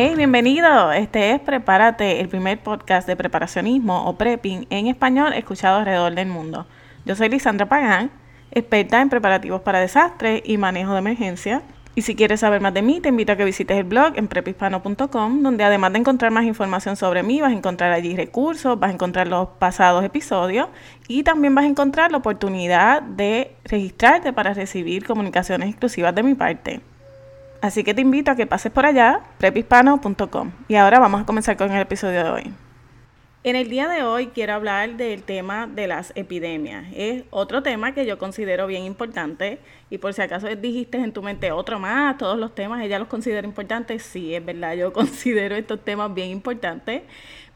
Hey, 0.00 0.14
bienvenido. 0.14 0.92
Este 0.92 1.32
es 1.32 1.40
Prepárate, 1.40 2.20
el 2.20 2.28
primer 2.28 2.60
podcast 2.60 3.08
de 3.08 3.16
preparacionismo 3.16 4.04
o 4.06 4.16
prepping 4.16 4.68
en 4.70 4.86
español 4.86 5.32
escuchado 5.32 5.78
alrededor 5.78 6.14
del 6.14 6.28
mundo. 6.28 6.68
Yo 7.04 7.16
soy 7.16 7.28
Lisandra 7.28 7.68
Pagán, 7.68 8.12
experta 8.52 9.00
en 9.00 9.08
preparativos 9.08 9.60
para 9.62 9.80
desastres 9.80 10.42
y 10.44 10.56
manejo 10.56 10.92
de 10.92 11.00
emergencia. 11.00 11.62
Y 11.96 12.02
si 12.02 12.14
quieres 12.14 12.38
saber 12.38 12.60
más 12.60 12.74
de 12.74 12.82
mí, 12.82 13.00
te 13.00 13.08
invito 13.08 13.32
a 13.32 13.36
que 13.36 13.44
visites 13.44 13.76
el 13.76 13.82
blog 13.82 14.12
en 14.14 14.28
prepispano.com, 14.28 15.42
donde 15.42 15.64
además 15.64 15.92
de 15.92 15.98
encontrar 15.98 16.30
más 16.30 16.44
información 16.44 16.94
sobre 16.94 17.24
mí, 17.24 17.40
vas 17.40 17.50
a 17.50 17.56
encontrar 17.56 17.90
allí 17.90 18.14
recursos, 18.14 18.78
vas 18.78 18.90
a 18.90 18.94
encontrar 18.94 19.26
los 19.26 19.48
pasados 19.58 20.04
episodios 20.04 20.68
y 21.08 21.24
también 21.24 21.56
vas 21.56 21.64
a 21.64 21.68
encontrar 21.68 22.12
la 22.12 22.18
oportunidad 22.18 23.02
de 23.02 23.56
registrarte 23.64 24.32
para 24.32 24.54
recibir 24.54 25.04
comunicaciones 25.04 25.70
exclusivas 25.70 26.14
de 26.14 26.22
mi 26.22 26.36
parte. 26.36 26.82
Así 27.60 27.82
que 27.82 27.94
te 27.94 28.02
invito 28.02 28.30
a 28.30 28.36
que 28.36 28.46
pases 28.46 28.70
por 28.70 28.86
allá, 28.86 29.20
prepispano.com. 29.38 30.52
Y 30.68 30.76
ahora 30.76 30.98
vamos 30.98 31.22
a 31.22 31.24
comenzar 31.26 31.56
con 31.56 31.72
el 31.72 31.80
episodio 31.80 32.24
de 32.24 32.30
hoy. 32.30 32.54
En 33.44 33.56
el 33.56 33.70
día 33.70 33.88
de 33.88 34.02
hoy 34.02 34.26
quiero 34.28 34.54
hablar 34.54 34.96
del 34.96 35.22
tema 35.22 35.66
de 35.66 35.86
las 35.86 36.12
epidemias. 36.16 36.86
Es 36.94 37.22
otro 37.30 37.62
tema 37.62 37.94
que 37.94 38.04
yo 38.04 38.18
considero 38.18 38.66
bien 38.66 38.82
importante 38.82 39.60
y 39.90 39.98
por 39.98 40.12
si 40.12 40.22
acaso 40.22 40.48
dijiste 40.48 40.98
en 40.98 41.12
tu 41.12 41.22
mente 41.22 41.52
otro 41.52 41.78
más, 41.78 42.18
todos 42.18 42.36
los 42.36 42.54
temas 42.54 42.82
ella 42.82 42.98
los 42.98 43.08
considera 43.08 43.46
importantes. 43.46 44.02
Sí, 44.02 44.34
es 44.34 44.44
verdad, 44.44 44.74
yo 44.74 44.92
considero 44.92 45.54
estos 45.54 45.84
temas 45.84 46.12
bien 46.12 46.30
importantes. 46.30 47.02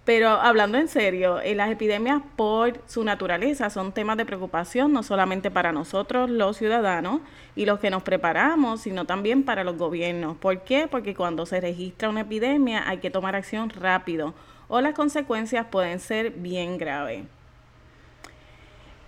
Pero 0.04 0.30
hablando 0.30 0.78
en 0.78 0.88
serio, 0.88 1.40
eh, 1.40 1.54
las 1.54 1.70
epidemias 1.70 2.22
por 2.34 2.80
su 2.88 3.04
naturaleza 3.04 3.70
son 3.70 3.92
temas 3.92 4.16
de 4.16 4.24
preocupación 4.24 4.92
no 4.92 5.04
solamente 5.04 5.48
para 5.48 5.70
nosotros 5.70 6.28
los 6.28 6.56
ciudadanos 6.56 7.20
y 7.54 7.66
los 7.66 7.78
que 7.78 7.90
nos 7.90 8.02
preparamos, 8.02 8.80
sino 8.80 9.04
también 9.04 9.44
para 9.44 9.62
los 9.62 9.78
gobiernos. 9.78 10.36
¿Por 10.38 10.62
qué? 10.62 10.88
Porque 10.88 11.14
cuando 11.14 11.46
se 11.46 11.60
registra 11.60 12.08
una 12.08 12.22
epidemia 12.22 12.88
hay 12.88 12.98
que 12.98 13.10
tomar 13.10 13.36
acción 13.36 13.70
rápido 13.70 14.34
o 14.66 14.80
las 14.80 14.94
consecuencias 14.94 15.66
pueden 15.70 16.00
ser 16.00 16.30
bien 16.30 16.78
graves. 16.78 17.24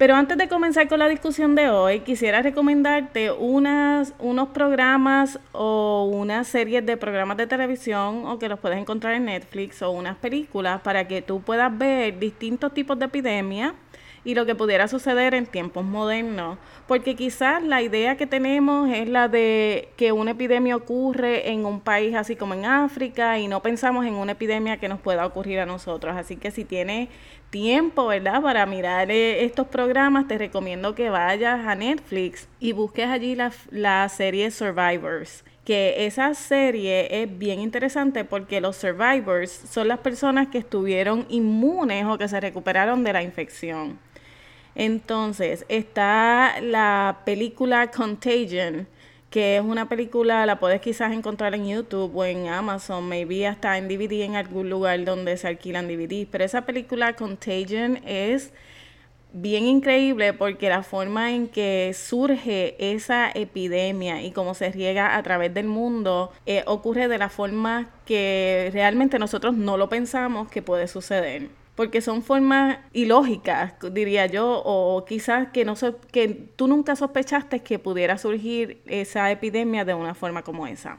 Pero 0.05 0.17
antes 0.17 0.37
de 0.37 0.49
comenzar 0.49 0.87
con 0.87 0.99
la 0.99 1.09
discusión 1.09 1.55
de 1.55 1.71
hoy, 1.71 2.01
quisiera 2.01 2.43
recomendarte 2.43 3.33
unas, 3.33 4.13
unos 4.19 4.51
programas 4.51 5.41
o 5.53 6.11
unas 6.13 6.47
series 6.47 6.85
de 6.85 6.99
programas 6.99 7.39
de 7.39 7.47
televisión 7.47 8.27
o 8.27 8.39
que 8.39 8.51
los 8.51 8.59
puedes 8.59 8.77
encontrar 8.77 9.15
en 9.15 9.25
Netflix 9.25 9.81
o 9.81 9.93
unas 9.93 10.19
películas 10.19 10.83
para 10.83 11.09
que 11.09 11.23
tú 11.23 11.41
puedas 11.41 11.79
ver 11.79 12.19
distintos 12.19 12.75
tipos 12.75 12.99
de 12.99 13.07
epidemias 13.07 13.73
y 14.25 14.34
lo 14.34 14.47
que 14.47 14.55
pudiera 14.55 14.89
suceder 14.89 15.34
en 15.34 15.47
tiempos 15.47 15.84
modernos. 15.84 16.58
Porque 16.86 17.14
quizás 17.14 17.62
la 17.62 17.83
idea 17.83 18.17
que 18.17 18.27
tenemos 18.27 18.91
es 18.91 19.08
la 19.08 19.28
de 19.28 19.89
que 19.97 20.12
una 20.12 20.33
epidemia 20.33 20.77
ocurre 20.77 21.50
en 21.50 21.64
un 21.64 21.80
país 21.80 22.14
así 22.14 22.36
como 22.36 22.55
en 22.55 22.64
África 22.64 23.39
y 23.39 23.48
no 23.48 23.61
pensamos 23.61 24.06
en 24.06 24.14
una 24.14 24.33
epidemia 24.33 24.78
que 24.78 24.89
nos 24.89 25.00
pueda 25.00 25.27
ocurrir 25.27 25.61
a 25.61 25.67
nosotros. 25.67 26.17
Así 26.17 26.36
que 26.36 26.50
si 26.50 26.64
tienes 26.64 27.08
tiempo, 27.50 28.06
¿verdad? 28.06 28.42
Para 28.42 28.67
mirar 28.67 29.11
eh, 29.11 29.45
estos 29.45 29.69
programas, 29.69 30.27
te 30.27 30.39
recomiendo 30.39 30.95
que 30.95 31.11
vayas 31.11 31.67
a 31.67 31.75
Netflix 31.75 32.48
y 32.61 32.72
busques 32.72 33.06
allí 33.06 33.34
la, 33.34 33.52
la 33.70 34.08
serie 34.08 34.50
Survivors 34.50 35.45
que 35.64 36.06
esa 36.06 36.34
serie 36.34 37.22
es 37.22 37.39
bien 37.39 37.61
interesante 37.61 38.25
porque 38.25 38.61
los 38.61 38.77
survivors 38.77 39.50
son 39.50 39.89
las 39.89 39.98
personas 39.98 40.48
que 40.48 40.58
estuvieron 40.58 41.25
inmunes 41.30 42.05
o 42.05 42.19
que 42.19 42.28
se 42.28 42.39
recuperaron 42.39 43.02
de 43.02 43.12
la 43.12 43.22
infección. 43.22 43.98
Entonces, 44.75 45.64
está 45.69 46.61
la 46.61 47.20
película 47.25 47.91
Contagion, 47.91 48.89
que 49.30 49.56
es 49.56 49.62
una 49.62 49.89
película, 49.89 50.47
la 50.47 50.58
puedes 50.58 50.80
quizás 50.80 51.12
encontrar 51.12 51.55
en 51.55 51.67
YouTube 51.67 52.14
o 52.14 52.25
en 52.25 52.48
Amazon, 52.48 53.08
maybe 53.08 53.47
hasta 53.47 53.78
en 53.78 53.89
DVD 53.89 54.23
en 54.23 54.36
algún 54.36 54.70
lugar 54.70 55.05
donde 55.05 55.36
se 55.36 55.48
alquilan 55.48 55.89
DVDs, 55.89 56.29
pero 56.30 56.45
esa 56.45 56.67
película 56.67 57.14
Contagion 57.14 58.01
es 58.05 58.52
bien 59.33 59.64
increíble 59.67 60.33
porque 60.33 60.68
la 60.68 60.84
forma 60.84 61.33
en 61.33 61.48
que 61.48 61.92
surge 61.95 62.77
esa 62.79 63.30
epidemia 63.33 64.23
y 64.23 64.30
cómo 64.30 64.55
se 64.55 64.70
riega 64.70 65.17
a 65.17 65.23
través 65.24 65.52
del 65.52 65.67
mundo 65.67 66.33
eh, 66.46 66.63
ocurre 66.67 67.08
de 67.08 67.18
la 67.18 67.29
forma 67.29 67.90
que 68.07 68.70
realmente 68.73 69.18
nosotros 69.18 69.55
no 69.57 69.77
lo 69.77 69.89
pensamos 69.89 70.48
que 70.48 70.63
puede 70.63 70.86
suceder 70.86 71.48
porque 71.74 72.01
son 72.01 72.23
formas 72.23 72.79
ilógicas, 72.92 73.74
diría 73.92 74.27
yo, 74.27 74.62
o 74.64 75.05
quizás 75.05 75.48
que 75.48 75.64
no 75.64 75.74
que 76.12 76.29
tú 76.57 76.68
nunca 76.68 76.95
sospechaste 76.95 77.61
que 77.61 77.79
pudiera 77.79 78.17
surgir 78.17 78.80
esa 78.86 79.30
epidemia 79.30 79.84
de 79.84 79.95
una 79.95 80.14
forma 80.14 80.42
como 80.42 80.67
esa. 80.67 80.98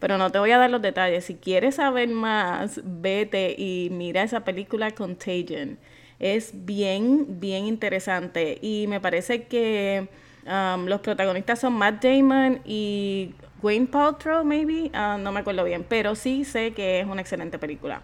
Pero 0.00 0.18
no 0.18 0.30
te 0.32 0.40
voy 0.40 0.50
a 0.50 0.58
dar 0.58 0.68
los 0.68 0.82
detalles. 0.82 1.24
Si 1.26 1.36
quieres 1.36 1.76
saber 1.76 2.08
más, 2.08 2.80
vete 2.82 3.54
y 3.56 3.88
mira 3.92 4.24
esa 4.24 4.40
película 4.40 4.90
Contagion. 4.90 5.78
Es 6.18 6.50
bien, 6.66 7.38
bien 7.38 7.66
interesante. 7.66 8.58
Y 8.60 8.86
me 8.88 8.98
parece 9.00 9.44
que 9.44 10.08
um, 10.44 10.86
los 10.86 11.00
protagonistas 11.02 11.60
son 11.60 11.74
Matt 11.74 12.02
Damon 12.02 12.60
y 12.64 13.36
Wayne 13.62 13.86
Paltrow, 13.86 14.44
maybe. 14.44 14.90
Ah, 14.92 15.16
no 15.20 15.30
me 15.30 15.38
acuerdo 15.38 15.62
bien, 15.62 15.86
pero 15.88 16.16
sí 16.16 16.44
sé 16.44 16.72
que 16.74 16.98
es 16.98 17.06
una 17.06 17.20
excelente 17.20 17.60
película. 17.60 18.02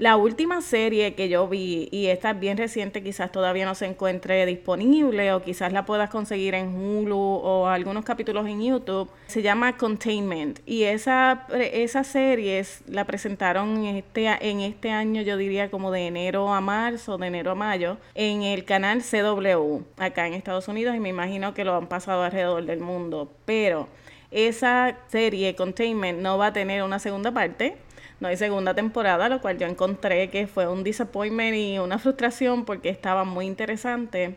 La 0.00 0.16
última 0.16 0.62
serie 0.62 1.12
que 1.12 1.28
yo 1.28 1.46
vi, 1.46 1.90
y 1.92 2.06
esta 2.06 2.30
es 2.30 2.40
bien 2.40 2.56
reciente, 2.56 3.02
quizás 3.02 3.30
todavía 3.30 3.66
no 3.66 3.74
se 3.74 3.84
encuentre 3.84 4.46
disponible 4.46 5.30
o 5.34 5.42
quizás 5.42 5.74
la 5.74 5.84
puedas 5.84 6.08
conseguir 6.08 6.54
en 6.54 6.74
Hulu 6.74 7.18
o 7.18 7.66
algunos 7.66 8.02
capítulos 8.06 8.46
en 8.46 8.62
YouTube, 8.62 9.10
se 9.26 9.42
llama 9.42 9.76
Containment. 9.76 10.60
Y 10.64 10.84
esa, 10.84 11.46
esa 11.52 12.02
serie 12.02 12.64
la 12.88 13.04
presentaron 13.04 13.84
en 13.84 13.96
este, 13.96 14.26
en 14.40 14.60
este 14.60 14.90
año, 14.90 15.20
yo 15.20 15.36
diría 15.36 15.70
como 15.70 15.90
de 15.90 16.06
enero 16.06 16.50
a 16.50 16.62
marzo, 16.62 17.18
de 17.18 17.26
enero 17.26 17.50
a 17.50 17.54
mayo, 17.54 17.98
en 18.14 18.40
el 18.40 18.64
canal 18.64 19.02
CW, 19.02 19.82
acá 19.98 20.26
en 20.26 20.32
Estados 20.32 20.66
Unidos, 20.68 20.96
y 20.96 21.00
me 21.00 21.10
imagino 21.10 21.52
que 21.52 21.64
lo 21.64 21.76
han 21.76 21.88
pasado 21.88 22.22
alrededor 22.22 22.64
del 22.64 22.80
mundo. 22.80 23.30
Pero 23.44 23.86
esa 24.30 24.96
serie, 25.08 25.54
Containment, 25.54 26.20
no 26.20 26.38
va 26.38 26.46
a 26.46 26.52
tener 26.54 26.84
una 26.84 26.98
segunda 26.98 27.32
parte 27.32 27.76
no 28.20 28.28
hay 28.28 28.36
segunda 28.36 28.74
temporada, 28.74 29.28
lo 29.28 29.40
cual 29.40 29.58
yo 29.58 29.66
encontré 29.66 30.28
que 30.30 30.46
fue 30.46 30.68
un 30.68 30.84
disappointment 30.84 31.56
y 31.56 31.78
una 31.78 31.98
frustración 31.98 32.64
porque 32.66 32.90
estaba 32.90 33.24
muy 33.24 33.46
interesante. 33.46 34.36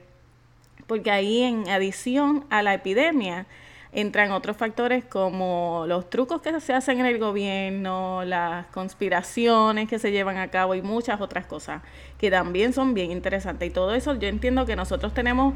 Porque 0.87 1.11
ahí 1.11 1.41
en 1.43 1.69
adición 1.69 2.45
a 2.49 2.63
la 2.63 2.73
epidemia 2.73 3.45
entran 3.91 4.31
otros 4.31 4.57
factores 4.57 5.05
como 5.05 5.83
los 5.87 6.09
trucos 6.09 6.41
que 6.41 6.59
se 6.59 6.73
hacen 6.73 6.99
en 6.99 7.05
el 7.05 7.19
gobierno, 7.19 8.23
las 8.25 8.65
conspiraciones 8.67 9.87
que 9.87 9.99
se 9.99 10.11
llevan 10.11 10.37
a 10.37 10.47
cabo 10.47 10.75
y 10.75 10.81
muchas 10.81 11.21
otras 11.21 11.45
cosas 11.45 11.81
que 12.17 12.31
también 12.31 12.73
son 12.73 12.93
bien 12.93 13.11
interesantes. 13.11 13.67
Y 13.67 13.71
todo 13.71 13.93
eso 13.93 14.15
yo 14.15 14.27
entiendo 14.29 14.65
que 14.65 14.75
nosotros 14.75 15.13
tenemos 15.13 15.53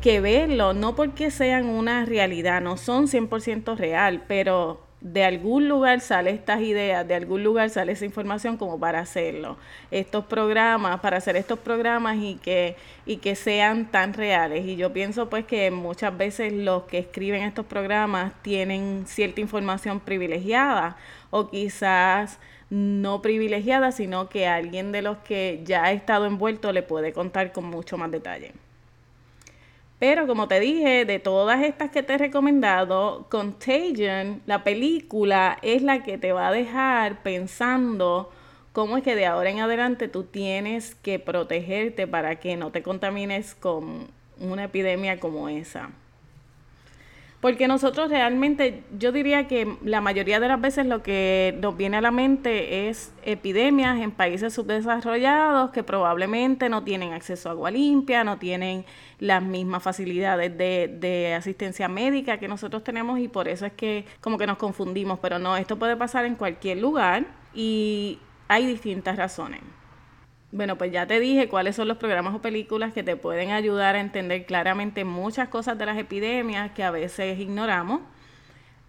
que 0.00 0.20
verlo, 0.20 0.74
no 0.74 0.94
porque 0.94 1.30
sean 1.30 1.66
una 1.66 2.04
realidad, 2.04 2.60
no 2.60 2.76
son 2.76 3.06
100% 3.06 3.76
real, 3.76 4.24
pero 4.28 4.80
de 5.02 5.24
algún 5.24 5.68
lugar 5.68 6.00
sale 6.00 6.30
estas 6.30 6.60
ideas, 6.60 7.06
de 7.06 7.14
algún 7.14 7.42
lugar 7.42 7.70
sale 7.70 7.92
esa 7.92 8.04
información 8.04 8.56
como 8.56 8.78
para 8.78 9.00
hacerlo. 9.00 9.56
Estos 9.90 10.24
programas, 10.26 11.00
para 11.00 11.16
hacer 11.16 11.36
estos 11.36 11.58
programas 11.58 12.18
y 12.20 12.36
que, 12.36 12.76
y 13.04 13.16
que 13.16 13.34
sean 13.34 13.90
tan 13.90 14.14
reales. 14.14 14.64
Y 14.64 14.76
yo 14.76 14.92
pienso 14.92 15.28
pues 15.28 15.44
que 15.44 15.70
muchas 15.72 16.16
veces 16.16 16.52
los 16.52 16.84
que 16.84 16.98
escriben 16.98 17.42
estos 17.42 17.66
programas 17.66 18.32
tienen 18.42 19.04
cierta 19.06 19.40
información 19.40 19.98
privilegiada 19.98 20.96
o 21.30 21.50
quizás 21.50 22.38
no 22.70 23.20
privilegiada, 23.22 23.92
sino 23.92 24.28
que 24.28 24.46
alguien 24.46 24.92
de 24.92 25.02
los 25.02 25.18
que 25.18 25.62
ya 25.64 25.84
ha 25.84 25.92
estado 25.92 26.26
envuelto 26.26 26.72
le 26.72 26.82
puede 26.82 27.12
contar 27.12 27.52
con 27.52 27.64
mucho 27.64 27.98
más 27.98 28.10
detalle. 28.10 28.52
Pero 30.02 30.26
como 30.26 30.48
te 30.48 30.58
dije, 30.58 31.04
de 31.04 31.20
todas 31.20 31.62
estas 31.62 31.90
que 31.90 32.02
te 32.02 32.14
he 32.14 32.18
recomendado, 32.18 33.28
Contagion, 33.30 34.42
la 34.46 34.64
película, 34.64 35.58
es 35.62 35.82
la 35.82 36.02
que 36.02 36.18
te 36.18 36.32
va 36.32 36.48
a 36.48 36.50
dejar 36.50 37.22
pensando 37.22 38.28
cómo 38.72 38.96
es 38.96 39.04
que 39.04 39.14
de 39.14 39.26
ahora 39.26 39.50
en 39.50 39.60
adelante 39.60 40.08
tú 40.08 40.24
tienes 40.24 40.96
que 40.96 41.20
protegerte 41.20 42.08
para 42.08 42.40
que 42.40 42.56
no 42.56 42.72
te 42.72 42.82
contamines 42.82 43.54
con 43.54 44.08
una 44.40 44.64
epidemia 44.64 45.20
como 45.20 45.48
esa. 45.48 45.90
Porque 47.42 47.66
nosotros 47.66 48.08
realmente, 48.08 48.84
yo 48.96 49.10
diría 49.10 49.48
que 49.48 49.76
la 49.82 50.00
mayoría 50.00 50.38
de 50.38 50.46
las 50.46 50.60
veces 50.60 50.86
lo 50.86 51.02
que 51.02 51.58
nos 51.60 51.76
viene 51.76 51.96
a 51.96 52.00
la 52.00 52.12
mente 52.12 52.88
es 52.88 53.12
epidemias 53.24 53.98
en 53.98 54.12
países 54.12 54.54
subdesarrollados 54.54 55.72
que 55.72 55.82
probablemente 55.82 56.68
no 56.68 56.84
tienen 56.84 57.12
acceso 57.12 57.48
a 57.48 57.52
agua 57.52 57.72
limpia, 57.72 58.22
no 58.22 58.38
tienen 58.38 58.84
las 59.18 59.42
mismas 59.42 59.82
facilidades 59.82 60.56
de, 60.56 60.86
de 60.86 61.34
asistencia 61.34 61.88
médica 61.88 62.38
que 62.38 62.46
nosotros 62.46 62.84
tenemos 62.84 63.18
y 63.18 63.26
por 63.26 63.48
eso 63.48 63.66
es 63.66 63.72
que 63.72 64.04
como 64.20 64.38
que 64.38 64.46
nos 64.46 64.56
confundimos, 64.56 65.18
pero 65.18 65.40
no, 65.40 65.56
esto 65.56 65.76
puede 65.76 65.96
pasar 65.96 66.24
en 66.26 66.36
cualquier 66.36 66.78
lugar 66.78 67.26
y 67.52 68.20
hay 68.46 68.66
distintas 68.66 69.16
razones. 69.16 69.62
Bueno, 70.52 70.76
pues 70.76 70.92
ya 70.92 71.06
te 71.06 71.18
dije 71.18 71.48
cuáles 71.48 71.76
son 71.76 71.88
los 71.88 71.96
programas 71.96 72.34
o 72.34 72.42
películas 72.42 72.92
que 72.92 73.02
te 73.02 73.16
pueden 73.16 73.52
ayudar 73.52 73.96
a 73.96 74.00
entender 74.00 74.44
claramente 74.44 75.02
muchas 75.02 75.48
cosas 75.48 75.78
de 75.78 75.86
las 75.86 75.96
epidemias 75.96 76.72
que 76.72 76.84
a 76.84 76.90
veces 76.90 77.40
ignoramos. 77.40 78.02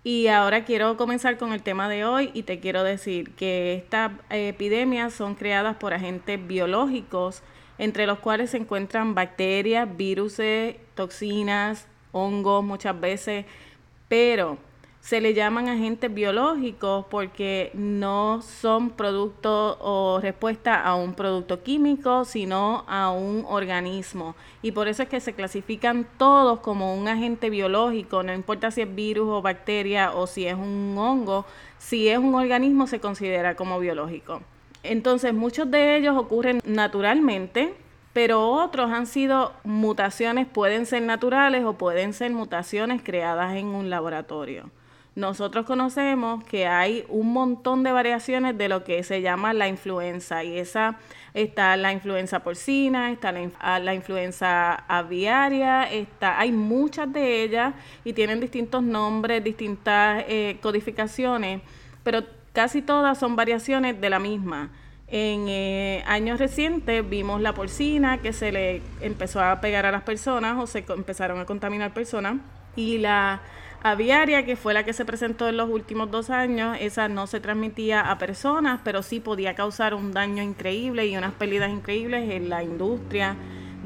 Y 0.04 0.28
ahora 0.28 0.66
quiero 0.66 0.98
comenzar 0.98 1.38
con 1.38 1.54
el 1.54 1.64
tema 1.64 1.88
de 1.88 2.04
hoy 2.04 2.32
y 2.34 2.44
te 2.44 2.60
quiero 2.60 2.84
decir 2.84 3.34
que 3.36 3.76
estas 3.76 4.12
epidemias 4.30 5.14
son 5.14 5.36
creadas 5.36 5.78
por 5.78 5.94
agentes 5.94 6.46
biológicos, 6.46 7.42
entre 7.78 8.08
los 8.08 8.20
cuales 8.20 8.50
se 8.50 8.58
encuentran 8.58 9.16
bacterias, 9.16 9.88
virus, 9.96 10.42
toxinas, 10.96 11.88
hongos 12.12 12.62
muchas 12.66 13.00
veces, 13.00 13.46
pero 14.10 14.58
se 15.04 15.20
le 15.20 15.34
llaman 15.34 15.68
agentes 15.68 16.14
biológicos 16.14 17.06
porque 17.10 17.72
no 17.74 18.42
son 18.42 18.90
producto 18.90 19.78
o 19.82 20.22
respuesta 20.22 20.82
a 20.82 20.96
un 20.96 21.14
producto 21.14 21.62
químico, 21.62 22.24
sino 22.24 22.86
a 22.88 23.12
un 23.12 23.44
organismo. 23.46 24.34
Y 24.62 24.72
por 24.72 24.88
eso 24.88 25.04
es 25.04 25.10
que 25.10 25.20
se 25.20 25.34
clasifican 25.34 26.08
todos 26.18 26.62
como 26.62 26.96
un 26.96 27.10
agente 27.10 27.50
biológico, 27.50 28.24
no 28.24 28.34
importa 28.34 28.72
si 28.72 28.80
es 28.80 28.96
virus 28.96 29.28
o 29.28 29.42
bacteria 29.42 30.14
o 30.14 30.26
si 30.26 30.48
es 30.48 30.56
un 30.56 30.96
hongo, 30.98 31.46
si 31.80 32.08
es 32.08 32.18
un 32.18 32.34
organismo 32.34 32.88
se 32.88 33.02
considera 33.02 33.58
como 33.58 33.82
biológico. 33.82 34.42
Entonces 34.84 35.34
muchos 35.34 35.70
de 35.70 35.98
ellos 35.98 36.16
ocurren 36.16 36.62
naturalmente, 36.64 37.74
pero 38.14 38.52
otros 38.52 38.90
han 38.90 39.06
sido 39.06 39.52
mutaciones, 39.66 40.48
pueden 40.48 40.86
ser 40.86 41.02
naturales 41.02 41.66
o 41.66 41.74
pueden 41.74 42.14
ser 42.14 42.32
mutaciones 42.32 43.02
creadas 43.04 43.58
en 43.58 43.68
un 43.68 43.90
laboratorio 43.90 44.72
nosotros 45.16 45.66
conocemos 45.66 46.44
que 46.44 46.66
hay 46.66 47.06
un 47.08 47.34
montón 47.34 47.84
de 47.84 47.92
variaciones 47.92 48.58
de 48.58 48.68
lo 48.68 48.84
que 48.84 49.04
se 49.04 49.22
llama 49.22 49.54
la 49.54 49.68
influenza 49.68 50.44
y 50.44 50.58
esa 50.58 50.98
está 51.36 51.78
la 51.78 51.94
influenza 51.94 52.40
porcina, 52.40 53.12
está 53.12 53.32
la, 53.32 53.80
la, 53.80 53.94
influenza 53.94 54.74
aviaria, 54.88 55.84
está, 55.84 56.40
hay 56.40 56.52
muchas 56.52 57.12
de 57.14 57.44
ellas 57.44 57.76
y 58.04 58.14
tienen 58.14 58.40
distintos 58.40 58.82
nombres, 58.82 59.44
distintas 59.44 60.24
eh, 60.28 60.58
codificaciones, 60.62 61.62
pero 62.04 62.24
casi 62.52 62.82
todas 62.82 63.18
son 63.20 63.36
variaciones 63.36 64.02
de 64.02 64.10
la 64.10 64.20
misma. 64.20 64.72
En 65.08 65.48
eh, 65.48 66.04
años 66.08 66.40
recientes 66.40 67.08
vimos 67.08 67.40
la 67.40 67.54
porcina 67.54 68.20
que 68.20 68.34
se 68.34 68.52
le 68.52 68.82
empezó 69.00 69.42
a 69.42 69.62
pegar 69.62 69.86
a 69.86 69.92
las 69.92 70.02
personas 70.02 70.58
o 70.58 70.66
se 70.66 70.84
empezaron 70.90 71.40
a 71.40 71.46
contaminar 71.46 71.94
personas 71.94 72.38
y 72.76 72.98
la 72.98 73.42
aviaria, 73.84 74.46
que 74.46 74.56
fue 74.56 74.74
la 74.74 74.84
que 74.84 74.94
se 74.94 75.06
presentó 75.06 75.50
en 75.50 75.58
los 75.58 75.70
últimos 75.70 76.10
dos 76.10 76.30
años, 76.30 76.78
esa 76.80 77.10
no 77.10 77.28
se 77.28 77.40
transmitía 77.40 78.02
a 78.02 78.18
personas, 78.18 78.80
pero 78.84 79.04
sí 79.04 79.20
podía 79.20 79.56
causar 79.56 79.94
un 79.94 80.14
daño 80.14 80.42
increíble 80.42 81.06
y 81.06 81.18
unas 81.18 81.34
pérdidas 81.34 81.70
increíbles 81.70 82.32
en 82.32 82.50
la 82.50 82.64
industria 82.64 83.36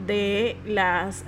de 0.06 0.56
las 0.66 1.26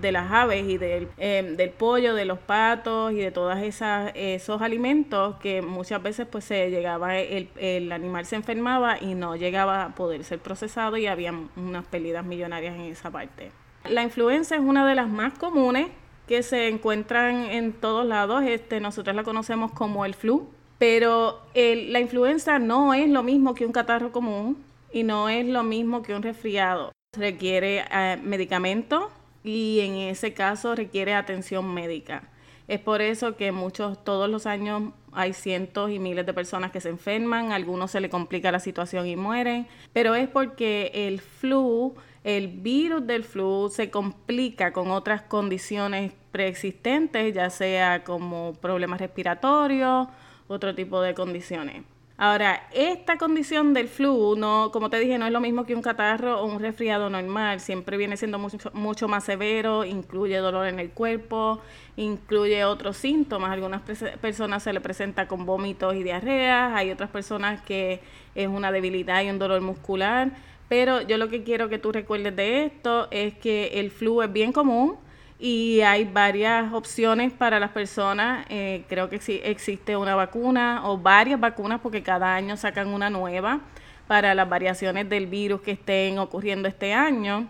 de 0.00 0.12
las 0.12 0.30
aves 0.32 0.68
y 0.68 0.76
del, 0.76 1.08
em, 1.16 1.56
del 1.56 1.70
pollo, 1.70 2.14
de 2.14 2.24
los 2.24 2.38
patos 2.40 3.12
y 3.12 3.18
de 3.18 3.30
todos 3.30 3.56
esos 3.58 4.60
alimentos 4.60 5.36
que 5.36 5.62
muchas 5.62 6.02
veces 6.02 6.26
pues 6.26 6.44
se 6.44 6.68
llegaba, 6.70 7.16
el, 7.18 7.48
el 7.56 7.92
animal 7.92 8.26
se 8.26 8.36
enfermaba 8.36 8.98
y 9.00 9.14
no 9.14 9.36
llegaba 9.36 9.84
a 9.84 9.94
poder 9.94 10.24
ser 10.24 10.40
procesado 10.40 10.96
y 10.96 11.06
había 11.06 11.32
unas 11.56 11.86
pérdidas 11.86 12.24
millonarias 12.24 12.74
en 12.74 12.82
esa 12.82 13.10
parte. 13.10 13.52
La 13.88 14.02
influenza 14.02 14.56
es 14.56 14.60
una 14.60 14.86
de 14.86 14.94
las 14.94 15.08
más 15.08 15.34
comunes 15.38 15.88
que 16.26 16.42
se 16.42 16.68
encuentran 16.68 17.44
en 17.44 17.72
todos 17.72 18.06
lados. 18.06 18.42
Este, 18.44 18.80
nosotros 18.80 19.14
la 19.14 19.24
conocemos 19.24 19.72
como 19.72 20.04
el 20.04 20.14
flu, 20.14 20.48
pero 20.78 21.40
la 21.54 22.00
influenza 22.00 22.58
no 22.58 22.94
es 22.94 23.08
lo 23.08 23.22
mismo 23.22 23.54
que 23.54 23.66
un 23.66 23.72
catarro 23.72 24.12
común 24.12 24.56
y 24.92 25.02
no 25.02 25.28
es 25.28 25.46
lo 25.46 25.62
mismo 25.62 26.02
que 26.02 26.14
un 26.14 26.22
resfriado. 26.22 26.92
Requiere 27.16 27.84
eh, 27.90 28.18
medicamento 28.22 29.10
y 29.44 29.80
en 29.80 29.94
ese 29.96 30.32
caso 30.32 30.74
requiere 30.74 31.14
atención 31.14 31.72
médica. 31.72 32.24
Es 32.68 32.80
por 32.80 33.02
eso 33.02 33.36
que 33.36 33.52
muchos, 33.52 34.02
todos 34.02 34.30
los 34.30 34.46
años 34.46 34.92
hay 35.12 35.34
cientos 35.34 35.90
y 35.90 35.98
miles 35.98 36.24
de 36.24 36.32
personas 36.32 36.70
que 36.70 36.80
se 36.80 36.88
enferman, 36.88 37.52
a 37.52 37.56
algunos 37.56 37.90
se 37.90 38.00
le 38.00 38.08
complica 38.08 38.52
la 38.52 38.60
situación 38.60 39.06
y 39.06 39.16
mueren, 39.16 39.66
pero 39.92 40.14
es 40.14 40.28
porque 40.28 40.90
el 40.94 41.20
flu 41.20 41.94
el 42.24 42.48
virus 42.48 43.06
del 43.06 43.24
flu 43.24 43.68
se 43.70 43.90
complica 43.90 44.72
con 44.72 44.90
otras 44.90 45.22
condiciones 45.22 46.12
preexistentes, 46.30 47.34
ya 47.34 47.50
sea 47.50 48.04
como 48.04 48.54
problemas 48.54 49.00
respiratorios, 49.00 50.08
otro 50.48 50.74
tipo 50.74 51.00
de 51.00 51.14
condiciones. 51.14 51.82
Ahora, 52.18 52.68
esta 52.72 53.16
condición 53.16 53.74
del 53.74 53.88
flu, 53.88 54.36
no, 54.36 54.70
como 54.72 54.90
te 54.90 55.00
dije, 55.00 55.18
no 55.18 55.26
es 55.26 55.32
lo 55.32 55.40
mismo 55.40 55.64
que 55.64 55.74
un 55.74 55.82
catarro 55.82 56.40
o 56.40 56.46
un 56.46 56.60
resfriado 56.60 57.10
normal, 57.10 57.58
siempre 57.58 57.96
viene 57.96 58.16
siendo 58.16 58.38
mucho, 58.38 58.70
mucho 58.74 59.08
más 59.08 59.24
severo, 59.24 59.84
incluye 59.84 60.36
dolor 60.36 60.68
en 60.68 60.78
el 60.78 60.90
cuerpo, 60.90 61.60
incluye 61.96 62.64
otros 62.64 62.96
síntomas. 62.96 63.50
Algunas 63.50 63.82
personas 64.20 64.62
se 64.62 64.72
le 64.72 64.80
presenta 64.80 65.26
con 65.26 65.46
vómitos 65.46 65.96
y 65.96 66.04
diarreas, 66.04 66.72
hay 66.76 66.92
otras 66.92 67.10
personas 67.10 67.60
que 67.62 68.00
es 68.36 68.46
una 68.46 68.70
debilidad 68.70 69.22
y 69.24 69.30
un 69.30 69.40
dolor 69.40 69.60
muscular. 69.60 70.30
Pero 70.72 71.02
yo 71.02 71.18
lo 71.18 71.28
que 71.28 71.42
quiero 71.42 71.68
que 71.68 71.78
tú 71.78 71.92
recuerdes 71.92 72.34
de 72.34 72.64
esto 72.64 73.06
es 73.10 73.34
que 73.34 73.78
el 73.78 73.90
flu 73.90 74.22
es 74.22 74.32
bien 74.32 74.52
común 74.52 74.96
y 75.38 75.82
hay 75.82 76.04
varias 76.04 76.72
opciones 76.72 77.30
para 77.30 77.60
las 77.60 77.72
personas. 77.72 78.46
Eh, 78.48 78.82
creo 78.88 79.10
que 79.10 79.20
sí 79.20 79.38
existe 79.44 79.98
una 79.98 80.14
vacuna 80.14 80.80
o 80.88 80.96
varias 80.96 81.38
vacunas 81.38 81.78
porque 81.82 82.02
cada 82.02 82.34
año 82.34 82.56
sacan 82.56 82.88
una 82.88 83.10
nueva 83.10 83.60
para 84.06 84.34
las 84.34 84.48
variaciones 84.48 85.10
del 85.10 85.26
virus 85.26 85.60
que 85.60 85.72
estén 85.72 86.18
ocurriendo 86.18 86.68
este 86.68 86.94
año. 86.94 87.48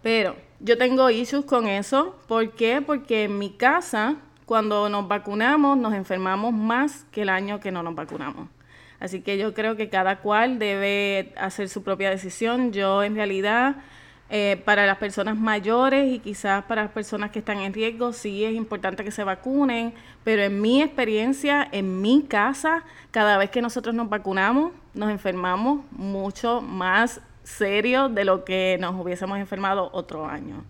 Pero 0.00 0.36
yo 0.60 0.78
tengo 0.78 1.10
issues 1.10 1.46
con 1.46 1.66
eso. 1.66 2.16
¿Por 2.28 2.52
qué? 2.52 2.80
Porque 2.80 3.24
en 3.24 3.36
mi 3.36 3.50
casa, 3.50 4.14
cuando 4.46 4.88
nos 4.88 5.08
vacunamos, 5.08 5.76
nos 5.76 5.92
enfermamos 5.92 6.52
más 6.52 7.04
que 7.10 7.22
el 7.22 7.30
año 7.30 7.58
que 7.58 7.72
no 7.72 7.82
nos 7.82 7.96
vacunamos. 7.96 8.53
Así 9.04 9.20
que 9.20 9.36
yo 9.36 9.52
creo 9.52 9.76
que 9.76 9.90
cada 9.90 10.20
cual 10.20 10.58
debe 10.58 11.34
hacer 11.36 11.68
su 11.68 11.82
propia 11.82 12.08
decisión. 12.08 12.72
Yo 12.72 13.02
en 13.02 13.16
realidad, 13.16 13.76
eh, 14.30 14.62
para 14.64 14.86
las 14.86 14.96
personas 14.96 15.36
mayores 15.36 16.10
y 16.10 16.20
quizás 16.20 16.64
para 16.64 16.84
las 16.84 16.90
personas 16.90 17.30
que 17.30 17.40
están 17.40 17.58
en 17.58 17.74
riesgo, 17.74 18.14
sí 18.14 18.46
es 18.46 18.54
importante 18.54 19.04
que 19.04 19.10
se 19.10 19.22
vacunen, 19.22 19.92
pero 20.24 20.40
en 20.40 20.58
mi 20.58 20.80
experiencia, 20.80 21.68
en 21.70 22.00
mi 22.00 22.22
casa, 22.22 22.82
cada 23.10 23.36
vez 23.36 23.50
que 23.50 23.60
nosotros 23.60 23.94
nos 23.94 24.08
vacunamos, 24.08 24.72
nos 24.94 25.10
enfermamos 25.10 25.80
mucho 25.90 26.62
más 26.62 27.20
serio 27.42 28.08
de 28.08 28.24
lo 28.24 28.46
que 28.46 28.78
nos 28.80 28.98
hubiésemos 28.98 29.36
enfermado 29.38 29.90
otro 29.92 30.24
año. 30.24 30.64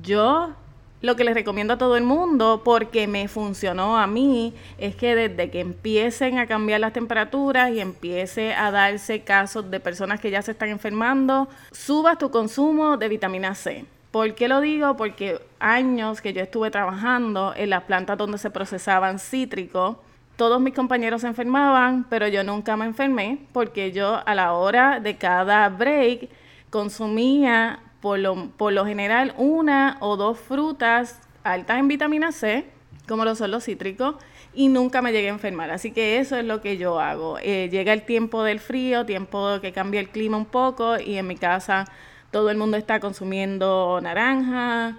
Yo 0.00 0.54
lo 1.02 1.16
que 1.16 1.24
les 1.24 1.34
recomiendo 1.34 1.74
a 1.74 1.78
todo 1.78 1.96
el 1.96 2.04
mundo, 2.04 2.62
porque 2.64 3.06
me 3.06 3.28
funcionó 3.28 3.98
a 3.98 4.06
mí, 4.06 4.54
es 4.78 4.94
que 4.94 5.14
desde 5.14 5.50
que 5.50 5.60
empiecen 5.60 6.38
a 6.38 6.46
cambiar 6.46 6.80
las 6.80 6.92
temperaturas 6.92 7.72
y 7.72 7.80
empiece 7.80 8.54
a 8.54 8.70
darse 8.70 9.22
casos 9.22 9.70
de 9.70 9.80
personas 9.80 10.20
que 10.20 10.30
ya 10.30 10.40
se 10.40 10.52
están 10.52 10.70
enfermando, 10.70 11.48
subas 11.72 12.18
tu 12.18 12.30
consumo 12.30 12.96
de 12.96 13.08
vitamina 13.08 13.54
C. 13.54 13.84
¿Por 14.12 14.34
qué 14.34 14.46
lo 14.46 14.60
digo? 14.60 14.96
Porque 14.96 15.40
años 15.58 16.20
que 16.20 16.32
yo 16.32 16.42
estuve 16.42 16.70
trabajando 16.70 17.52
en 17.56 17.70
las 17.70 17.82
plantas 17.84 18.16
donde 18.16 18.38
se 18.38 18.50
procesaban 18.50 19.18
cítricos, 19.18 19.96
todos 20.36 20.60
mis 20.60 20.74
compañeros 20.74 21.22
se 21.22 21.26
enfermaban, 21.26 22.04
pero 22.08 22.28
yo 22.28 22.44
nunca 22.44 22.76
me 22.76 22.84
enfermé 22.84 23.38
porque 23.52 23.90
yo 23.90 24.20
a 24.24 24.34
la 24.34 24.52
hora 24.52 25.00
de 25.00 25.16
cada 25.16 25.68
break 25.68 26.28
consumía 26.70 27.80
por 28.02 28.18
lo, 28.18 28.50
por 28.50 28.74
lo 28.74 28.84
general 28.84 29.32
una 29.38 29.96
o 30.00 30.18
dos 30.18 30.38
frutas 30.38 31.20
altas 31.44 31.78
en 31.78 31.88
vitamina 31.88 32.32
C, 32.32 32.66
como 33.08 33.24
lo 33.24 33.34
son 33.34 33.50
los 33.50 33.64
cítricos, 33.64 34.16
y 34.52 34.68
nunca 34.68 35.00
me 35.00 35.12
llegué 35.12 35.28
a 35.28 35.32
enfermar. 35.32 35.70
Así 35.70 35.92
que 35.92 36.18
eso 36.18 36.36
es 36.36 36.44
lo 36.44 36.60
que 36.60 36.76
yo 36.76 37.00
hago. 37.00 37.38
Eh, 37.40 37.68
llega 37.70 37.92
el 37.94 38.02
tiempo 38.02 38.42
del 38.42 38.60
frío, 38.60 39.06
tiempo 39.06 39.60
que 39.62 39.72
cambia 39.72 40.00
el 40.00 40.10
clima 40.10 40.36
un 40.36 40.44
poco, 40.44 40.98
y 40.98 41.16
en 41.16 41.26
mi 41.26 41.36
casa 41.36 41.86
todo 42.30 42.50
el 42.50 42.58
mundo 42.58 42.76
está 42.76 43.00
consumiendo 43.00 44.00
naranja, 44.02 44.96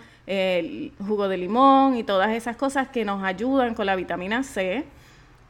jugo 1.05 1.27
de 1.27 1.37
limón 1.37 1.97
y 1.97 2.03
todas 2.03 2.31
esas 2.31 2.55
cosas 2.55 2.87
que 2.87 3.03
nos 3.03 3.23
ayudan 3.23 3.75
con 3.75 3.85
la 3.85 3.95
vitamina 3.95 4.43
C 4.43 4.85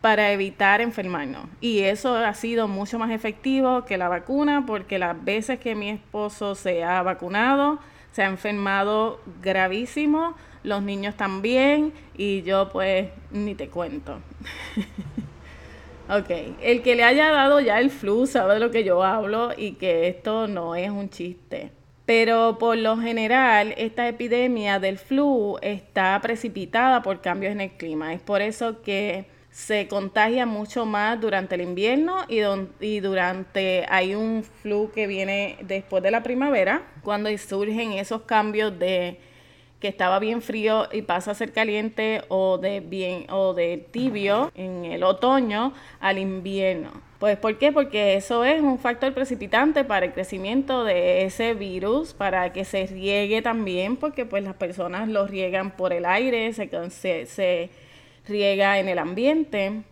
para 0.03 0.33
evitar 0.33 0.81
enfermarnos. 0.81 1.45
Y 1.61 1.83
eso 1.83 2.17
ha 2.17 2.33
sido 2.33 2.67
mucho 2.67 2.99
más 2.99 3.09
efectivo 3.09 3.85
que 3.85 3.97
la 3.97 4.09
vacuna 4.09 4.65
porque 4.67 4.99
las 4.99 5.23
veces 5.23 5.59
que 5.59 5.75
mi 5.75 5.87
esposo 5.87 6.55
se 6.55 6.83
ha 6.83 7.01
vacunado, 7.03 7.79
se 8.11 8.21
ha 8.21 8.25
enfermado 8.25 9.21
gravísimo, 9.41 10.35
los 10.61 10.83
niños 10.83 11.15
también 11.15 11.93
y 12.17 12.41
yo 12.41 12.67
pues 12.67 13.11
ni 13.31 13.55
te 13.55 13.69
cuento. 13.69 14.19
ok, 16.09 16.57
el 16.61 16.81
que 16.81 16.97
le 16.97 17.05
haya 17.05 17.31
dado 17.31 17.61
ya 17.61 17.79
el 17.79 17.89
flu 17.89 18.27
sabe 18.27 18.55
de 18.55 18.59
lo 18.59 18.71
que 18.71 18.83
yo 18.83 19.03
hablo 19.03 19.51
y 19.55 19.75
que 19.75 20.09
esto 20.09 20.49
no 20.49 20.75
es 20.75 20.89
un 20.89 21.09
chiste. 21.11 21.71
Pero 22.05 22.57
por 22.59 22.75
lo 22.75 22.97
general, 22.97 23.73
esta 23.77 24.09
epidemia 24.09 24.79
del 24.79 24.97
flu 24.97 25.59
está 25.61 26.19
precipitada 26.21 27.01
por 27.03 27.21
cambios 27.21 27.53
en 27.53 27.61
el 27.61 27.71
clima. 27.71 28.13
Es 28.13 28.21
por 28.21 28.41
eso 28.41 28.81
que 28.81 29.31
se 29.53 29.87
contagia 29.87 30.47
mucho 30.47 30.83
más 30.83 31.21
durante 31.21 31.53
el 31.53 31.61
invierno 31.61 32.25
y, 32.27 32.39
y, 32.83 32.99
durante 33.01 33.85
hay 33.87 34.15
un 34.15 34.43
flu 34.43 34.89
que 34.91 35.05
viene 35.05 35.57
después 35.61 36.01
de 36.01 36.09
la 36.09 36.23
primavera, 36.23 36.81
cuando 37.03 37.29
surgen 37.37 37.91
esos 37.93 38.23
cambios 38.23 38.77
de 38.79 39.19
que 39.79 39.89
estaba 39.89 40.17
bien 40.17 40.41
frío 40.41 40.87
y 40.91 41.03
pasa 41.03 41.31
a 41.31 41.35
ser 41.35 41.51
caliente 41.51 42.23
o 42.29 42.57
de 42.57 42.79
bien 42.79 43.27
o 43.29 43.53
de 43.53 43.77
tibio 43.91 44.51
en 44.55 44.85
el 44.85 45.03
otoño 45.03 45.73
al 45.99 46.17
invierno. 46.17 46.89
Pues 47.19 47.37
¿por 47.37 47.57
qué? 47.59 47.71
Porque 47.71 48.15
eso 48.15 48.43
es 48.45 48.59
un 48.61 48.79
factor 48.79 49.13
precipitante 49.13 49.83
para 49.83 50.07
el 50.07 50.13
crecimiento 50.13 50.83
de 50.83 51.25
ese 51.25 51.53
virus, 51.53 52.13
para 52.13 52.51
que 52.53 52.65
se 52.65 52.87
riegue 52.87 53.43
también, 53.43 53.97
porque 53.97 54.25
pues 54.25 54.43
las 54.43 54.55
personas 54.55 55.09
lo 55.09 55.27
riegan 55.27 55.71
por 55.71 55.93
el 55.93 56.05
aire, 56.05 56.51
se, 56.53 57.25
se 57.27 57.69
riega 58.27 58.79
en 58.79 58.89
el 58.89 58.99
ambiente. 58.99 59.83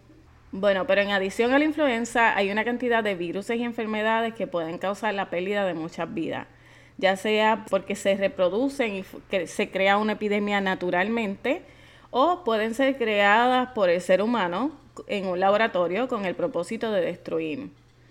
Bueno, 0.52 0.86
pero 0.86 1.02
en 1.02 1.12
adición 1.12 1.54
a 1.54 1.60
la 1.60 1.66
influenza 1.66 2.36
hay 2.36 2.52
una 2.52 2.66
cantidad 2.66 3.04
de 3.04 3.16
virus 3.16 3.50
y 3.50 3.64
enfermedades 3.64 4.34
que 4.34 4.48
pueden 4.48 4.78
causar 4.78 5.14
la 5.14 5.30
pérdida 5.30 5.66
de 5.66 5.74
muchas 5.74 6.14
vidas 6.14 6.48
ya 7.02 7.18
sea 7.18 7.66
porque 7.70 7.96
se 7.96 8.16
reproducen 8.16 8.96
y 8.96 9.48
se 9.48 9.72
crea 9.72 9.98
una 9.98 10.14
epidemia 10.14 10.62
naturalmente, 10.62 11.64
o 12.12 12.44
pueden 12.44 12.76
ser 12.76 12.98
creadas 12.98 13.70
por 13.72 13.90
el 13.90 14.02
ser 14.02 14.22
humano 14.22 14.72
en 15.08 15.26
un 15.26 15.40
laboratorio 15.40 16.08
con 16.08 16.26
el 16.26 16.36
propósito 16.36 16.92
de 16.92 17.02
destruir. 17.02 17.70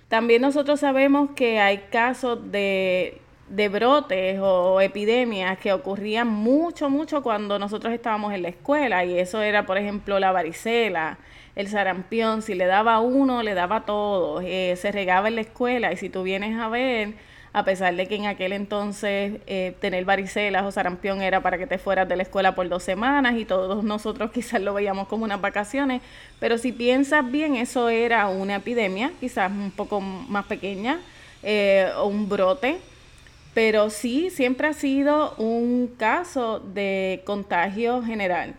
También 0.09 0.43
nosotros 0.43 0.81
sabemos 0.81 1.31
que 1.37 1.61
hay 1.61 1.79
casos 1.91 2.51
de, 2.51 3.21
de 3.51 3.69
brotes 3.69 4.39
o 4.41 4.81
epidemias 4.81 5.59
que 5.59 5.73
ocurrían 5.73 6.29
mucho, 6.29 6.89
mucho 6.89 7.23
cuando 7.23 7.59
nosotros 7.59 7.93
estábamos 7.93 8.33
en 8.33 8.43
la 8.43 8.49
escuela. 8.49 9.05
Y 9.05 9.19
eso 9.19 9.43
era, 9.43 9.67
por 9.67 9.77
ejemplo, 9.77 10.19
la 10.21 10.33
varicela, 10.33 11.19
el 11.57 11.69
sarampión, 11.69 12.43
si 12.43 12.55
le 12.55 12.67
daba 12.67 13.01
uno, 13.01 13.43
le 13.43 13.55
daba 13.55 13.85
todo, 13.85 14.41
eh, 14.41 14.77
se 14.77 14.93
regaba 14.93 15.29
en 15.29 15.35
la 15.35 15.41
escuela. 15.43 15.93
Y 15.93 15.97
si 15.97 16.09
tú 16.09 16.23
vienes 16.23 16.59
a 16.59 16.69
ver, 16.69 17.15
a 17.53 17.65
pesar 17.65 17.97
de 17.97 18.07
que 18.07 18.15
en 18.15 18.27
aquel 18.27 18.53
entonces 18.53 19.41
eh, 19.49 19.75
tener 19.81 20.05
varicelas 20.05 20.65
o 20.65 20.71
sarampión 20.71 21.21
era 21.21 21.41
para 21.43 21.59
que 21.59 21.67
te 21.67 21.79
fueras 21.79 22.09
de 22.09 22.15
la 22.15 22.23
escuela 22.23 22.55
por 22.55 22.69
dos 22.69 22.85
semanas 22.85 23.35
y 23.37 23.45
todos 23.45 23.83
nosotros 23.83 24.31
quizás 24.35 24.61
lo 24.61 24.75
veíamos 24.75 25.09
como 25.09 25.25
unas 25.25 25.41
vacaciones, 25.41 26.03
pero 26.39 26.57
si 26.57 26.71
piensas 26.71 27.29
bien, 27.29 27.57
eso 27.57 27.89
era 27.89 28.29
una 28.29 28.57
epidemia, 28.57 29.11
quizás 29.19 29.51
un 29.51 29.73
poco 29.73 30.01
más 30.01 30.47
pequeña, 30.47 31.01
eh, 31.43 31.91
o 31.97 32.07
un 32.07 32.29
brote, 32.29 32.79
pero 33.55 33.91
sí, 33.91 34.31
siempre 34.31 34.69
ha 34.69 34.73
sido 34.73 35.35
un 35.37 35.89
caso 35.99 36.61
de 36.61 37.23
contagio 37.25 38.03
general. 38.03 38.55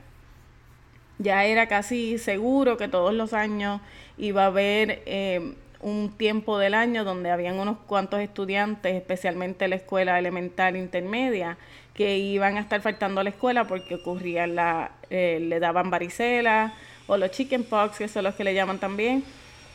Ya 1.18 1.46
era 1.46 1.68
casi 1.68 2.18
seguro 2.18 2.78
que 2.78 2.88
todos 2.88 3.14
los 3.14 3.34
años 3.34 3.80
iba 4.18 4.44
a 4.44 4.48
haber 4.48 5.04
eh, 5.06 5.54
un 5.80 6.12
tiempo 6.18 6.58
del 6.58 6.74
año 6.74 7.04
donde 7.04 7.32
habían 7.32 7.60
unos 7.60 7.78
cuantos 7.88 8.20
estudiantes, 8.20 8.96
especialmente 8.96 9.66
en 9.66 9.72
la 9.72 9.76
escuela 9.78 10.20
elemental 10.20 10.76
intermedia, 10.76 11.58
que 11.94 12.18
iban 12.18 12.58
a 12.58 12.62
estar 12.62 12.82
faltando 12.82 13.22
a 13.22 13.24
la 13.24 13.30
escuela 13.30 13.66
porque 13.66 13.96
ocurría 13.96 14.48
la, 14.48 14.92
eh, 15.10 15.40
le 15.42 15.60
daban 15.60 15.90
varicela 15.90 16.74
o 17.08 17.18
los 17.18 17.32
chickenpox, 17.32 17.98
que 17.98 18.08
son 18.08 18.24
los 18.24 18.36
que 18.36 18.44
le 18.44 18.54
llaman 18.54 18.80
también. 18.80 19.24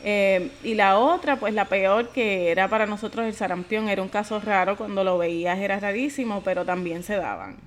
Eh, 0.03 0.51
y 0.63 0.75
la 0.75 0.97
otra, 0.99 1.37
pues 1.37 1.53
la 1.53 1.65
peor, 1.65 2.09
que 2.09 2.51
era 2.51 2.67
para 2.67 2.85
nosotros 2.85 3.25
el 3.25 3.33
sarampión, 3.33 3.89
era 3.89 4.01
un 4.01 4.09
caso 4.09 4.39
raro, 4.39 4.77
cuando 4.77 5.03
lo 5.03 5.17
veías 5.17 5.59
era 5.59 5.79
rarísimo, 5.79 6.41
pero 6.43 6.65
también 6.65 7.03
se 7.03 7.15
daban. 7.15 7.57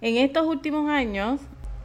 En 0.00 0.16
estos 0.16 0.46
últimos 0.46 0.88
años 0.88 1.40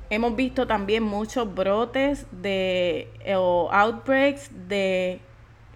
hemos 0.09 0.35
visto 0.35 0.67
también 0.67 1.03
muchos 1.03 1.53
brotes 1.53 2.25
de, 2.31 3.09
o 3.35 3.69
outbreaks 3.71 4.49
de 4.67 5.19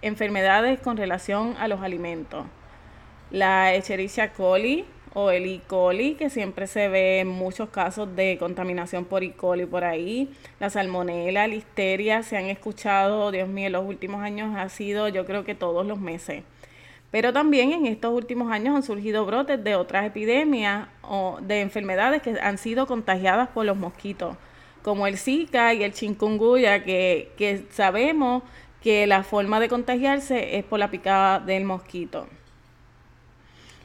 enfermedades 0.00 0.80
con 0.80 0.96
relación 0.96 1.54
a 1.58 1.68
los 1.68 1.80
alimentos. 1.80 2.44
La 3.30 3.74
Escherichia 3.74 4.32
coli 4.32 4.84
o 5.14 5.30
el 5.30 5.46
E. 5.46 5.60
coli, 5.66 6.14
que 6.14 6.30
siempre 6.30 6.66
se 6.66 6.88
ve 6.88 7.20
en 7.20 7.28
muchos 7.28 7.68
casos 7.68 8.14
de 8.16 8.38
contaminación 8.38 9.04
por 9.04 9.22
E. 9.22 9.32
coli 9.32 9.66
por 9.66 9.84
ahí. 9.84 10.30
La 10.60 10.70
salmonela, 10.70 11.46
listeria, 11.46 12.22
se 12.22 12.36
han 12.36 12.46
escuchado, 12.46 13.30
Dios 13.30 13.48
mío, 13.48 13.66
en 13.66 13.72
los 13.72 13.86
últimos 13.86 14.22
años 14.22 14.56
ha 14.56 14.68
sido 14.68 15.08
yo 15.08 15.26
creo 15.26 15.44
que 15.44 15.54
todos 15.54 15.86
los 15.86 16.00
meses. 16.00 16.42
Pero 17.10 17.32
también 17.34 17.72
en 17.72 17.86
estos 17.86 18.12
últimos 18.12 18.50
años 18.50 18.74
han 18.74 18.82
surgido 18.82 19.26
brotes 19.26 19.62
de 19.62 19.76
otras 19.76 20.06
epidemias 20.06 20.88
o 21.02 21.38
de 21.42 21.60
enfermedades 21.60 22.22
que 22.22 22.40
han 22.40 22.56
sido 22.56 22.86
contagiadas 22.86 23.48
por 23.48 23.66
los 23.66 23.76
mosquitos, 23.76 24.36
como 24.82 25.06
el 25.06 25.18
Zika 25.18 25.74
y 25.74 25.84
el 25.84 25.92
chikungunya, 25.92 26.84
que, 26.84 27.30
que 27.36 27.66
sabemos 27.70 28.42
que 28.82 29.06
la 29.06 29.22
forma 29.24 29.60
de 29.60 29.68
contagiarse 29.68 30.56
es 30.56 30.64
por 30.64 30.78
la 30.78 30.90
picada 30.90 31.38
del 31.38 31.64
mosquito. 31.64 32.26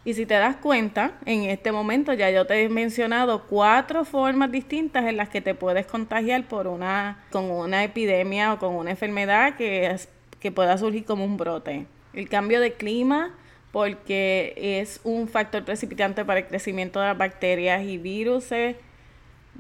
Y 0.08 0.14
si 0.14 0.26
te 0.26 0.36
das 0.36 0.56
cuenta, 0.56 1.12
en 1.26 1.44
este 1.44 1.74
momento 1.74 2.14
ya 2.14 2.32
yo 2.32 2.48
te 2.48 2.64
he 2.64 2.70
mencionado 2.70 3.44
cuatro 3.44 4.06
formas 4.06 4.50
distintas 4.50 5.04
en 5.04 5.18
las 5.18 5.28
que 5.28 5.42
te 5.42 5.54
puedes 5.54 5.86
contagiar 5.86 6.48
por 6.48 6.68
una, 6.68 7.26
con 7.30 7.52
una 7.52 7.84
epidemia 7.84 8.54
o 8.54 8.58
con 8.58 8.74
una 8.74 8.92
enfermedad 8.92 9.58
que, 9.58 9.94
que 10.40 10.50
pueda 10.50 10.78
surgir 10.78 11.04
como 11.04 11.26
un 11.26 11.36
brote. 11.36 11.88
El 12.14 12.30
cambio 12.30 12.62
de 12.62 12.72
clima, 12.72 13.36
porque 13.74 14.54
es 14.56 15.02
un 15.04 15.28
factor 15.28 15.66
precipitante 15.66 16.24
para 16.24 16.40
el 16.40 16.48
crecimiento 16.48 17.02
de 17.02 17.08
las 17.08 17.18
bacterias 17.18 17.84
y 17.84 17.98
virus. 17.98 18.46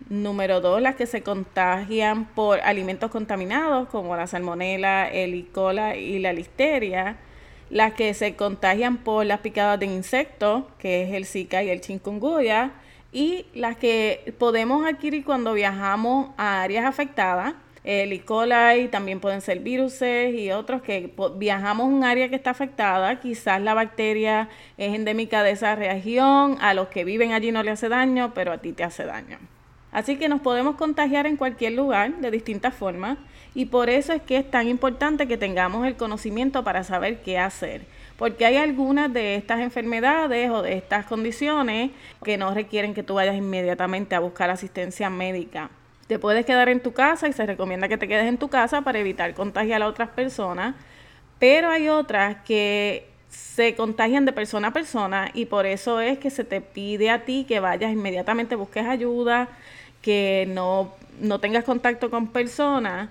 Número 0.07 0.61
dos, 0.61 0.81
las 0.81 0.95
que 0.95 1.07
se 1.07 1.23
contagian 1.23 2.23
por 2.23 2.61
alimentos 2.61 3.11
contaminados, 3.11 3.89
como 3.89 4.15
la 4.15 4.27
salmonela, 4.27 5.09
el 5.09 5.33
E. 5.33 5.99
y 5.99 6.19
la 6.19 6.31
listeria. 6.31 7.17
Las 7.69 7.93
que 7.93 8.13
se 8.13 8.35
contagian 8.35 8.97
por 8.97 9.25
las 9.25 9.41
picadas 9.41 9.79
de 9.79 9.85
insectos, 9.85 10.63
que 10.79 11.03
es 11.03 11.13
el 11.13 11.25
Zika 11.25 11.63
y 11.63 11.69
el 11.69 11.81
chikungunya. 11.81 12.71
Y 13.11 13.45
las 13.53 13.77
que 13.77 14.33
podemos 14.37 14.85
adquirir 14.85 15.25
cuando 15.25 15.53
viajamos 15.53 16.29
a 16.37 16.61
áreas 16.61 16.85
afectadas, 16.85 17.53
el 17.83 18.11
E. 18.11 18.19
coli, 18.21 18.89
también 18.91 19.21
pueden 19.21 19.39
ser 19.39 19.59
virus 19.59 20.01
y 20.01 20.51
otros 20.51 20.81
que 20.81 21.13
viajamos 21.37 21.85
a 21.85 21.87
un 21.87 22.03
área 22.03 22.27
que 22.27 22.35
está 22.35 22.49
afectada, 22.49 23.17
quizás 23.21 23.61
la 23.61 23.73
bacteria 23.73 24.49
es 24.77 24.93
endémica 24.93 25.41
de 25.41 25.51
esa 25.51 25.73
región, 25.75 26.57
a 26.59 26.73
los 26.73 26.89
que 26.89 27.05
viven 27.05 27.31
allí 27.31 27.53
no 27.53 27.63
le 27.63 27.71
hace 27.71 27.87
daño, 27.87 28.33
pero 28.33 28.51
a 28.51 28.57
ti 28.57 28.73
te 28.73 28.83
hace 28.83 29.05
daño. 29.05 29.39
Así 29.97 30.17
que 30.17 30.29
nos 30.29 30.41
podemos 30.41 30.75
contagiar 30.75 31.25
en 31.25 31.37
cualquier 31.37 31.73
lugar 31.73 32.17
de 32.17 32.29
distintas 32.29 32.75
formas 32.75 33.17
y 33.55 33.65
por 33.65 33.89
eso 33.89 34.13
es 34.13 34.21
que 34.21 34.37
es 34.37 34.51
tan 34.51 34.67
importante 34.67 35.27
que 35.27 35.37
tengamos 35.37 35.87
el 35.87 35.95
conocimiento 35.95 36.63
para 36.63 36.83
saber 36.83 37.23
qué 37.23 37.39
hacer. 37.39 37.81
Porque 38.15 38.45
hay 38.45 38.57
algunas 38.57 39.11
de 39.11 39.33
estas 39.33 39.59
enfermedades 39.59 40.51
o 40.51 40.61
de 40.61 40.77
estas 40.77 41.07
condiciones 41.07 41.89
que 42.23 42.37
no 42.37 42.53
requieren 42.53 42.93
que 42.93 43.01
tú 43.01 43.15
vayas 43.15 43.37
inmediatamente 43.37 44.13
a 44.13 44.19
buscar 44.19 44.51
asistencia 44.51 45.09
médica. 45.09 45.71
Te 46.05 46.19
puedes 46.19 46.45
quedar 46.45 46.69
en 46.69 46.79
tu 46.79 46.93
casa 46.93 47.27
y 47.27 47.33
se 47.33 47.47
recomienda 47.47 47.87
que 47.87 47.97
te 47.97 48.07
quedes 48.07 48.27
en 48.27 48.37
tu 48.37 48.49
casa 48.49 48.83
para 48.83 48.99
evitar 48.99 49.33
contagiar 49.33 49.81
a 49.81 49.87
otras 49.87 50.09
personas, 50.09 50.75
pero 51.39 51.71
hay 51.71 51.89
otras 51.89 52.37
que 52.43 53.09
se 53.29 53.75
contagian 53.75 54.25
de 54.25 54.31
persona 54.31 54.67
a 54.67 54.73
persona 54.73 55.31
y 55.33 55.45
por 55.45 55.65
eso 55.65 55.99
es 56.01 56.19
que 56.19 56.29
se 56.29 56.43
te 56.43 56.61
pide 56.61 57.09
a 57.09 57.25
ti 57.25 57.45
que 57.47 57.59
vayas 57.59 57.91
inmediatamente, 57.91 58.55
busques 58.55 58.85
ayuda, 58.85 59.49
que 60.07 60.45
no, 60.47 60.93
no 61.19 61.41
tengas 61.41 61.65
contacto 61.65 62.09
con 62.09 62.27
personas. 62.27 63.09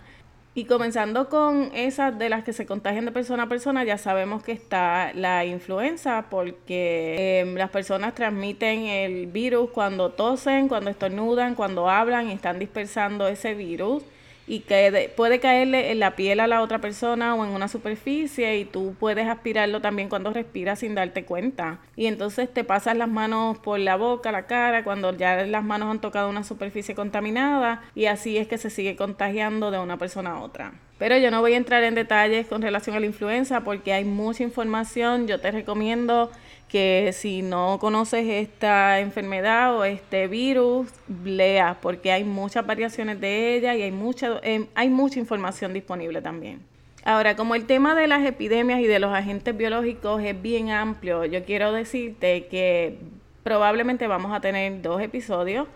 Y 0.55 0.65
comenzando 0.65 1.29
con 1.29 1.71
esas 1.75 2.19
de 2.19 2.31
las 2.31 2.43
que 2.43 2.55
se 2.55 2.65
contagian 2.65 3.05
de 3.05 3.13
persona 3.13 3.43
a 3.43 3.49
persona, 3.51 3.85
ya 3.85 3.99
sabemos 3.99 4.43
que 4.43 4.53
está 4.53 5.13
la 5.13 5.45
influenza, 5.45 6.25
porque 6.31 7.41
em, 7.41 7.55
las 7.55 7.69
personas 7.69 8.15
transmiten 8.15 8.87
el 8.87 9.27
virus 9.27 9.69
cuando 9.69 10.13
tosen, 10.13 10.69
cuando 10.69 10.89
estornudan, 10.89 11.55
cuando 11.55 11.91
hablan 11.91 12.31
y 12.31 12.33
están 12.33 12.59
dispersando 12.59 13.29
ese 13.29 13.53
virus 13.53 14.03
y 14.47 14.61
que 14.61 15.13
puede 15.17 15.41
caerle 15.41 15.91
en 15.91 15.99
la 15.99 16.17
piel 16.17 16.41
a 16.41 16.47
la 16.47 16.63
otra 16.63 16.81
persona 16.81 17.35
o 17.35 17.45
en 17.45 17.51
una 17.51 17.69
superficie 17.69 18.59
y 18.59 18.65
tú 18.65 18.95
puedes 18.99 19.27
aspirarlo 19.29 19.81
también 19.81 20.09
cuando 20.09 20.33
respiras 20.33 20.81
sin 20.81 20.95
darte 20.95 21.25
cuenta. 21.25 21.79
Y 21.97 22.07
entonces 22.07 22.53
te 22.53 22.65
pasas 22.65 22.97
las 22.97 23.09
manos 23.09 23.59
por 23.59 23.79
la 23.79 23.97
boca, 23.97 24.33
la 24.33 24.47
cara, 24.47 24.85
cuando 24.85 25.17
ya 25.17 25.45
las 25.45 25.65
manos 25.65 25.91
han 25.91 26.01
tocado 26.01 26.29
una 26.29 26.45
superficie 26.45 26.95
contaminada 26.95 27.83
y 27.95 28.07
así 28.07 28.39
es 28.39 28.47
que 28.47 28.59
se 28.59 28.71
sigue 28.71 28.97
contagiando 28.97 29.71
de 29.71 29.79
una 29.79 29.97
persona 29.97 30.33
a 30.33 30.41
otra. 30.41 30.73
Pero 30.99 31.19
yo 31.19 31.31
no 31.31 31.41
voy 31.41 31.53
a 31.53 31.59
entrar 31.59 31.85
en 31.85 31.95
detalles 31.95 32.47
con 32.47 32.63
relación 32.63 32.97
a 32.97 33.01
la 33.01 33.07
influenza 33.07 33.63
porque 33.65 33.93
hay 33.93 34.05
mucha 34.05 34.43
información. 34.43 35.27
Yo 35.27 35.41
te 35.41 35.51
recomiendo 35.51 36.31
que 36.69 37.13
si 37.13 37.43
no 37.43 37.79
conoces 37.81 38.27
esta 38.29 39.01
enfermedad 39.01 39.77
o 39.77 39.85
este 39.85 40.27
virus, 40.27 40.89
leas 41.25 41.77
porque 41.81 42.13
hay 42.13 42.25
muchas 42.25 42.67
variaciones 42.67 43.21
de 43.21 43.55
ella 43.55 43.75
y 43.75 43.83
hay 43.83 43.93
mucha, 43.93 44.41
em, 44.43 44.67
hay 44.75 44.89
mucha 44.89 45.19
información 45.19 45.73
disponible 45.73 46.21
también. 46.23 46.61
Ahora, 47.05 47.37
como 47.37 47.55
el 47.55 47.67
tema 47.67 47.95
de 47.95 48.09
las 48.09 48.27
epidemias 48.27 48.81
y 48.81 48.87
de 48.87 48.99
los 48.99 49.13
agentes 49.13 49.57
biológicos 49.57 50.21
es 50.23 50.43
bien 50.43 50.71
amplio, 50.71 51.25
yo 51.25 51.45
quiero 51.45 51.73
decirte 51.73 52.47
que 52.49 52.99
probablemente 53.45 54.09
vamos 54.09 54.33
a 54.33 54.41
tener 54.41 54.83
dos 54.83 55.01
episodios. 55.01 55.69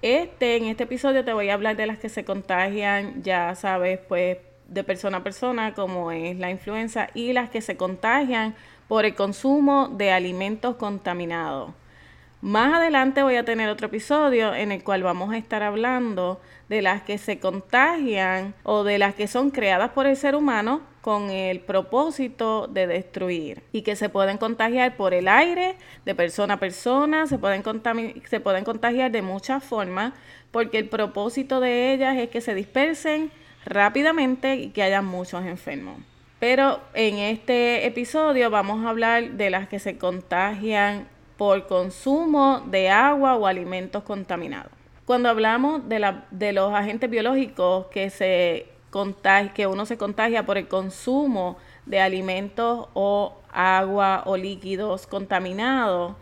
Este, 0.00 0.56
en 0.56 0.64
este 0.64 0.84
episodio 0.84 1.22
te 1.22 1.34
voy 1.34 1.50
a 1.50 1.54
hablar 1.54 1.76
de 1.76 1.86
las 1.86 1.98
que 1.98 2.08
se 2.08 2.24
contagian, 2.24 3.22
ya 3.22 3.54
sabes, 3.56 3.98
pues 4.08 4.38
de 4.68 4.84
persona 4.84 5.18
a 5.18 5.22
persona, 5.22 5.74
como 5.74 6.12
es 6.12 6.38
la 6.38 6.50
influenza, 6.50 7.08
y 7.12 7.34
las 7.34 7.50
que 7.50 7.60
se 7.60 7.76
contagian 7.76 8.54
por 8.90 9.04
el 9.04 9.14
consumo 9.14 9.86
de 9.86 10.10
alimentos 10.10 10.74
contaminados. 10.74 11.70
Más 12.40 12.74
adelante 12.74 13.22
voy 13.22 13.36
a 13.36 13.44
tener 13.44 13.68
otro 13.68 13.86
episodio 13.86 14.52
en 14.52 14.72
el 14.72 14.82
cual 14.82 15.04
vamos 15.04 15.32
a 15.32 15.36
estar 15.36 15.62
hablando 15.62 16.40
de 16.68 16.82
las 16.82 17.02
que 17.02 17.16
se 17.16 17.38
contagian 17.38 18.52
o 18.64 18.82
de 18.82 18.98
las 18.98 19.14
que 19.14 19.28
son 19.28 19.52
creadas 19.52 19.90
por 19.90 20.08
el 20.08 20.16
ser 20.16 20.34
humano 20.34 20.80
con 21.02 21.30
el 21.30 21.60
propósito 21.60 22.66
de 22.66 22.88
destruir 22.88 23.62
y 23.70 23.82
que 23.82 23.94
se 23.94 24.08
pueden 24.08 24.38
contagiar 24.38 24.96
por 24.96 25.14
el 25.14 25.28
aire, 25.28 25.76
de 26.04 26.16
persona 26.16 26.54
a 26.54 26.58
persona, 26.58 27.28
se 27.28 27.38
pueden, 27.38 27.62
se 28.28 28.40
pueden 28.40 28.64
contagiar 28.64 29.12
de 29.12 29.22
muchas 29.22 29.62
formas 29.62 30.14
porque 30.50 30.78
el 30.78 30.88
propósito 30.88 31.60
de 31.60 31.94
ellas 31.94 32.16
es 32.16 32.28
que 32.28 32.40
se 32.40 32.56
dispersen 32.56 33.30
rápidamente 33.64 34.56
y 34.56 34.70
que 34.70 34.82
haya 34.82 35.00
muchos 35.00 35.44
enfermos. 35.44 36.09
Pero 36.40 36.80
en 36.94 37.18
este 37.18 37.86
episodio 37.86 38.48
vamos 38.48 38.84
a 38.84 38.88
hablar 38.88 39.32
de 39.32 39.50
las 39.50 39.68
que 39.68 39.78
se 39.78 39.98
contagian 39.98 41.06
por 41.36 41.66
consumo 41.66 42.60
de 42.66 42.88
agua 42.88 43.36
o 43.36 43.46
alimentos 43.46 44.02
contaminados. 44.04 44.72
Cuando 45.04 45.28
hablamos 45.28 45.86
de, 45.86 45.98
la, 45.98 46.24
de 46.30 46.54
los 46.54 46.72
agentes 46.72 47.10
biológicos 47.10 47.86
que, 47.88 48.08
se 48.08 48.68
que 49.54 49.66
uno 49.66 49.84
se 49.84 49.98
contagia 49.98 50.46
por 50.46 50.56
el 50.56 50.66
consumo 50.66 51.58
de 51.84 52.00
alimentos 52.00 52.88
o 52.94 53.36
agua 53.52 54.22
o 54.24 54.38
líquidos 54.38 55.06
contaminados, 55.06 56.14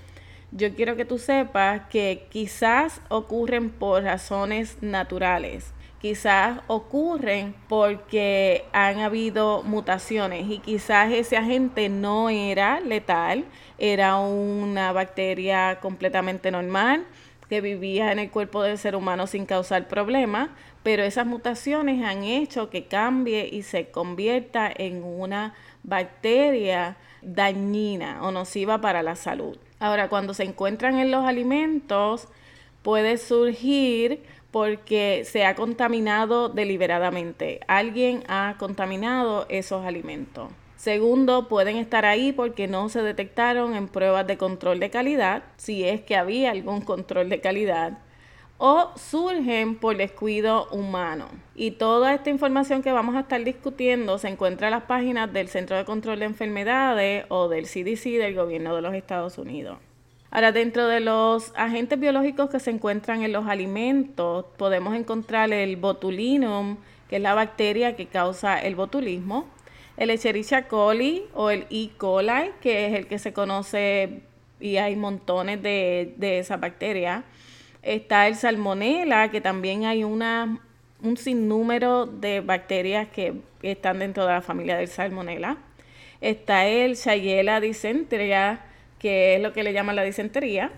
yo 0.50 0.74
quiero 0.74 0.96
que 0.96 1.04
tú 1.04 1.18
sepas 1.18 1.82
que 1.90 2.26
quizás 2.28 3.00
ocurren 3.08 3.70
por 3.70 4.02
razones 4.02 4.78
naturales 4.80 5.72
quizás 6.00 6.60
ocurren 6.66 7.54
porque 7.68 8.64
han 8.72 9.00
habido 9.00 9.62
mutaciones 9.64 10.48
y 10.48 10.58
quizás 10.58 11.12
ese 11.12 11.36
agente 11.36 11.88
no 11.88 12.30
era 12.30 12.80
letal, 12.80 13.44
era 13.78 14.18
una 14.18 14.92
bacteria 14.92 15.78
completamente 15.80 16.50
normal 16.50 17.04
que 17.48 17.60
vivía 17.60 18.12
en 18.12 18.18
el 18.18 18.30
cuerpo 18.30 18.62
del 18.62 18.78
ser 18.78 18.94
humano 18.94 19.26
sin 19.26 19.46
causar 19.46 19.88
problemas, 19.88 20.50
pero 20.82 21.02
esas 21.02 21.26
mutaciones 21.26 22.04
han 22.04 22.22
hecho 22.22 22.70
que 22.70 22.86
cambie 22.86 23.48
y 23.50 23.62
se 23.62 23.90
convierta 23.90 24.70
en 24.74 25.02
una 25.02 25.54
bacteria 25.82 26.96
dañina 27.22 28.22
o 28.22 28.30
nociva 28.30 28.80
para 28.80 29.02
la 29.02 29.16
salud. 29.16 29.56
Ahora, 29.80 30.08
cuando 30.08 30.34
se 30.34 30.44
encuentran 30.44 30.98
en 30.98 31.10
los 31.10 31.24
alimentos, 31.24 32.28
puede 32.82 33.16
surgir 33.16 34.22
porque 34.50 35.22
se 35.24 35.44
ha 35.44 35.54
contaminado 35.54 36.48
deliberadamente. 36.48 37.60
Alguien 37.68 38.24
ha 38.28 38.56
contaminado 38.58 39.46
esos 39.48 39.84
alimentos. 39.84 40.50
Segundo, 40.76 41.48
pueden 41.48 41.76
estar 41.76 42.04
ahí 42.04 42.32
porque 42.32 42.68
no 42.68 42.88
se 42.88 43.02
detectaron 43.02 43.74
en 43.74 43.88
pruebas 43.88 44.26
de 44.26 44.38
control 44.38 44.78
de 44.78 44.90
calidad, 44.90 45.42
si 45.56 45.84
es 45.84 46.00
que 46.02 46.14
había 46.14 46.52
algún 46.52 46.82
control 46.82 47.28
de 47.28 47.40
calidad, 47.40 47.98
o 48.58 48.92
surgen 48.96 49.76
por 49.76 49.96
descuido 49.96 50.68
humano. 50.70 51.28
Y 51.56 51.72
toda 51.72 52.14
esta 52.14 52.30
información 52.30 52.82
que 52.82 52.92
vamos 52.92 53.16
a 53.16 53.20
estar 53.20 53.42
discutiendo 53.42 54.18
se 54.18 54.28
encuentra 54.28 54.68
en 54.68 54.72
las 54.72 54.84
páginas 54.84 55.32
del 55.32 55.48
Centro 55.48 55.76
de 55.76 55.84
Control 55.84 56.20
de 56.20 56.26
Enfermedades 56.26 57.24
o 57.28 57.48
del 57.48 57.66
CDC 57.66 58.18
del 58.18 58.34
Gobierno 58.34 58.74
de 58.76 58.82
los 58.82 58.94
Estados 58.94 59.36
Unidos. 59.38 59.78
Ahora, 60.30 60.52
dentro 60.52 60.86
de 60.86 61.00
los 61.00 61.52
agentes 61.56 61.98
biológicos 61.98 62.50
que 62.50 62.60
se 62.60 62.70
encuentran 62.70 63.22
en 63.22 63.32
los 63.32 63.46
alimentos, 63.46 64.44
podemos 64.58 64.94
encontrar 64.94 65.52
el 65.52 65.76
botulinum, 65.76 66.76
que 67.08 67.16
es 67.16 67.22
la 67.22 67.32
bacteria 67.32 67.96
que 67.96 68.06
causa 68.06 68.60
el 68.60 68.74
botulismo, 68.74 69.48
el 69.96 70.10
Escherichia 70.10 70.68
coli 70.68 71.24
o 71.34 71.50
el 71.50 71.66
E. 71.70 71.90
coli, 71.96 72.52
que 72.60 72.86
es 72.86 72.94
el 72.94 73.06
que 73.06 73.18
se 73.18 73.32
conoce 73.32 74.20
y 74.60 74.76
hay 74.76 74.96
montones 74.96 75.62
de, 75.62 76.14
de 76.18 76.40
esa 76.40 76.58
bacteria. 76.58 77.24
Está 77.82 78.28
el 78.28 78.36
Salmonella, 78.36 79.30
que 79.30 79.40
también 79.40 79.86
hay 79.86 80.04
una, 80.04 80.60
un 81.02 81.16
sinnúmero 81.16 82.04
de 82.06 82.40
bacterias 82.40 83.08
que 83.08 83.40
están 83.62 84.00
dentro 84.00 84.26
de 84.26 84.32
la 84.34 84.42
familia 84.42 84.76
del 84.76 84.88
Salmonella. 84.88 85.56
Está 86.20 86.66
el 86.66 86.96
Shigella 86.96 87.60
dysenteria, 87.60 88.60
que 88.98 89.36
es 89.36 89.42
lo 89.42 89.52
que 89.52 89.62
le 89.62 89.72
llaman 89.72 89.96
la 89.96 90.02
disentería. 90.02 90.72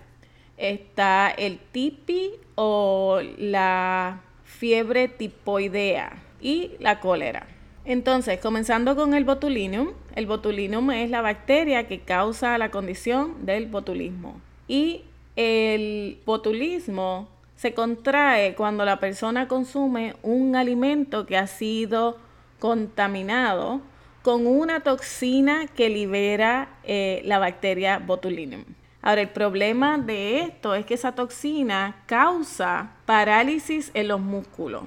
Está 0.56 1.30
el 1.30 1.59
tipi 1.59 2.33
o 2.54 3.20
la 3.38 4.20
fiebre 4.44 5.09
tipoidea 5.09 6.12
y 6.40 6.72
la 6.80 7.00
cólera. 7.00 7.46
Entonces, 7.85 8.38
comenzando 8.40 8.94
con 8.94 9.14
el 9.14 9.24
botulinum, 9.24 9.92
el 10.14 10.26
botulinum 10.26 10.90
es 10.90 11.11
la 11.11 11.22
bacteria 11.22 11.87
que 11.88 12.00
causa 12.00 12.59
la 12.59 12.70
condición 12.70 13.46
del 13.46 13.66
botulismo. 13.66 14.40
Y 14.68 15.02
el 15.37 16.18
botulismo 16.26 17.28
se 17.56 17.74
contrae 17.74 18.54
cuando 18.54 18.85
la 18.85 19.00
persona 19.00 19.48
consume 19.48 20.14
un 20.22 20.56
alimento 20.56 21.26
que 21.26 21.37
ha 21.37 21.46
sido 21.46 22.18
contaminado 22.59 23.80
con 24.22 24.46
una 24.46 24.80
toxina 24.80 25.66
que 25.66 25.88
libera 25.88 26.68
eh, 26.85 27.22
la 27.24 27.38
bacteria 27.38 27.98
botulinum. 27.98 28.64
Ahora, 29.02 29.22
el 29.22 29.30
problema 29.30 29.96
de 29.96 30.40
esto 30.40 30.74
es 30.74 30.85
que 30.85 30.94
esa 30.94 31.12
toxina 31.12 32.02
causa 32.06 32.92
parálisis 33.06 33.90
en 33.94 34.09
los 34.09 34.20
músculos. 34.20 34.83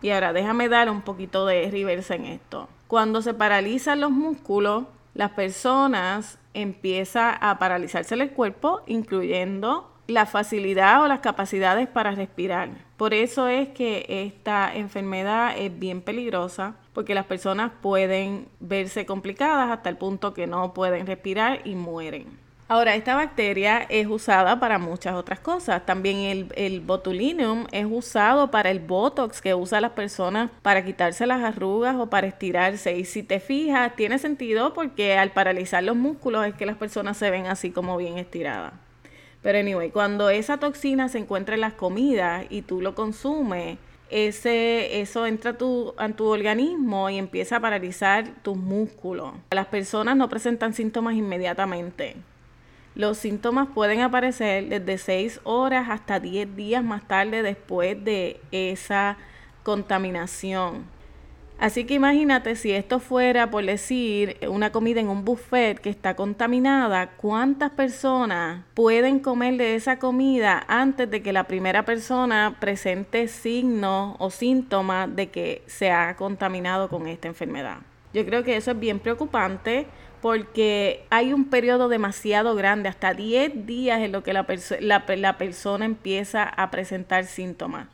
Y 0.00 0.10
ahora 0.10 0.32
déjame 0.32 0.68
dar 0.68 0.90
un 0.90 1.02
poquito 1.02 1.46
de 1.46 1.68
reversa 1.70 2.14
en 2.14 2.26
esto. 2.26 2.68
Cuando 2.86 3.20
se 3.22 3.34
paralizan 3.34 4.00
los 4.00 4.10
músculos, 4.10 4.84
las 5.14 5.30
personas 5.30 6.38
empieza 6.54 7.32
a 7.32 7.58
paralizarse 7.58 8.14
el 8.14 8.30
cuerpo, 8.30 8.82
incluyendo 8.86 9.90
la 10.06 10.26
facilidad 10.26 11.02
o 11.02 11.08
las 11.08 11.20
capacidades 11.20 11.88
para 11.88 12.12
respirar. 12.12 12.70
Por 13.02 13.14
eso 13.14 13.48
es 13.48 13.68
que 13.70 14.06
esta 14.08 14.72
enfermedad 14.72 15.58
es 15.58 15.76
bien 15.76 16.02
peligrosa 16.02 16.76
porque 16.92 17.16
las 17.16 17.26
personas 17.26 17.72
pueden 17.82 18.46
verse 18.60 19.06
complicadas 19.06 19.72
hasta 19.72 19.88
el 19.88 19.96
punto 19.96 20.32
que 20.32 20.46
no 20.46 20.72
pueden 20.72 21.08
respirar 21.08 21.62
y 21.64 21.74
mueren. 21.74 22.28
Ahora, 22.68 22.94
esta 22.94 23.16
bacteria 23.16 23.78
es 23.88 24.06
usada 24.06 24.60
para 24.60 24.78
muchas 24.78 25.14
otras 25.14 25.40
cosas. 25.40 25.84
También 25.84 26.18
el, 26.18 26.52
el, 26.54 26.80
botulinum 26.80 27.66
es 27.72 27.86
usado 27.90 28.52
para 28.52 28.70
el 28.70 28.78
botox 28.78 29.40
que 29.40 29.52
usan 29.52 29.82
las 29.82 29.90
personas 29.90 30.52
para 30.62 30.84
quitarse 30.84 31.26
las 31.26 31.42
arrugas 31.42 31.96
o 31.96 32.06
para 32.08 32.28
estirarse. 32.28 32.96
Y 32.96 33.04
si 33.04 33.24
te 33.24 33.40
fijas, 33.40 33.96
tiene 33.96 34.20
sentido 34.20 34.74
porque 34.74 35.18
al 35.18 35.32
paralizar 35.32 35.82
los 35.82 35.96
músculos 35.96 36.46
es 36.46 36.54
que 36.54 36.66
las 36.66 36.76
personas 36.76 37.16
se 37.16 37.30
ven 37.32 37.48
así 37.48 37.72
como 37.72 37.96
bien 37.96 38.18
estiradas. 38.18 38.74
Pero 39.42 39.58
anyway, 39.58 39.90
cuando 39.90 40.30
esa 40.30 40.58
toxina 40.58 41.08
se 41.08 41.18
encuentra 41.18 41.54
en 41.54 41.62
las 41.62 41.72
comidas 41.72 42.46
y 42.48 42.62
tú 42.62 42.80
lo 42.80 42.94
consumes, 42.94 43.78
ese, 44.08 45.00
eso 45.00 45.26
entra 45.26 45.54
tu, 45.54 45.94
a 45.96 46.08
tu 46.10 46.26
organismo 46.26 47.08
y 47.10 47.18
empieza 47.18 47.56
a 47.56 47.60
paralizar 47.60 48.28
tus 48.42 48.56
músculos. 48.56 49.32
Las 49.50 49.66
personas 49.66 50.16
no 50.16 50.28
presentan 50.28 50.74
síntomas 50.74 51.14
inmediatamente. 51.14 52.16
Los 52.94 53.16
síntomas 53.16 53.68
pueden 53.74 54.02
aparecer 54.02 54.68
desde 54.68 54.98
6 54.98 55.40
horas 55.44 55.88
hasta 55.88 56.20
10 56.20 56.54
días 56.54 56.84
más 56.84 57.08
tarde 57.08 57.42
después 57.42 58.04
de 58.04 58.38
esa 58.52 59.16
contaminación. 59.62 60.84
Así 61.62 61.84
que 61.84 61.94
imagínate 61.94 62.56
si 62.56 62.72
esto 62.72 62.98
fuera, 62.98 63.48
por 63.52 63.64
decir, 63.64 64.36
una 64.48 64.72
comida 64.72 64.98
en 64.98 65.06
un 65.06 65.24
buffet 65.24 65.78
que 65.78 65.90
está 65.90 66.16
contaminada, 66.16 67.10
¿cuántas 67.10 67.70
personas 67.70 68.64
pueden 68.74 69.20
comer 69.20 69.58
de 69.58 69.76
esa 69.76 70.00
comida 70.00 70.64
antes 70.66 71.08
de 71.08 71.22
que 71.22 71.32
la 71.32 71.44
primera 71.44 71.84
persona 71.84 72.56
presente 72.58 73.28
signos 73.28 74.16
o 74.18 74.30
síntomas 74.30 75.14
de 75.14 75.30
que 75.30 75.62
se 75.68 75.92
ha 75.92 76.16
contaminado 76.16 76.88
con 76.88 77.06
esta 77.06 77.28
enfermedad? 77.28 77.76
Yo 78.12 78.26
creo 78.26 78.42
que 78.42 78.56
eso 78.56 78.72
es 78.72 78.80
bien 78.80 78.98
preocupante 78.98 79.86
porque 80.20 81.06
hay 81.10 81.32
un 81.32 81.44
periodo 81.44 81.88
demasiado 81.88 82.56
grande, 82.56 82.88
hasta 82.88 83.14
10 83.14 83.66
días 83.66 84.00
en 84.00 84.10
lo 84.10 84.24
que 84.24 84.32
la, 84.32 84.44
la 84.80 85.38
persona 85.38 85.84
empieza 85.84 86.42
a 86.42 86.72
presentar 86.72 87.24
síntomas. 87.24 87.86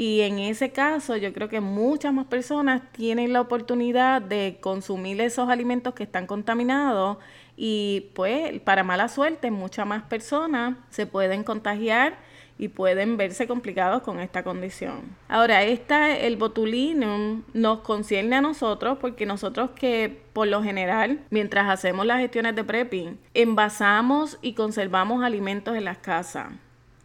Y 0.00 0.20
en 0.20 0.38
ese 0.38 0.70
caso 0.70 1.16
yo 1.16 1.32
creo 1.32 1.48
que 1.48 1.60
muchas 1.60 2.14
más 2.14 2.26
personas 2.26 2.82
tienen 2.92 3.32
la 3.32 3.40
oportunidad 3.40 4.22
de 4.22 4.58
consumir 4.60 5.20
esos 5.20 5.48
alimentos 5.48 5.92
que 5.92 6.04
están 6.04 6.28
contaminados 6.28 7.16
y 7.56 8.10
pues 8.14 8.60
para 8.60 8.84
mala 8.84 9.08
suerte 9.08 9.50
muchas 9.50 9.88
más 9.88 10.04
personas 10.04 10.76
se 10.90 11.06
pueden 11.06 11.42
contagiar 11.42 12.16
y 12.58 12.68
pueden 12.68 13.16
verse 13.16 13.48
complicados 13.48 14.02
con 14.02 14.20
esta 14.20 14.44
condición. 14.44 15.16
Ahora, 15.26 15.64
esta, 15.64 16.16
el 16.16 16.36
botulinum 16.36 17.42
nos 17.52 17.80
concierne 17.80 18.36
a 18.36 18.40
nosotros 18.40 18.98
porque 19.00 19.26
nosotros 19.26 19.72
que 19.72 20.22
por 20.32 20.46
lo 20.46 20.62
general, 20.62 21.24
mientras 21.30 21.68
hacemos 21.68 22.06
las 22.06 22.20
gestiones 22.20 22.54
de 22.54 22.62
prepping, 22.62 23.18
envasamos 23.34 24.38
y 24.42 24.52
conservamos 24.52 25.24
alimentos 25.24 25.74
en 25.76 25.86
las 25.86 25.98
casas 25.98 26.52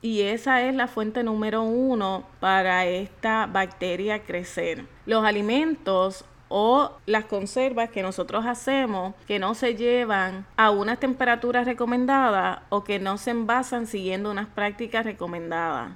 y 0.03 0.23
esa 0.23 0.61
es 0.61 0.75
la 0.75 0.87
fuente 0.87 1.23
número 1.23 1.63
uno 1.63 2.25
para 2.41 2.85
esta 2.85 3.45
bacteria 3.45 4.23
crecer. 4.23 4.85
Los 5.05 5.23
alimentos 5.23 6.25
o 6.49 6.91
las 7.05 7.23
conservas 7.23 7.89
que 7.89 8.03
nosotros 8.03 8.45
hacemos 8.45 9.15
que 9.27 9.39
no 9.39 9.55
se 9.55 9.75
llevan 9.75 10.45
a 10.57 10.71
unas 10.71 10.99
temperaturas 10.99 11.65
recomendadas 11.65 12.59
o 12.67 12.83
que 12.83 12.99
no 12.99 13.17
se 13.17 13.31
envasan 13.31 13.87
siguiendo 13.87 14.29
unas 14.29 14.47
prácticas 14.47 15.05
recomendadas. 15.05 15.93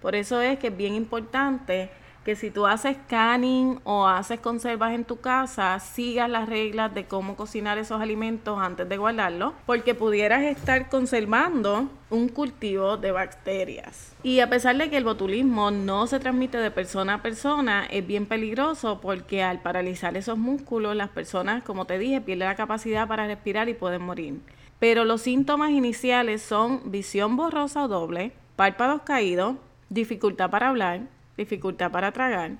Por 0.00 0.14
eso 0.14 0.40
es 0.40 0.58
que 0.58 0.68
es 0.68 0.76
bien 0.76 0.94
importante 0.94 1.90
que 2.24 2.36
si 2.36 2.50
tú 2.50 2.66
haces 2.66 2.96
canning 3.08 3.80
o 3.84 4.06
haces 4.06 4.40
conservas 4.40 4.92
en 4.92 5.04
tu 5.04 5.20
casa, 5.20 5.78
sigas 5.80 6.30
las 6.30 6.48
reglas 6.48 6.94
de 6.94 7.06
cómo 7.06 7.36
cocinar 7.36 7.78
esos 7.78 8.00
alimentos 8.00 8.58
antes 8.60 8.88
de 8.88 8.96
guardarlos, 8.96 9.54
porque 9.66 9.94
pudieras 9.94 10.42
estar 10.42 10.88
conservando 10.88 11.88
un 12.10 12.28
cultivo 12.28 12.96
de 12.96 13.10
bacterias. 13.10 14.14
Y 14.22 14.40
a 14.40 14.48
pesar 14.48 14.76
de 14.76 14.88
que 14.88 14.98
el 14.98 15.04
botulismo 15.04 15.70
no 15.70 16.06
se 16.06 16.20
transmite 16.20 16.58
de 16.58 16.70
persona 16.70 17.14
a 17.14 17.22
persona, 17.22 17.86
es 17.86 18.06
bien 18.06 18.26
peligroso 18.26 19.00
porque 19.00 19.42
al 19.42 19.60
paralizar 19.60 20.16
esos 20.16 20.38
músculos, 20.38 20.94
las 20.94 21.08
personas, 21.08 21.64
como 21.64 21.86
te 21.86 21.98
dije, 21.98 22.20
pierden 22.20 22.48
la 22.48 22.54
capacidad 22.54 23.08
para 23.08 23.26
respirar 23.26 23.68
y 23.68 23.74
pueden 23.74 24.02
morir. 24.02 24.40
Pero 24.78 25.04
los 25.04 25.22
síntomas 25.22 25.70
iniciales 25.70 26.42
son 26.42 26.90
visión 26.90 27.36
borrosa 27.36 27.84
o 27.84 27.88
doble, 27.88 28.32
párpados 28.56 29.02
caídos, 29.02 29.56
dificultad 29.88 30.50
para 30.50 30.68
hablar, 30.68 31.02
dificultad 31.36 31.90
para 31.90 32.12
tragar, 32.12 32.52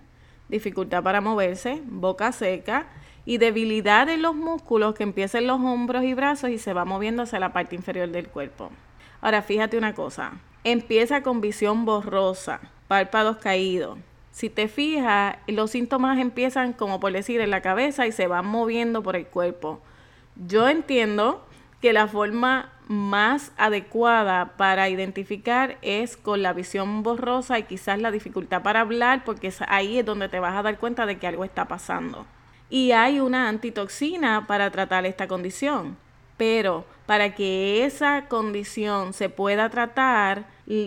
dificultad 0.48 1.02
para 1.02 1.20
moverse, 1.20 1.82
boca 1.86 2.32
seca 2.32 2.86
y 3.24 3.38
debilidad 3.38 4.08
en 4.08 4.22
los 4.22 4.34
músculos 4.34 4.94
que 4.94 5.02
empiezan 5.02 5.42
en 5.42 5.48
los 5.48 5.60
hombros 5.60 6.04
y 6.04 6.14
brazos 6.14 6.50
y 6.50 6.58
se 6.58 6.72
va 6.72 6.84
moviendo 6.84 7.22
hacia 7.22 7.38
la 7.38 7.52
parte 7.52 7.76
inferior 7.76 8.08
del 8.10 8.28
cuerpo. 8.28 8.70
Ahora 9.20 9.42
fíjate 9.42 9.78
una 9.78 9.94
cosa, 9.94 10.32
empieza 10.64 11.22
con 11.22 11.40
visión 11.40 11.84
borrosa, 11.84 12.60
párpados 12.88 13.36
caídos. 13.36 13.98
Si 14.32 14.48
te 14.48 14.66
fijas, 14.66 15.36
los 15.46 15.70
síntomas 15.70 16.18
empiezan 16.18 16.72
como 16.72 16.98
por 17.00 17.12
decir 17.12 17.40
en 17.40 17.50
la 17.50 17.60
cabeza 17.60 18.06
y 18.06 18.12
se 18.12 18.26
van 18.26 18.46
moviendo 18.46 19.02
por 19.02 19.14
el 19.14 19.26
cuerpo. 19.26 19.80
Yo 20.36 20.68
entiendo 20.68 21.44
que 21.80 21.92
la 21.92 22.08
forma 22.08 22.71
más 22.88 23.52
adecuada 23.56 24.56
para 24.56 24.88
identificar 24.88 25.78
es 25.82 26.16
con 26.16 26.42
la 26.42 26.52
visión 26.52 27.02
borrosa 27.02 27.58
y 27.58 27.64
quizás 27.64 28.00
la 28.00 28.10
dificultad 28.10 28.62
para 28.62 28.80
hablar, 28.80 29.24
porque 29.24 29.52
ahí 29.68 29.98
es 29.98 30.06
donde 30.06 30.28
te 30.28 30.40
vas 30.40 30.56
a 30.56 30.62
dar 30.62 30.78
cuenta 30.78 31.06
de 31.06 31.18
que 31.18 31.26
algo 31.26 31.44
está 31.44 31.66
pasando. 31.66 32.26
Y 32.68 32.92
hay 32.92 33.20
una 33.20 33.48
antitoxina 33.48 34.46
para 34.46 34.70
tratar 34.70 35.06
esta 35.06 35.28
condición, 35.28 35.96
pero 36.36 36.84
para 37.06 37.34
que 37.34 37.84
esa 37.84 38.26
condición 38.28 39.12
se 39.12 39.28
pueda 39.28 39.68
tratar, 39.68 40.46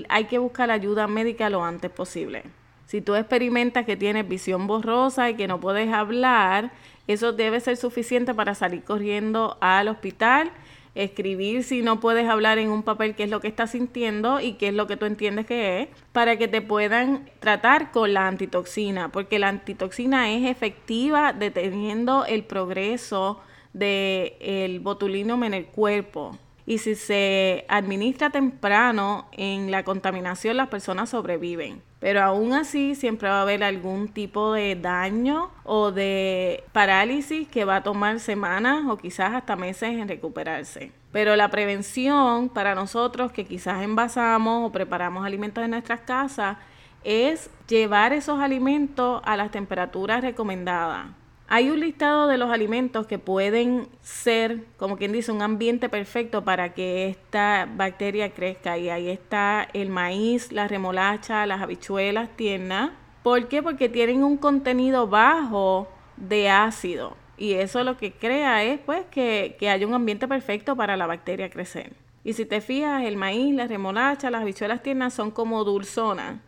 hay 0.10 0.26
que 0.26 0.38
buscar 0.38 0.72
ayuda 0.72 1.08
médica 1.08 1.50
lo 1.50 1.64
antes 1.64 1.92
posible. 1.92 2.44
Si 2.88 3.02
tú 3.02 3.16
experimentas 3.16 3.86
que 3.86 3.98
tienes 3.98 4.28
visión 4.28 4.68
borrosa 4.68 5.30
y 5.30 5.36
que 5.36 5.48
no 5.48 5.60
puedes 5.60 5.92
hablar, 5.92 6.72
eso 7.08 7.34
debe 7.34 7.60
ser 7.60 7.78
suficiente 7.78 8.34
para 8.34 8.56
salir 8.56 8.84
corriendo 8.84 9.58
al 9.60 9.88
hospital 9.88 10.52
escribir 10.96 11.64
si 11.64 11.82
no 11.82 12.00
puedes 12.00 12.28
hablar 12.28 12.58
en 12.58 12.72
un 12.72 12.82
papel 12.82 13.16
qué 13.16 13.24
es 13.24 13.30
lo 13.30 13.42
que 13.42 13.50
estás 13.50 13.72
sintiendo 13.72 14.40
y 14.40 14.54
qué 14.54 14.70
es 14.70 14.74
lo 14.74 14.88
que 14.88 14.98
tú 14.98 15.06
entiendes 15.06 15.46
que 15.46 15.82
es, 15.82 15.90
para 16.14 16.38
que 16.38 16.48
te 16.48 16.62
puedan 16.62 17.30
tratar 17.40 17.92
con 17.92 18.14
la 18.14 18.28
antitoxina, 18.28 19.10
porque 19.10 19.38
la 19.38 19.50
antitoxina 19.50 20.32
es 20.32 20.50
efectiva 20.50 21.34
deteniendo 21.34 22.26
el 22.26 22.44
progreso 22.44 23.42
del 23.74 24.80
botulinum 24.80 25.44
en 25.44 25.54
el 25.54 25.66
cuerpo. 25.66 26.38
Y 26.66 26.80
si 26.80 26.96
se 26.96 27.66
administra 27.68 28.32
temprano 28.32 29.28
en 29.34 29.70
la 29.70 29.84
contaminación, 29.84 30.58
las 30.58 30.70
personas 30.70 31.10
sobreviven. 31.10 31.82
Pero 32.06 32.22
aún 32.22 32.54
así 32.54 32.94
siempre 32.94 33.30
va 33.30 33.40
a 33.40 33.42
haber 33.42 33.64
algún 33.64 34.10
tipo 34.10 34.54
de 34.54 34.76
daño 34.76 35.50
o 35.64 35.92
de 35.92 36.64
parálisis 36.72 37.48
que 37.48 37.66
va 37.66 37.78
a 37.78 37.82
tomar 37.82 38.20
semanas 38.20 38.84
o 38.88 38.96
quizás 38.96 39.34
hasta 39.34 39.56
meses 39.56 39.90
en 39.90 40.08
recuperarse. 40.08 40.92
Pero 41.12 41.36
la 41.36 41.50
prevención 41.50 42.50
para 42.50 42.76
nosotros 42.76 43.32
que 43.32 43.44
quizás 43.44 43.82
envasamos 43.82 44.70
o 44.70 44.72
preparamos 44.72 45.26
alimentos 45.26 45.64
en 45.64 45.72
nuestras 45.72 46.02
casas 46.02 46.58
es 47.04 47.50
llevar 47.68 48.14
esos 48.14 48.40
alimentos 48.40 49.20
a 49.26 49.36
las 49.36 49.50
temperaturas 49.50 50.22
recomendadas. 50.22 51.08
Hay 51.48 51.70
un 51.70 51.80
listado 51.80 52.28
de 52.28 52.40
los 52.40 52.50
alimentos 52.50 53.06
que 53.06 53.20
pueden 53.20 53.88
ser, 54.02 54.64
como 54.78 54.98
quien 54.98 55.12
dice, 55.12 55.32
un 55.32 55.44
ambiente 55.44 55.90
perfecto 55.90 56.44
para 56.44 56.74
que 56.74 57.08
esta 57.08 57.70
bacteria 57.72 58.34
crezca. 58.34 58.80
Y 58.80 58.90
ahí 58.90 59.10
está 59.10 59.68
el 59.74 59.90
maíz, 59.90 60.52
la 60.52 60.68
remolacha, 60.68 61.46
las 61.46 61.62
habichuelas 61.62 62.30
tiernas. 62.36 62.92
¿Por 63.22 63.48
qué? 63.48 63.62
Porque 63.62 63.90
tienen 63.90 64.24
un 64.24 64.38
contenido 64.38 65.08
bajo 65.08 65.88
de 66.18 66.50
ácido. 66.50 67.16
Y 67.38 67.54
eso 67.54 67.84
lo 67.84 67.96
que 67.98 68.12
crea 68.12 68.64
es 68.64 68.80
pues 68.80 69.06
que, 69.12 69.56
que 69.60 69.70
haya 69.70 69.86
un 69.86 69.94
ambiente 69.94 70.28
perfecto 70.28 70.76
para 70.76 70.98
la 70.98 71.06
bacteria 71.06 71.52
crecer. 71.52 71.94
Y 72.24 72.34
si 72.34 72.46
te 72.46 72.60
fijas, 72.60 73.04
el 73.04 73.18
maíz, 73.18 73.54
la 73.54 73.68
remolacha, 73.68 74.32
las 74.32 74.42
habichuelas 74.42 74.82
tiernas 74.82 75.14
son 75.14 75.30
como 75.30 75.64
dulzonas. 75.64 76.40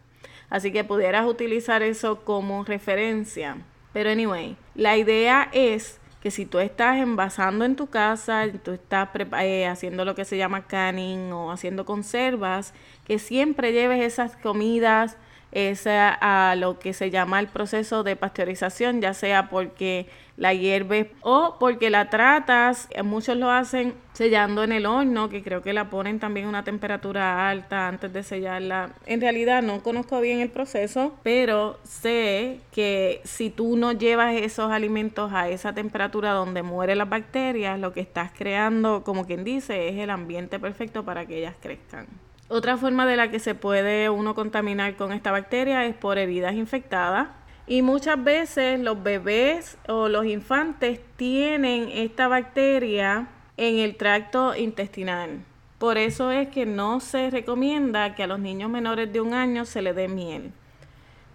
Así 0.50 0.72
que 0.72 0.84
pudieras 0.84 1.28
utilizar 1.28 1.84
eso 1.84 2.24
como 2.24 2.64
referencia. 2.64 3.58
Pero 3.93 4.10
anyway, 4.10 4.58
la 4.76 4.97
idea 4.97 5.50
es 5.54 6.00
que 6.21 6.32
si 6.32 6.45
tú 6.45 6.60
estás 6.60 6.97
envasando 6.97 7.65
en 7.65 7.76
tu 7.76 7.88
casa, 7.88 8.45
tú 8.63 8.71
estás 8.71 9.10
eh, 9.39 9.67
haciendo 9.67 10.04
lo 10.06 10.15
que 10.15 10.26
se 10.26 10.38
llama 10.38 10.65
canning 10.65 11.32
o 11.32 11.52
haciendo 11.52 11.86
conservas, 11.86 12.73
que 13.06 13.19
siempre 13.19 13.71
lleves 13.71 14.02
esas 14.04 14.36
comidas 14.36 15.17
esa, 15.52 16.10
a 16.13 16.56
lo 16.56 16.80
que 16.80 16.93
se 16.93 17.10
llama 17.10 17.39
el 17.39 17.47
proceso 17.47 18.04
de 18.04 18.15
pasteurización, 18.15 19.02
ya 19.02 19.13
sea 19.13 19.50
porque 19.50 20.08
la 20.38 20.54
hierves 20.54 21.08
o 21.21 21.58
porque 21.60 21.89
la 21.89 22.10
tratas, 22.10 22.88
muchos 23.04 23.36
lo 23.38 23.50
hacen 23.50 23.95
sellando 24.13 24.63
en 24.63 24.71
el 24.71 24.86
horno, 24.86 25.30
que 25.30 25.43
creo 25.43 25.62
que 25.62 25.73
la 25.73 25.89
ponen 25.89 26.19
también 26.19 26.45
a 26.45 26.50
una 26.50 26.63
temperatura 26.63 27.50
alta 27.50 27.88
antes 27.88 28.13
de 28.13 28.23
sellarla. 28.23 28.91
En 29.06 29.19
realidad 29.19 29.63
no 29.63 29.82
conozco 29.82 30.21
bien 30.21 30.39
el 30.39 30.50
proceso, 30.50 31.15
pero 31.23 31.80
sé 31.84 32.62
que 32.71 33.21
si 33.23 33.50
tú 33.50 33.78
no 33.78 33.91
llevas 33.91 34.36
esos 34.36 34.71
alimentos 34.71 35.34
a 35.34 35.50
esa 35.50 35.73
temperatura 35.73 36.32
donde 36.32 36.63
mueren 36.63 37.00
las 37.00 37.10
bacterias, 37.10 37.80
lo 37.80 37.93
que 37.93 38.02
estás 38.02 38.32
creando, 38.36 39.04
como 39.04 39.26
quien 39.26 39.43
dice, 39.43 39.89
es 39.89 39.97
el 39.97 40.12
ambiente 40.12 40.60
perfecto 40.60 41.04
para 41.04 41.26
que 41.26 41.39
ellas 41.39 41.56
crezcan. 41.60 42.08
Otra 42.50 42.78
forma 42.78 43.06
de 43.06 43.17
la 43.17 43.30
que 43.30 43.39
se 43.39 43.56
puede 43.56 44.10
uno 44.10 44.34
contaminar 44.34 44.95
con 44.95 45.12
esta 45.12 45.32
bacteria 45.32 45.84
es 45.86 45.95
por 45.95 46.17
heridas 46.17 46.54
infectadas. 46.54 47.28
Y 47.69 47.82
muchas 47.82 48.23
veces 48.23 48.80
los 48.80 49.03
bebés 49.03 49.77
o 49.89 50.08
los 50.08 50.25
infantes 50.25 51.01
tienen 51.17 51.89
esta 51.91 52.30
bacteria 52.30 53.27
en 53.58 53.80
el 53.80 53.97
tracto 53.97 54.56
intestinal. 54.56 55.43
Por 55.77 55.97
eso 55.97 56.32
es 56.32 56.47
que 56.47 56.65
no 56.65 57.01
se 57.01 57.30
recomienda 57.30 58.15
que 58.15 58.23
a 58.23 58.27
los 58.27 58.39
niños 58.39 58.69
menores 58.69 59.12
de 59.12 59.19
un 59.19 59.34
año 59.34 59.65
se 59.65 59.82
le 59.82 59.93
dé 59.93 60.08
miel. 60.08 60.53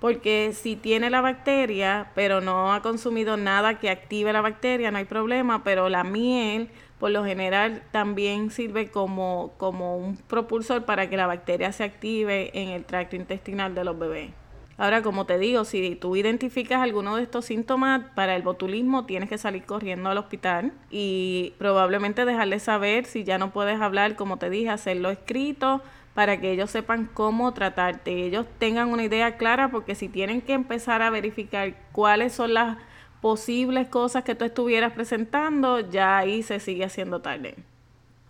Porque 0.01 0.53
si 0.55 0.75
tiene 0.75 1.11
la 1.11 1.21
bacteria, 1.21 2.11
pero 2.15 2.41
no 2.41 2.73
ha 2.73 2.81
consumido 2.81 3.37
nada 3.37 3.79
que 3.79 3.91
active 3.91 4.33
la 4.33 4.41
bacteria, 4.41 4.91
no 4.91 4.99
hay 4.99 5.05
problema, 5.05 5.63
pero 5.63 5.91
la 5.91 6.03
miel 6.03 6.71
por 6.99 7.11
lo 7.11 7.25
general 7.25 7.83
también 7.91 8.51
sirve 8.51 8.91
como, 8.91 9.53
como 9.59 9.99
un 9.99 10.17
propulsor 10.17 10.85
para 10.87 11.11
que 11.11 11.17
la 11.17 11.27
bacteria 11.27 11.73
se 11.73 11.85
active 11.85 12.51
en 12.59 12.71
el 12.71 12.85
tracto 12.85 13.17
intestinal 13.17 13.75
de 13.75 13.85
los 13.85 13.99
bebés. 13.99 14.31
Ahora, 14.79 15.03
como 15.03 15.27
te 15.27 15.39
digo, 15.39 15.65
si 15.65 15.97
tú 15.97 16.17
identificas 16.17 16.81
alguno 16.81 17.17
de 17.17 17.23
estos 17.23 17.45
síntomas 17.45 18.03
para 18.15 18.35
el 18.35 18.43
botulismo, 18.43 19.05
tienes 19.05 19.29
que 19.29 19.39
salir 19.39 19.65
corriendo 19.65 20.09
al 20.11 20.19
hospital 20.19 20.73
y 20.91 21.53
probablemente 21.59 22.25
dejarles 22.25 22.63
saber 22.63 23.05
si 23.05 23.25
ya 23.25 23.39
no 23.39 23.53
puedes 23.53 23.81
hablar, 23.81 24.17
como 24.17 24.39
te 24.39 24.51
dije, 24.51 24.71
hacerlo 24.71 25.11
escrito 25.11 25.83
para 26.15 26.41
que 26.41 26.53
ellos 26.53 26.71
sepan 26.71 27.09
cómo 27.13 27.53
tratarte, 27.55 28.27
ellos 28.27 28.47
tengan 28.59 28.89
una 28.89 29.05
idea 29.05 29.37
clara, 29.37 29.71
porque 29.71 29.95
si 29.95 30.09
tienen 30.09 30.43
que 30.43 30.53
empezar 30.53 31.01
a 31.03 31.11
verificar 31.11 31.75
cuáles 31.93 32.33
son 32.33 32.55
las 32.55 32.77
posibles 33.21 33.89
cosas 33.89 34.25
que 34.25 34.35
tú 34.35 34.45
estuvieras 34.45 34.93
presentando, 34.93 35.81
ya 35.81 36.19
ahí 36.19 36.43
se 36.43 36.61
sigue 36.61 36.85
haciendo 36.85 37.21
tarde. 37.21 37.57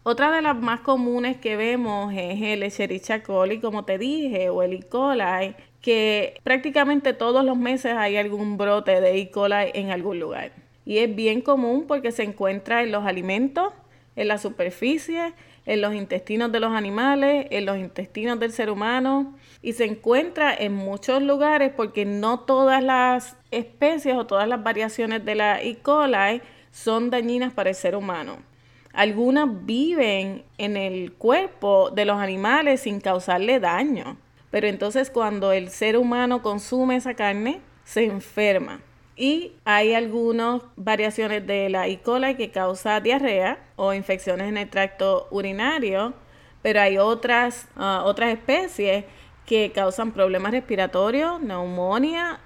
Otra 0.05 0.33
de 0.33 0.43
las 0.43 0.57
más 0.57 0.81
comunes 0.81 1.37
que 1.37 1.55
vemos 1.55 2.13
es 2.13 2.43
el 2.43 2.65
Escherichia 2.65 3.23
coli, 3.23 3.61
como 3.61 3.85
te 3.85 3.99
dije, 3.99 4.49
o 4.49 4.65
el 4.65 4.73
E. 4.73 4.83
coli, 4.83 5.55
que 5.81 6.41
prácticamente 6.43 7.13
todos 7.13 7.45
los 7.45 7.57
meses 7.57 7.95
hay 7.97 8.17
algún 8.17 8.57
brote 8.57 9.01
de 9.01 9.21
E. 9.21 9.31
coli 9.31 9.71
en 9.75 9.93
algún 9.93 10.19
lugar. 10.19 10.51
Y 10.85 10.99
es 10.99 11.15
bien 11.15 11.41
común 11.41 11.85
porque 11.87 12.11
se 12.11 12.25
encuentra 12.25 12.83
en 12.83 12.91
los 12.91 13.05
alimentos, 13.05 13.73
en 14.17 14.27
la 14.27 14.39
superficie, 14.39 15.35
en 15.67 15.81
los 15.81 15.95
intestinos 15.95 16.51
de 16.51 16.59
los 16.59 16.73
animales, 16.73 17.47
en 17.51 17.65
los 17.65 17.79
intestinos 17.79 18.41
del 18.41 18.51
ser 18.51 18.71
humano 18.71 19.37
y 19.63 19.75
se 19.75 19.85
encuentra 19.85 20.53
en 20.53 20.73
muchos 20.73 21.23
lugares 21.23 21.73
porque 21.77 22.05
no 22.05 22.41
todas 22.41 22.83
las 22.83 23.37
especies 23.53 24.17
o 24.17 24.27
todas 24.27 24.49
las 24.49 24.65
variaciones 24.65 25.25
de 25.25 25.37
la 25.37 25.63
E. 25.63 25.77
coli 25.77 26.43
son 26.73 27.11
dañinas 27.11 27.53
para 27.53 27.71
el 27.71 27.77
ser 27.77 27.95
humano. 27.95 28.52
Algunas 28.93 29.49
viven 29.65 30.45
en 30.59 30.77
el 30.77 31.13
cuerpo 31.13 31.91
de 31.91 32.05
los 32.05 32.19
animales 32.19 32.83
sin 32.83 33.01
causarle 33.01 33.59
daño, 33.59 34.19
pero 34.51 34.67
entonces 34.67 35.11
cuando 35.11 35.53
el 35.53 35.71
ser 35.71 35.97
humano 35.97 36.43
consume 36.43 36.97
esa 36.97 37.15
carne, 37.15 37.61
se 37.85 38.05
enferma. 38.05 38.81
Y 39.17 39.53
hay 39.65 39.95
algunas 39.95 40.63
variaciones 40.77 41.47
de 41.47 41.69
la 41.69 41.87
E. 41.87 42.01
coli 42.01 42.35
que 42.35 42.51
causa 42.51 43.01
diarrea 43.01 43.59
o 43.77 43.93
infecciones 43.95 44.49
en 44.49 44.57
el 44.57 44.69
tracto 44.69 45.27
urinario, 45.31 46.13
pero 46.61 46.81
hay 46.81 46.99
otras, 46.99 47.69
ah, 47.77 48.03
otras 48.05 48.33
especies 48.33 49.05
que 49.47 49.73
causan 49.75 50.13
problemas 50.13 50.53
respiratorios, 50.53 51.41
neumonía 51.41 52.41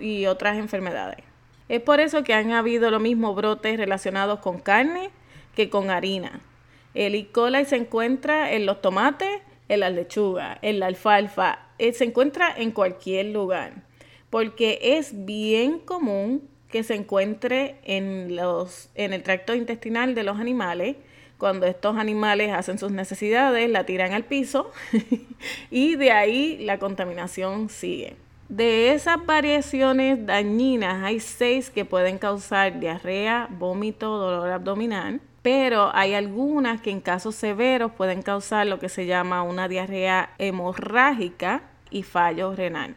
y 0.00 0.26
otras 0.26 0.58
enfermedades. 0.58 1.24
Es 1.68 1.80
por 1.80 2.00
eso 2.00 2.22
que 2.22 2.34
han 2.34 2.52
habido 2.52 2.90
los 2.90 3.00
mismos 3.00 3.34
brotes 3.34 3.78
relacionados 3.78 4.40
con 4.40 4.58
carne 4.58 5.10
que 5.54 5.70
con 5.70 5.90
harina. 5.90 6.40
El 6.94 7.14
E. 7.14 7.26
coli 7.28 7.64
se 7.64 7.76
encuentra 7.76 8.52
en 8.52 8.66
los 8.66 8.80
tomates, 8.80 9.40
en 9.68 9.80
la 9.80 9.90
lechuga, 9.90 10.58
en 10.62 10.78
la 10.78 10.86
alfalfa, 10.86 11.58
eh, 11.78 11.92
se 11.92 12.04
encuentra 12.04 12.54
en 12.56 12.70
cualquier 12.70 13.26
lugar, 13.26 13.82
porque 14.30 14.78
es 14.80 15.24
bien 15.24 15.80
común 15.80 16.48
que 16.70 16.82
se 16.82 16.94
encuentre 16.94 17.76
en, 17.84 18.36
los, 18.36 18.90
en 18.94 19.12
el 19.12 19.22
tracto 19.22 19.54
intestinal 19.54 20.14
de 20.14 20.22
los 20.22 20.38
animales. 20.38 20.96
Cuando 21.38 21.66
estos 21.66 21.96
animales 21.96 22.52
hacen 22.52 22.78
sus 22.78 22.92
necesidades, 22.92 23.68
la 23.68 23.84
tiran 23.84 24.12
al 24.12 24.24
piso 24.24 24.70
y 25.70 25.96
de 25.96 26.12
ahí 26.12 26.58
la 26.58 26.78
contaminación 26.78 27.68
sigue. 27.68 28.16
De 28.48 28.92
esas 28.92 29.24
variaciones 29.24 30.26
dañinas 30.26 31.02
hay 31.02 31.18
seis 31.18 31.70
que 31.70 31.84
pueden 31.84 32.18
causar 32.18 32.78
diarrea, 32.78 33.48
vómito, 33.50 34.16
dolor 34.16 34.50
abdominal, 34.50 35.20
pero 35.44 35.90
hay 35.94 36.14
algunas 36.14 36.80
que 36.80 36.90
en 36.90 37.02
casos 37.02 37.34
severos 37.34 37.92
pueden 37.92 38.22
causar 38.22 38.66
lo 38.66 38.78
que 38.78 38.88
se 38.88 39.04
llama 39.04 39.42
una 39.42 39.68
diarrea 39.68 40.30
hemorrágica 40.38 41.60
y 41.90 42.02
fallo 42.02 42.56
renal. 42.56 42.94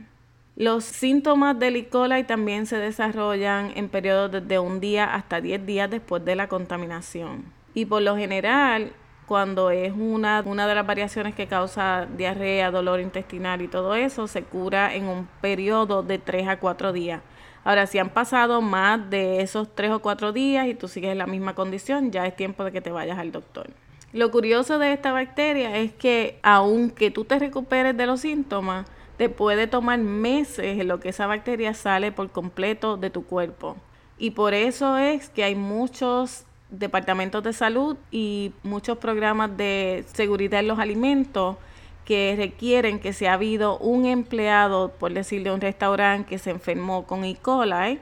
Los 0.55 0.86
síntomas 0.86 1.60
del 1.60 1.75
E. 1.75 2.23
también 2.23 2.65
se 2.65 2.77
desarrollan 2.77 3.73
en 3.75 3.89
periodos 3.89 4.31
desde 4.31 4.60
un 4.60 4.79
día 4.79 5.13
hasta 5.13 5.41
10 5.41 5.65
días 5.65 5.89
después 5.89 6.23
de 6.23 6.38
la 6.38 6.47
contaminación. 6.47 7.43
Y 7.73 7.83
por 7.83 8.01
lo 8.01 8.15
general, 8.15 8.93
cuando 9.25 9.69
es 9.69 9.91
una, 9.91 10.41
una 10.45 10.67
de 10.67 10.75
las 10.75 10.88
variaciones 10.88 11.36
que 11.36 11.47
causa 11.47 12.07
diarrea, 12.15 12.71
dolor 12.71 13.01
intestinal 13.01 13.62
y 13.62 13.67
todo 13.67 13.93
eso, 13.93 14.25
se 14.25 14.43
cura 14.43 14.95
en 14.95 15.10
un 15.10 15.27
periodo 15.41 16.01
de 16.01 16.17
3 16.17 16.47
a 16.47 16.60
4 16.60 16.93
días. 16.93 17.21
Ahora, 17.67 17.86
si 17.86 17.99
han 17.99 18.12
pasado 18.12 18.62
más 18.62 19.10
de 19.10 19.41
esos 19.41 19.75
3 19.75 19.91
o 19.91 19.99
4 19.99 20.32
días 20.32 20.67
y 20.67 20.73
tú 20.73 20.88
sigues 20.88 21.12
en 21.12 21.17
la 21.17 21.27
misma 21.27 21.53
condición, 21.53 22.12
ya 22.13 22.25
es 22.25 22.34
tiempo 22.34 22.63
de 22.63 22.71
que 22.71 22.80
te 22.80 22.93
vayas 22.93 23.19
al 23.19 23.34
doctor. 23.34 23.69
Lo 24.13 24.32
curioso 24.32 24.80
de 24.80 24.93
esta 24.93 25.12
bacteria 25.12 25.75
es 25.75 25.91
que 25.91 26.39
aunque 26.43 27.12
tú 27.12 27.25
te 27.25 27.38
recuperes 27.38 27.97
de 27.97 28.06
los 28.06 28.21
síntomas, 28.21 28.88
te 29.17 29.27
puede 29.27 29.67
tomar 29.67 29.99
meses 29.99 30.80
en 30.80 30.88
lo 30.88 31.01
que 31.01 31.10
esa 31.10 31.27
bacteria 31.27 31.73
sale 31.73 32.13
por 32.13 32.32
completo 32.32 32.95
de 32.95 33.10
tu 33.10 33.25
cuerpo. 33.25 33.75
Y 34.17 34.32
por 34.32 34.53
eso 34.53 34.97
es 34.97 35.27
que 35.27 35.43
hay 35.43 35.56
muchos 35.56 36.45
departamentos 36.69 37.43
de 37.43 37.51
salud 37.51 37.97
y 38.12 38.53
muchos 38.63 38.97
programas 38.97 39.58
de 39.58 40.06
seguridad 40.13 40.62
en 40.62 40.69
los 40.69 40.80
alimentos 40.80 41.58
que 42.07 42.35
requieren 42.37 43.01
que 43.01 43.11
si 43.11 43.25
ha 43.25 43.33
habido 43.33 43.77
un 43.79 44.05
empleado, 44.05 44.93
por 44.97 45.11
decirle 45.11 45.51
un 45.51 45.59
restaurante, 45.59 46.29
que 46.29 46.37
se 46.37 46.51
enfermó 46.51 47.05
con 47.05 47.25
E. 47.25 47.35
coli, 47.35 47.99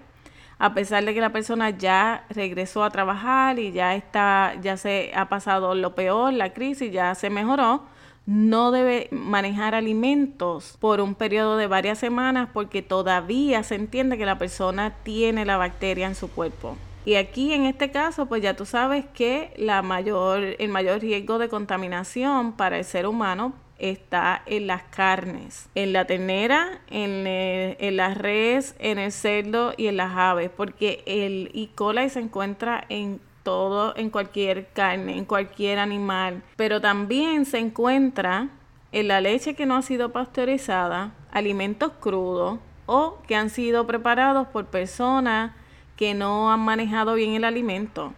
a 0.60 0.74
pesar 0.76 1.04
de 1.04 1.16
que 1.16 1.22
la 1.22 1.32
persona 1.32 1.72
ya 1.72 2.24
regresó 2.30 2.84
a 2.84 2.92
trabajar 2.92 3.58
y 3.58 3.72
ya 3.72 3.96
está, 3.96 4.54
ya 4.62 4.78
se 4.78 5.12
ha 5.16 5.28
pasado 5.28 5.74
lo 5.74 5.96
peor, 5.96 6.34
la 6.34 6.54
crisis 6.54 6.92
ya 6.92 7.16
se 7.16 7.32
mejoró, 7.32 7.82
no 8.28 8.70
debe 8.70 9.08
manejar 9.10 9.74
alimentos 9.74 10.78
por 10.80 11.02
un 11.02 11.16
periodo 11.16 11.58
de 11.58 11.66
varias 11.66 11.98
semanas 11.98 12.50
porque 12.54 12.84
todavía 12.84 13.64
se 13.64 13.74
entiende 13.74 14.20
que 14.20 14.28
la 14.28 14.38
persona 14.38 14.98
tiene 15.02 15.46
la 15.46 15.58
bacteria 15.58 16.06
en 16.06 16.14
su 16.14 16.30
cuerpo. 16.30 16.78
Y 17.06 17.16
aquí 17.16 17.54
en 17.54 17.66
este 17.66 17.90
caso, 17.90 18.28
pues 18.28 18.44
ya 18.44 18.56
tú 18.56 18.66
sabes 18.68 19.04
que 19.16 19.52
el 19.58 20.70
mayor 20.70 21.00
riesgo 21.02 21.40
de 21.40 21.50
contaminación 21.50 22.52
para 22.52 22.78
el 22.78 22.86
ser 22.86 23.08
humano 23.08 23.65
está 23.78 24.42
en 24.46 24.68
las 24.68 24.84
carnes, 24.84 25.70
en 25.76 25.94
la 25.94 26.06
ternera, 26.06 26.82
en, 26.90 27.26
en 27.28 27.98
las 27.98 28.18
res, 28.18 28.76
en 28.80 28.98
el 28.98 29.12
cerdo 29.12 29.74
y 29.78 29.88
en 29.88 29.98
las 29.98 30.16
aves, 30.16 30.50
porque 30.56 31.04
el 31.06 31.52
E. 31.54 31.70
coli 31.76 32.10
se 32.10 32.20
encuentra 32.20 32.86
en 32.90 33.20
todo, 33.44 33.96
en 33.96 34.10
cualquier 34.10 34.68
carne, 34.74 35.18
en 35.18 35.26
cualquier 35.26 35.80
animal, 35.80 36.42
pero 36.56 36.82
también 36.82 37.46
se 37.46 37.60
encuentra 37.60 38.50
en 38.92 39.08
la 39.08 39.22
leche 39.22 39.56
que 39.56 39.66
no 39.66 39.76
ha 39.76 39.82
sido 39.82 40.12
pasteurizada, 40.12 41.14
alimentos 41.32 41.92
crudos 42.00 42.60
o 42.86 43.20
que 43.28 43.36
han 43.36 43.50
sido 43.50 43.86
preparados 43.86 44.48
por 44.48 44.66
personas 44.66 45.52
que 45.96 46.14
no 46.14 46.52
han 46.52 46.62
manejado 46.62 47.14
bien 47.14 47.34
el 47.34 47.44
alimento. 47.44 48.14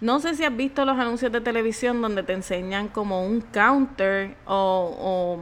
No 0.00 0.20
sé 0.20 0.34
si 0.36 0.44
has 0.44 0.56
visto 0.56 0.84
los 0.84 0.96
anuncios 0.96 1.32
de 1.32 1.40
televisión 1.40 2.00
donde 2.00 2.22
te 2.22 2.32
enseñan 2.32 2.88
como 2.88 3.26
un 3.26 3.40
counter 3.40 4.36
o, 4.46 5.38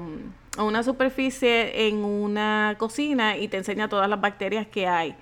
una 0.59 0.83
superficie 0.83 1.89
en 1.89 1.97
una 2.03 2.75
cocina 2.79 3.37
y 3.37 3.49
te 3.49 3.59
enseña 3.59 3.89
todas 3.89 4.09
las 4.09 4.19
bacterias 4.19 4.67
que 4.67 4.87
hay. 4.87 5.15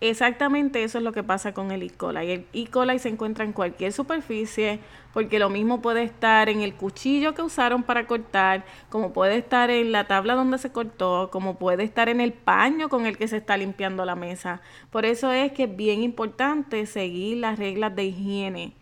Exactamente 0.00 0.84
eso 0.84 0.98
es 0.98 1.04
lo 1.04 1.12
que 1.12 1.24
pasa 1.24 1.52
con 1.52 1.72
el 1.72 1.82
E. 1.82 1.90
coli. 1.90 2.30
El 2.30 2.46
E. 2.52 2.66
coli 2.68 2.98
se 3.00 3.08
encuentra 3.08 3.44
en 3.44 3.52
cualquier 3.52 3.92
superficie 3.92 4.78
porque 5.16 5.38
lo 5.38 5.48
mismo 5.48 5.80
puede 5.80 6.02
estar 6.02 6.50
en 6.50 6.60
el 6.60 6.74
cuchillo 6.74 7.32
que 7.32 7.40
usaron 7.40 7.82
para 7.84 8.06
cortar, 8.06 8.66
como 8.90 9.14
puede 9.14 9.38
estar 9.38 9.70
en 9.70 9.90
la 9.90 10.06
tabla 10.06 10.34
donde 10.34 10.58
se 10.58 10.72
cortó, 10.72 11.30
como 11.32 11.56
puede 11.56 11.84
estar 11.84 12.10
en 12.10 12.20
el 12.20 12.34
paño 12.34 12.90
con 12.90 13.06
el 13.06 13.16
que 13.16 13.26
se 13.26 13.38
está 13.38 13.56
limpiando 13.56 14.04
la 14.04 14.14
mesa. 14.14 14.60
Por 14.90 15.06
eso 15.06 15.32
es 15.32 15.52
que 15.52 15.62
es 15.62 15.74
bien 15.74 16.02
importante 16.02 16.84
seguir 16.84 17.38
las 17.38 17.58
reglas 17.58 17.96
de 17.96 18.04
higiene. 18.04 18.74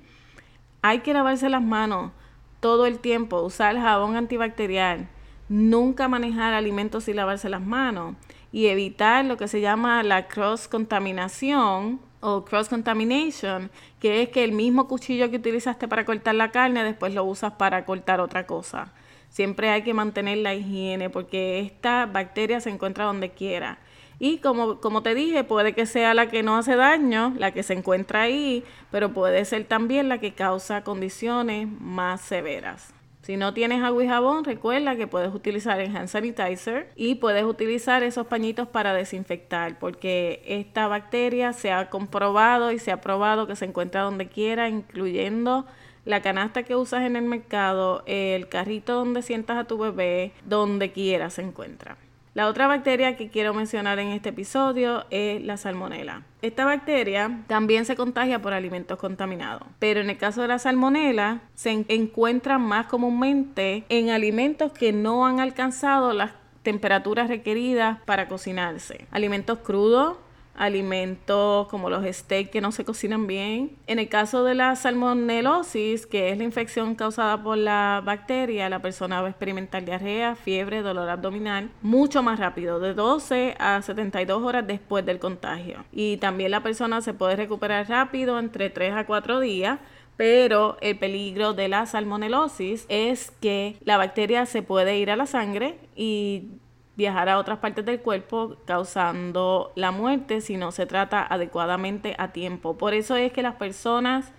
Hay 0.83 1.03
que 1.03 1.13
lavarse 1.13 1.49
las 1.49 1.63
manos 1.63 2.11
todo 2.59 2.87
el 2.87 2.99
tiempo, 2.99 3.41
usar 3.41 3.77
jabón 3.77 4.17
antibacterial, 4.17 5.07
nunca 5.49 6.09
manejar 6.09 6.53
alimentos 6.53 7.05
sin 7.05 7.15
lavarse 7.15 7.49
las 7.49 7.63
manos 7.63 8.17
y 8.51 8.67
evitar 8.67 9.25
lo 9.25 9.37
que 9.37 9.47
se 9.47 9.61
llama 9.61 10.03
la 10.03 10.27
cross 10.27 10.67
contaminación 10.67 12.01
o 12.27 12.43
cross 12.43 12.71
contamination, 12.71 13.71
que 14.01 14.23
es 14.23 14.31
que 14.31 14.45
el 14.45 14.53
mismo 14.53 14.89
cuchillo 14.89 15.31
que 15.31 15.37
utilizaste 15.37 15.89
para 15.89 16.07
cortar 16.07 16.35
la 16.35 16.51
carne 16.51 16.83
después 16.83 17.13
lo 17.13 17.23
usas 17.23 17.53
para 17.53 17.85
cortar 17.85 18.19
otra 18.21 18.47
cosa. 18.47 18.95
Siempre 19.29 19.69
hay 19.69 19.83
que 19.83 19.93
mantener 19.93 20.39
la 20.39 20.55
higiene 20.55 21.11
porque 21.11 21.61
esta 21.61 22.07
bacteria 22.07 22.61
se 22.61 22.71
encuentra 22.71 23.05
donde 23.05 23.33
quiera. 23.33 23.79
Y 24.19 24.39
como, 24.39 24.81
como 24.81 25.03
te 25.03 25.15
dije, 25.15 25.45
puede 25.45 25.75
que 25.75 25.85
sea 25.85 26.15
la 26.15 26.31
que 26.31 26.43
no 26.43 26.57
hace 26.57 26.77
daño, 26.77 27.35
la 27.37 27.51
que 27.51 27.63
se 27.63 27.75
encuentra 27.75 28.23
ahí, 28.23 28.65
pero 28.91 29.13
puede 29.13 29.45
ser 29.45 29.65
también 29.65 30.09
la 30.09 30.17
que 30.17 30.33
causa 30.33 30.83
condiciones 30.83 31.69
más 31.79 32.23
severas. 32.23 32.95
Si 33.25 33.39
no 33.39 33.55
tienes 33.55 33.83
agua 33.83 34.05
y 34.05 34.07
jabón, 34.07 34.45
recuerda 34.45 34.97
que 34.97 35.07
puedes 35.07 35.35
utilizar 35.35 35.81
el 35.81 35.97
hand 35.97 36.09
sanitizer 36.09 36.91
y 36.95 37.15
puedes 37.15 37.45
utilizar 37.45 38.03
esos 38.03 38.27
pañitos 38.27 38.69
para 38.69 38.93
desinfectar, 38.93 39.79
porque 39.79 40.43
esta 40.45 40.89
bacteria 40.89 41.55
se 41.55 41.73
ha 41.73 41.89
comprobado 41.89 42.71
y 42.71 42.79
se 42.79 42.93
ha 42.93 43.01
probado 43.01 43.47
que 43.47 43.57
se 43.57 43.65
encuentra 43.65 44.03
donde 44.03 44.29
quiera, 44.29 44.69
incluyendo 44.69 45.65
la 46.05 46.21
canasta 46.21 46.65
que 46.65 46.77
usas 46.77 47.05
en 47.05 47.17
el 47.17 47.25
mercado, 47.25 48.03
el 48.05 48.47
carrito 48.51 48.95
donde 48.95 49.23
sientas 49.23 49.57
a 49.57 49.65
tu 49.65 49.79
bebé, 49.79 50.33
donde 50.45 50.93
quiera 50.93 51.31
se 51.31 51.41
encuentra. 51.41 51.97
La 52.35 52.49
otra 52.49 52.67
bacteria 52.67 53.17
que 53.17 53.29
quiero 53.29 53.55
mencionar 53.55 54.01
en 54.01 54.09
este 54.09 54.31
episodio 54.31 55.07
es 55.11 55.41
la 55.45 55.57
salmonela. 55.57 56.25
Esta 56.43 56.65
bacteria 56.65 57.45
también 57.47 57.85
se 57.85 57.95
contagia 57.95 58.43
por 58.43 58.53
alimentos 58.53 58.99
contaminados, 58.99 59.69
pero 59.79 60.01
en 60.01 60.11
el 60.11 60.19
caso 60.19 60.43
de 60.43 60.49
la 60.49 60.59
salmonela 60.59 61.43
se 61.55 61.71
encuentra 61.87 62.59
más 62.59 62.87
comúnmente 62.87 63.85
en 63.89 64.11
alimentos 64.11 64.73
que 64.73 64.93
no 64.93 65.27
han 65.27 65.39
alcanzado 65.39 66.13
las 66.13 66.33
temperaturas 66.65 67.29
requeridas 67.29 68.01
para 68.05 68.27
cocinarse. 68.27 69.07
Alimentos 69.13 69.61
crudos, 69.61 70.17
alimentos 70.55 71.67
como 71.69 71.91
los 71.91 72.05
steaks 72.05 72.51
que 72.51 72.61
no 72.61 72.73
se 72.73 72.85
cocinan 72.85 73.27
bien. 73.27 73.77
En 73.87 73.99
el 73.99 74.09
caso 74.09 74.45
de 74.45 74.55
la 74.55 74.77
salmonelosis, 74.77 76.07
que 76.07 76.31
es 76.31 76.39
la 76.39 76.45
infección 76.45 76.95
causada 76.95 77.43
por 77.43 77.59
la 77.59 78.03
bacteria, 78.05 78.69
la 78.69 78.81
persona 78.81 79.21
va 79.21 79.29
a 79.29 79.31
experimentar 79.31 79.85
diarrea, 79.85 80.35
fiebre, 80.37 80.83
dolor 80.83 81.09
abdominal, 81.09 81.71
mucho 81.83 82.23
más 82.23 82.39
rápido, 82.39 82.81
de 82.81 82.95
12 82.95 83.57
a 83.59 83.83
72 83.83 84.43
horas 84.43 84.67
después 84.67 85.05
del 85.05 85.19
contagio. 85.19 85.85
Y 85.93 86.19
también 86.19 86.51
la 86.51 86.63
persona 86.63 87.01
se 87.01 87.15
puede 87.15 87.37
recuperar 87.37 87.89
rápido 87.89 88.39
entre 88.39 88.71
3 88.71 88.95
a 88.95 89.07
4 89.07 89.41
días. 89.41 89.79
Pero 90.17 90.77
el 90.81 90.97
peligro 90.97 91.55
de 91.55 91.67
la 91.67 91.87
salmonelosis 91.87 92.87
es 92.89 93.33
que 93.33 93.77
la 93.85 93.97
bacteria 93.97 94.47
se 94.47 94.63
puede 94.63 94.97
ir 94.99 95.11
a 95.11 95.17
la 95.17 95.27
sangre 95.27 95.77
y 95.97 96.51
viajar 96.97 97.29
a 97.29 97.39
otras 97.39 97.59
partes 97.59 97.85
del 97.85 98.01
cuerpo 98.01 98.57
causando 98.65 99.73
la 99.75 99.91
muerte 99.91 100.41
si 100.41 100.57
no 100.57 100.73
se 100.73 100.87
trata 100.87 101.27
adecuadamente 101.27 102.15
a 102.19 102.29
tiempo. 102.29 102.77
Por 102.77 102.95
eso 102.95 103.17
es 103.17 103.33
que 103.33 103.43
las 103.43 103.57
personas 103.57 104.33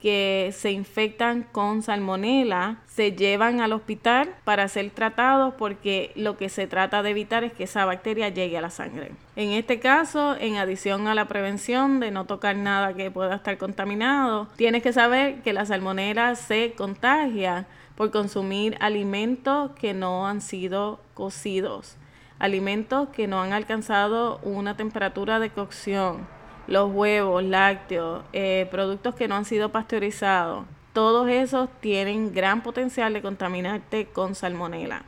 que 0.00 0.54
se 0.56 0.70
infectan 0.70 1.42
con 1.42 1.82
salmonela 1.82 2.76
se 2.86 3.12
llevan 3.12 3.60
al 3.60 3.72
hospital 3.72 4.32
para 4.44 4.68
ser 4.68 4.90
tratados 4.90 5.54
porque 5.54 6.12
lo 6.14 6.36
que 6.36 6.48
se 6.48 6.68
trata 6.68 7.02
de 7.02 7.10
evitar 7.10 7.42
es 7.42 7.52
que 7.52 7.64
esa 7.64 7.84
bacteria 7.84 8.28
llegue 8.28 8.56
a 8.56 8.60
la 8.60 8.70
sangre. 8.70 9.12
En 9.34 9.50
este 9.50 9.80
caso, 9.80 10.36
en 10.38 10.56
adición 10.56 11.08
a 11.08 11.14
la 11.14 11.26
prevención 11.26 11.98
de 11.98 12.12
no 12.12 12.26
tocar 12.26 12.56
nada 12.56 12.94
que 12.94 13.10
pueda 13.10 13.34
estar 13.34 13.58
contaminado, 13.58 14.46
tienes 14.56 14.82
que 14.82 14.92
saber 14.92 15.42
que 15.42 15.52
la 15.52 15.66
salmonela 15.66 16.36
se 16.36 16.74
contagia 16.76 17.66
por 17.98 18.12
consumir 18.12 18.78
alimentos 18.78 19.72
que 19.72 19.92
no 19.92 20.28
han 20.28 20.40
sido 20.40 21.00
cocidos, 21.14 21.96
alimentos 22.38 23.08
que 23.08 23.26
no 23.26 23.42
han 23.42 23.52
alcanzado 23.52 24.38
una 24.44 24.76
temperatura 24.76 25.40
de 25.40 25.50
cocción 25.50 26.28
los 26.68 26.92
huevos, 26.92 27.42
lácteos, 27.42 28.22
eh, 28.32 28.68
productos 28.70 29.16
que 29.16 29.26
no 29.26 29.34
han 29.34 29.44
sido 29.44 29.72
pasteurizados, 29.72 30.64
todos 30.92 31.28
esos 31.28 31.68
tienen 31.80 32.32
gran 32.32 32.62
potencial 32.62 33.12
de 33.12 33.20
contaminarte 33.20 34.06
con 34.06 34.36
salmonela. 34.36 35.02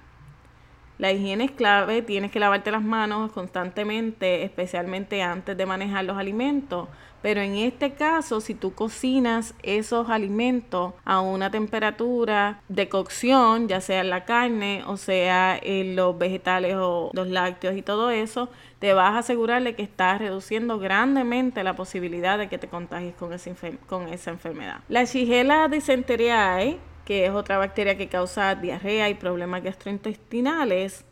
La 0.98 1.12
higiene 1.12 1.44
es 1.44 1.50
clave, 1.52 2.02
tienes 2.02 2.32
que 2.32 2.40
lavarte 2.40 2.72
las 2.72 2.82
manos 2.82 3.30
constantemente, 3.30 4.42
especialmente 4.42 5.22
antes 5.22 5.56
de 5.56 5.64
manejar 5.64 6.04
los 6.04 6.18
alimentos, 6.18 6.88
pero 7.22 7.40
en 7.40 7.56
este 7.56 7.92
caso, 7.92 8.40
si 8.40 8.54
tú 8.54 8.74
cocinas 8.74 9.54
esos 9.62 10.08
alimentos 10.08 10.94
a 11.04 11.20
una 11.20 11.50
temperatura 11.50 12.62
de 12.68 12.88
cocción, 12.88 13.68
ya 13.68 13.80
sea 13.80 14.02
la 14.04 14.24
carne 14.24 14.82
o 14.86 14.96
sea 14.96 15.58
en 15.62 15.96
los 15.96 16.16
vegetales 16.16 16.76
o 16.78 17.10
los 17.12 17.28
lácteos 17.28 17.76
y 17.76 17.82
todo 17.82 18.10
eso, 18.10 18.48
te 18.78 18.94
vas 18.94 19.14
a 19.14 19.18
asegurar 19.18 19.62
de 19.62 19.74
que 19.74 19.82
estás 19.82 20.18
reduciendo 20.18 20.78
grandemente 20.78 21.62
la 21.62 21.76
posibilidad 21.76 22.38
de 22.38 22.48
que 22.48 22.58
te 22.58 22.68
contagies 22.68 23.14
con 23.14 23.32
esa, 23.32 23.50
con 23.86 24.08
esa 24.08 24.30
enfermedad. 24.30 24.80
La 24.88 25.04
Shigella 25.04 25.68
dysenteriae, 25.68 26.78
que 27.04 27.26
es 27.26 27.32
otra 27.32 27.58
bacteria 27.58 27.96
que 27.96 28.08
causa 28.08 28.54
diarrea 28.54 29.08
y 29.10 29.14
problemas 29.14 29.62
gastrointestinales, 29.62 31.04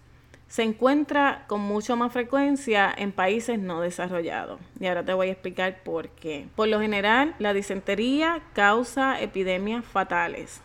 se 0.49 0.63
encuentra 0.63 1.45
con 1.47 1.61
mucho 1.61 1.95
más 1.97 2.13
frecuencia 2.13 2.93
en 2.97 3.13
países 3.13 3.59
no 3.59 3.83
desarrollados. 3.83 4.59
Y 4.81 4.87
ahora 4.87 5.05
te 5.05 5.13
voy 5.13 5.29
a 5.29 5.33
explicar 5.33 5.83
por 5.83 6.09
qué. 6.09 6.49
Por 6.57 6.69
lo 6.69 6.81
general, 6.81 7.35
la 7.39 7.53
disentería 7.53 8.43
causa 8.55 9.21
epidemias 9.21 9.85
fatales. 9.85 10.63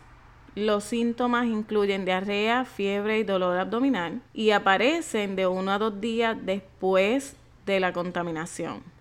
Los 0.54 0.84
síntomas 0.84 1.46
incluyen 1.46 2.04
diarrea, 2.04 2.64
fiebre 2.64 3.18
y 3.18 3.24
dolor 3.24 3.58
abdominal 3.58 4.22
y 4.32 4.50
aparecen 4.50 5.36
de 5.36 5.46
uno 5.46 5.72
a 5.72 5.78
dos 5.78 6.00
días 6.00 6.36
después 6.42 7.36
de 7.66 7.80
la 7.80 7.92
contaminación. 7.92 8.93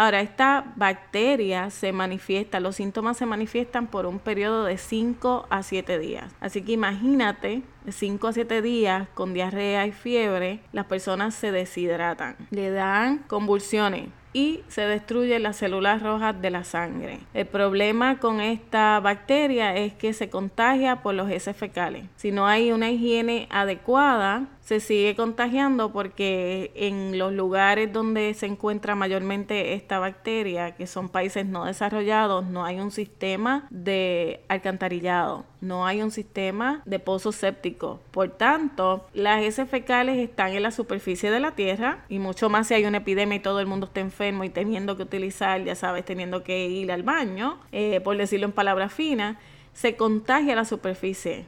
Ahora, 0.00 0.22
esta 0.22 0.64
bacteria 0.76 1.68
se 1.68 1.92
manifiesta, 1.92 2.58
los 2.58 2.76
síntomas 2.76 3.18
se 3.18 3.26
manifiestan 3.26 3.86
por 3.86 4.06
un 4.06 4.18
periodo 4.18 4.64
de 4.64 4.78
5 4.78 5.46
a 5.50 5.62
7 5.62 5.98
días. 5.98 6.32
Así 6.40 6.62
que 6.62 6.72
imagínate, 6.72 7.60
5 7.86 8.28
a 8.28 8.32
7 8.32 8.62
días 8.62 9.08
con 9.12 9.34
diarrea 9.34 9.86
y 9.86 9.92
fiebre, 9.92 10.60
las 10.72 10.86
personas 10.86 11.34
se 11.34 11.52
deshidratan, 11.52 12.36
le 12.50 12.70
dan 12.70 13.18
convulsiones, 13.28 14.08
y 14.32 14.62
se 14.68 14.82
destruyen 14.82 15.42
las 15.42 15.56
células 15.56 16.02
rojas 16.02 16.40
de 16.40 16.50
la 16.50 16.64
sangre. 16.64 17.20
El 17.34 17.46
problema 17.46 18.18
con 18.18 18.40
esta 18.40 19.00
bacteria 19.00 19.76
es 19.76 19.92
que 19.94 20.12
se 20.12 20.30
contagia 20.30 21.02
por 21.02 21.14
los 21.14 21.30
heces 21.30 21.56
fecales. 21.56 22.04
Si 22.16 22.30
no 22.30 22.46
hay 22.46 22.72
una 22.72 22.90
higiene 22.90 23.48
adecuada, 23.50 24.46
se 24.70 24.78
sigue 24.78 25.16
contagiando 25.16 25.92
porque 25.92 26.70
en 26.76 27.18
los 27.18 27.32
lugares 27.32 27.92
donde 27.92 28.34
se 28.34 28.46
encuentra 28.46 28.94
mayormente 28.94 29.74
esta 29.74 29.98
bacteria, 29.98 30.76
que 30.76 30.86
son 30.86 31.08
países 31.08 31.44
no 31.44 31.64
desarrollados, 31.64 32.46
no 32.46 32.64
hay 32.64 32.78
un 32.78 32.92
sistema 32.92 33.66
de 33.70 34.44
alcantarillado, 34.46 35.44
no 35.60 35.86
hay 35.86 36.02
un 36.02 36.12
sistema 36.12 36.82
de 36.84 37.00
pozos 37.00 37.34
sépticos. 37.34 37.98
Por 38.12 38.28
tanto, 38.28 39.08
las 39.12 39.42
heces 39.42 39.68
fecales 39.68 40.18
están 40.18 40.52
en 40.52 40.62
la 40.62 40.70
superficie 40.70 41.32
de 41.32 41.40
la 41.40 41.50
tierra 41.56 42.04
y 42.08 42.20
mucho 42.20 42.48
más 42.48 42.68
si 42.68 42.74
hay 42.74 42.84
una 42.84 42.98
epidemia 42.98 43.38
y 43.38 43.40
todo 43.40 43.58
el 43.58 43.66
mundo 43.66 43.86
está 43.86 43.98
enfermo 43.98 44.44
y 44.44 44.50
teniendo 44.50 44.96
que 44.96 45.02
utilizar, 45.02 45.64
ya 45.64 45.74
sabes, 45.74 46.04
teniendo 46.04 46.44
que 46.44 46.68
ir 46.68 46.92
al 46.92 47.02
baño, 47.02 47.58
eh, 47.72 48.00
por 48.04 48.16
decirlo 48.16 48.46
en 48.46 48.52
palabras 48.52 48.92
finas, 48.92 49.36
se 49.72 49.96
contagia 49.96 50.54
la 50.54 50.64
superficie 50.64 51.46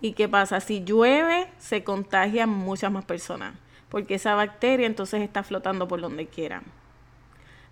¿Y 0.00 0.12
qué 0.12 0.28
pasa? 0.28 0.60
Si 0.60 0.84
llueve, 0.84 1.48
se 1.58 1.82
contagian 1.82 2.48
muchas 2.48 2.92
más 2.92 3.04
personas, 3.04 3.54
porque 3.88 4.14
esa 4.14 4.34
bacteria 4.34 4.86
entonces 4.86 5.22
está 5.22 5.42
flotando 5.42 5.88
por 5.88 6.00
donde 6.00 6.26
quiera. 6.26 6.62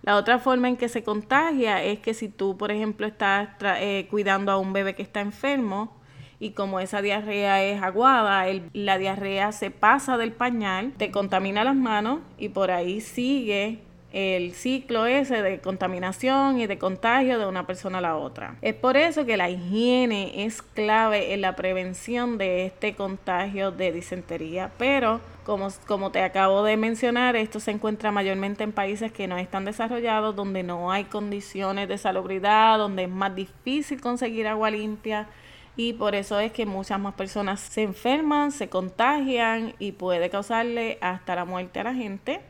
La 0.01 0.15
otra 0.15 0.39
forma 0.39 0.67
en 0.67 0.77
que 0.77 0.89
se 0.89 1.03
contagia 1.03 1.83
es 1.83 1.99
que 1.99 2.13
si 2.13 2.29
tú, 2.29 2.57
por 2.57 2.71
ejemplo, 2.71 3.07
estás 3.07 3.49
eh, 3.61 4.07
cuidando 4.09 4.51
a 4.51 4.57
un 4.57 4.73
bebé 4.73 4.93
que 4.95 5.03
está 5.03 5.21
enfermo 5.21 5.95
y 6.39 6.51
como 6.51 6.79
esa 6.79 7.01
diarrea 7.01 7.63
es 7.63 7.81
aguada, 7.81 8.45
la 8.73 8.97
diarrea 8.97 9.51
se 9.51 9.71
pasa 9.71 10.17
del 10.17 10.33
pañal, 10.33 10.93
te 10.97 11.11
contamina 11.11 11.63
las 11.63 11.75
manos 11.75 12.19
y 12.37 12.49
por 12.49 12.71
ahí 12.71 13.01
sigue 13.01 13.79
el 14.13 14.53
ciclo 14.53 15.05
ese 15.05 15.41
de 15.41 15.59
contaminación 15.59 16.59
y 16.59 16.67
de 16.67 16.77
contagio 16.77 17.39
de 17.39 17.45
una 17.45 17.67
persona 17.67 17.97
a 17.97 18.01
la 18.01 18.15
otra. 18.15 18.55
Es 18.61 18.73
por 18.73 18.97
eso 18.97 19.25
que 19.25 19.37
la 19.37 19.49
higiene 19.49 20.45
es 20.45 20.61
clave 20.61 21.33
en 21.33 21.41
la 21.41 21.55
prevención 21.55 22.37
de 22.37 22.65
este 22.65 22.95
contagio 22.95 23.71
de 23.71 23.91
disentería, 23.91 24.71
pero 24.77 25.19
como, 25.45 25.67
como 25.87 26.11
te 26.11 26.21
acabo 26.21 26.63
de 26.63 26.77
mencionar, 26.77 27.35
esto 27.35 27.59
se 27.59 27.71
encuentra 27.71 28.11
mayormente 28.11 28.63
en 28.63 28.71
países 28.71 29.11
que 29.11 29.27
no 29.27 29.37
están 29.37 29.65
desarrollados, 29.65 30.35
donde 30.35 30.63
no 30.63 30.91
hay 30.91 31.05
condiciones 31.05 31.87
de 31.87 31.97
salubridad, 31.97 32.77
donde 32.77 33.03
es 33.03 33.09
más 33.09 33.35
difícil 33.35 34.01
conseguir 34.01 34.47
agua 34.47 34.71
limpia 34.71 35.27
y 35.75 35.93
por 35.93 36.15
eso 36.15 36.39
es 36.39 36.51
que 36.51 36.65
muchas 36.65 36.99
más 36.99 37.13
personas 37.13 37.59
se 37.59 37.83
enferman, 37.83 38.51
se 38.51 38.67
contagian 38.67 39.73
y 39.77 39.91
puede 39.91 40.29
causarle 40.31 40.97
hasta 41.01 41.35
la 41.35 41.45
muerte 41.45 41.79
a 41.79 41.83
la 41.83 41.93
gente 41.93 42.41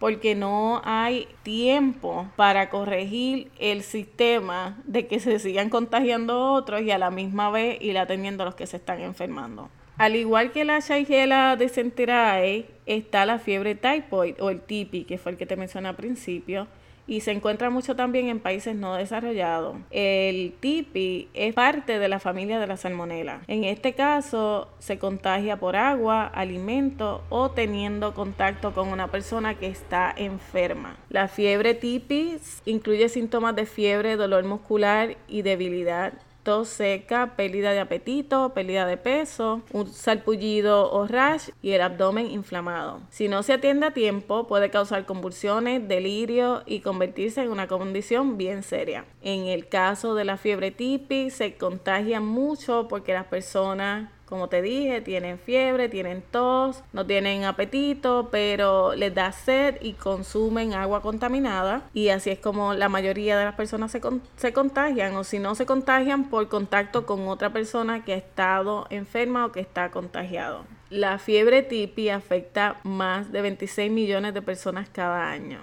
porque 0.00 0.34
no 0.34 0.80
hay 0.84 1.28
tiempo 1.42 2.26
para 2.34 2.70
corregir 2.70 3.52
el 3.58 3.82
sistema 3.82 4.78
de 4.84 5.06
que 5.06 5.20
se 5.20 5.38
sigan 5.38 5.68
contagiando 5.68 6.52
otros 6.52 6.80
y 6.80 6.90
a 6.90 6.98
la 6.98 7.10
misma 7.10 7.50
vez 7.50 7.80
ir 7.82 7.98
atendiendo 7.98 8.42
a 8.42 8.46
los 8.46 8.54
que 8.54 8.66
se 8.66 8.78
están 8.78 9.00
enfermando. 9.02 9.68
Al 9.98 10.16
igual 10.16 10.52
que 10.52 10.64
la 10.64 10.80
Shigella 10.80 11.54
dysenteriae, 11.56 12.66
está 12.86 13.26
la 13.26 13.38
fiebre 13.38 13.74
typhoid 13.74 14.40
o 14.40 14.48
el 14.48 14.62
TIPI, 14.62 15.04
que 15.04 15.18
fue 15.18 15.32
el 15.32 15.38
que 15.38 15.44
te 15.44 15.56
mencioné 15.56 15.88
al 15.88 15.96
principio, 15.96 16.66
y 17.10 17.22
se 17.22 17.32
encuentra 17.32 17.70
mucho 17.70 17.96
también 17.96 18.28
en 18.28 18.38
países 18.38 18.76
no 18.76 18.94
desarrollados. 18.94 19.76
El 19.90 20.52
TIPI 20.60 21.28
es 21.34 21.52
parte 21.54 21.98
de 21.98 22.08
la 22.08 22.20
familia 22.20 22.60
de 22.60 22.68
la 22.68 22.76
salmonela. 22.76 23.40
En 23.48 23.64
este 23.64 23.94
caso 23.94 24.68
se 24.78 25.00
contagia 25.00 25.58
por 25.58 25.74
agua, 25.74 26.24
alimento 26.24 27.24
o 27.28 27.50
teniendo 27.50 28.14
contacto 28.14 28.72
con 28.72 28.90
una 28.90 29.08
persona 29.08 29.56
que 29.56 29.66
está 29.66 30.14
enferma. 30.16 30.96
La 31.08 31.26
fiebre 31.26 31.74
TIPI 31.74 32.36
incluye 32.66 33.08
síntomas 33.08 33.56
de 33.56 33.66
fiebre, 33.66 34.14
dolor 34.14 34.44
muscular 34.44 35.16
y 35.26 35.42
debilidad 35.42 36.12
tos 36.42 36.68
seca, 36.68 37.34
pérdida 37.36 37.72
de 37.72 37.80
apetito, 37.80 38.52
pérdida 38.54 38.86
de 38.86 38.96
peso, 38.96 39.62
un 39.72 39.86
salpullido 39.86 40.90
o 40.90 41.06
rash 41.06 41.50
y 41.62 41.72
el 41.72 41.82
abdomen 41.82 42.30
inflamado. 42.30 43.00
Si 43.10 43.28
no 43.28 43.42
se 43.42 43.52
atiende 43.52 43.86
a 43.86 43.94
tiempo, 43.94 44.46
puede 44.46 44.70
causar 44.70 45.06
convulsiones, 45.06 45.86
delirio 45.86 46.62
y 46.66 46.80
convertirse 46.80 47.42
en 47.42 47.50
una 47.50 47.68
condición 47.68 48.36
bien 48.36 48.62
seria. 48.62 49.04
En 49.22 49.46
el 49.46 49.68
caso 49.68 50.14
de 50.14 50.24
la 50.24 50.36
fiebre 50.36 50.70
típica, 50.70 51.30
se 51.30 51.56
contagia 51.56 52.20
mucho 52.20 52.86
porque 52.88 53.12
las 53.12 53.26
personas 53.26 54.10
como 54.30 54.48
te 54.48 54.62
dije, 54.62 55.00
tienen 55.00 55.38
fiebre, 55.38 55.88
tienen 55.88 56.22
tos, 56.22 56.82
no 56.92 57.04
tienen 57.04 57.44
apetito, 57.44 58.28
pero 58.30 58.94
les 58.94 59.14
da 59.14 59.32
sed 59.32 59.76
y 59.82 59.94
consumen 59.94 60.72
agua 60.72 61.02
contaminada. 61.02 61.82
Y 61.92 62.08
así 62.08 62.30
es 62.30 62.38
como 62.38 62.72
la 62.72 62.88
mayoría 62.88 63.36
de 63.36 63.44
las 63.44 63.56
personas 63.56 63.90
se, 63.90 64.00
se 64.36 64.52
contagian 64.52 65.16
o 65.16 65.24
si 65.24 65.40
no 65.40 65.54
se 65.54 65.66
contagian 65.66 66.30
por 66.30 66.48
contacto 66.48 67.04
con 67.04 67.28
otra 67.28 67.52
persona 67.52 68.04
que 68.04 68.14
ha 68.14 68.16
estado 68.16 68.86
enferma 68.88 69.44
o 69.44 69.52
que 69.52 69.60
está 69.60 69.90
contagiado. 69.90 70.64
La 70.88 71.18
fiebre 71.18 71.62
tipi 71.62 72.08
afecta 72.08 72.80
más 72.84 73.30
de 73.32 73.42
26 73.42 73.90
millones 73.90 74.32
de 74.32 74.42
personas 74.42 74.88
cada 74.88 75.30
año 75.30 75.58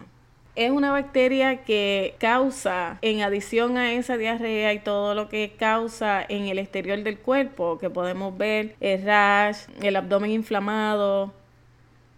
es 0.57 0.71
una 0.71 0.91
bacteria 0.91 1.63
que 1.63 2.15
causa, 2.17 2.97
en 3.03 3.21
adición 3.21 3.77
a 3.77 3.93
esa 3.93 4.17
diarrea 4.17 4.73
y 4.73 4.79
todo 4.79 5.13
lo 5.13 5.29
que 5.29 5.53
causa 5.57 6.25
en 6.27 6.47
el 6.47 6.57
exterior 6.57 6.97
del 7.03 7.19
cuerpo, 7.19 7.77
que 7.77 7.91
podemos 7.91 8.35
ver 8.35 8.75
el 8.79 9.05
rash, 9.05 9.57
el 9.83 9.95
abdomen 9.95 10.31
inflamado, 10.31 11.31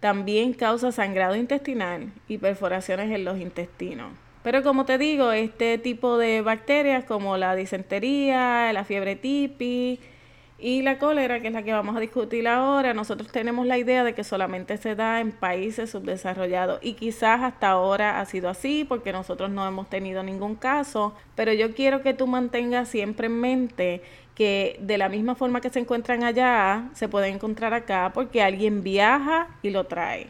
también 0.00 0.54
causa 0.54 0.90
sangrado 0.90 1.36
intestinal 1.36 2.10
y 2.28 2.38
perforaciones 2.38 3.10
en 3.10 3.26
los 3.26 3.38
intestinos. 3.38 4.10
Pero 4.42 4.62
como 4.62 4.86
te 4.86 4.96
digo, 4.96 5.32
este 5.32 5.76
tipo 5.76 6.16
de 6.16 6.40
bacterias 6.40 7.04
como 7.04 7.36
la 7.36 7.54
disentería, 7.54 8.72
la 8.72 8.84
fiebre 8.84 9.16
tipi 9.16 10.00
Y 10.62 10.82
la 10.82 10.98
cólera, 10.98 11.40
que 11.40 11.46
es 11.46 11.54
la 11.54 11.62
que 11.62 11.72
vamos 11.72 11.96
a 11.96 12.00
discutir 12.00 12.46
ahora, 12.46 12.92
nosotros 12.92 13.32
tenemos 13.32 13.66
la 13.66 13.78
idea 13.78 14.04
de 14.04 14.12
que 14.12 14.24
solamente 14.24 14.76
se 14.76 14.94
da 14.94 15.20
en 15.20 15.32
países 15.32 15.88
subdesarrollados 15.88 16.80
y 16.82 16.92
quizás 16.92 17.40
hasta 17.40 17.70
ahora 17.70 18.20
ha 18.20 18.26
sido 18.26 18.50
así 18.50 18.84
porque 18.84 19.10
nosotros 19.10 19.50
no 19.50 19.66
hemos 19.66 19.88
tenido 19.88 20.22
ningún 20.22 20.56
caso, 20.56 21.14
pero 21.34 21.54
yo 21.54 21.74
quiero 21.74 22.02
que 22.02 22.12
tú 22.12 22.26
mantengas 22.26 22.88
siempre 22.88 23.28
en 23.28 23.40
mente 23.40 24.02
que 24.34 24.76
de 24.80 24.98
la 24.98 25.08
misma 25.08 25.34
forma 25.34 25.62
que 25.62 25.70
se 25.70 25.78
encuentran 25.80 26.24
allá, 26.24 26.90
se 26.92 27.08
puede 27.08 27.28
encontrar 27.28 27.72
acá 27.72 28.10
porque 28.12 28.42
alguien 28.42 28.82
viaja 28.82 29.48
y 29.62 29.70
lo 29.70 29.84
trae. 29.84 30.26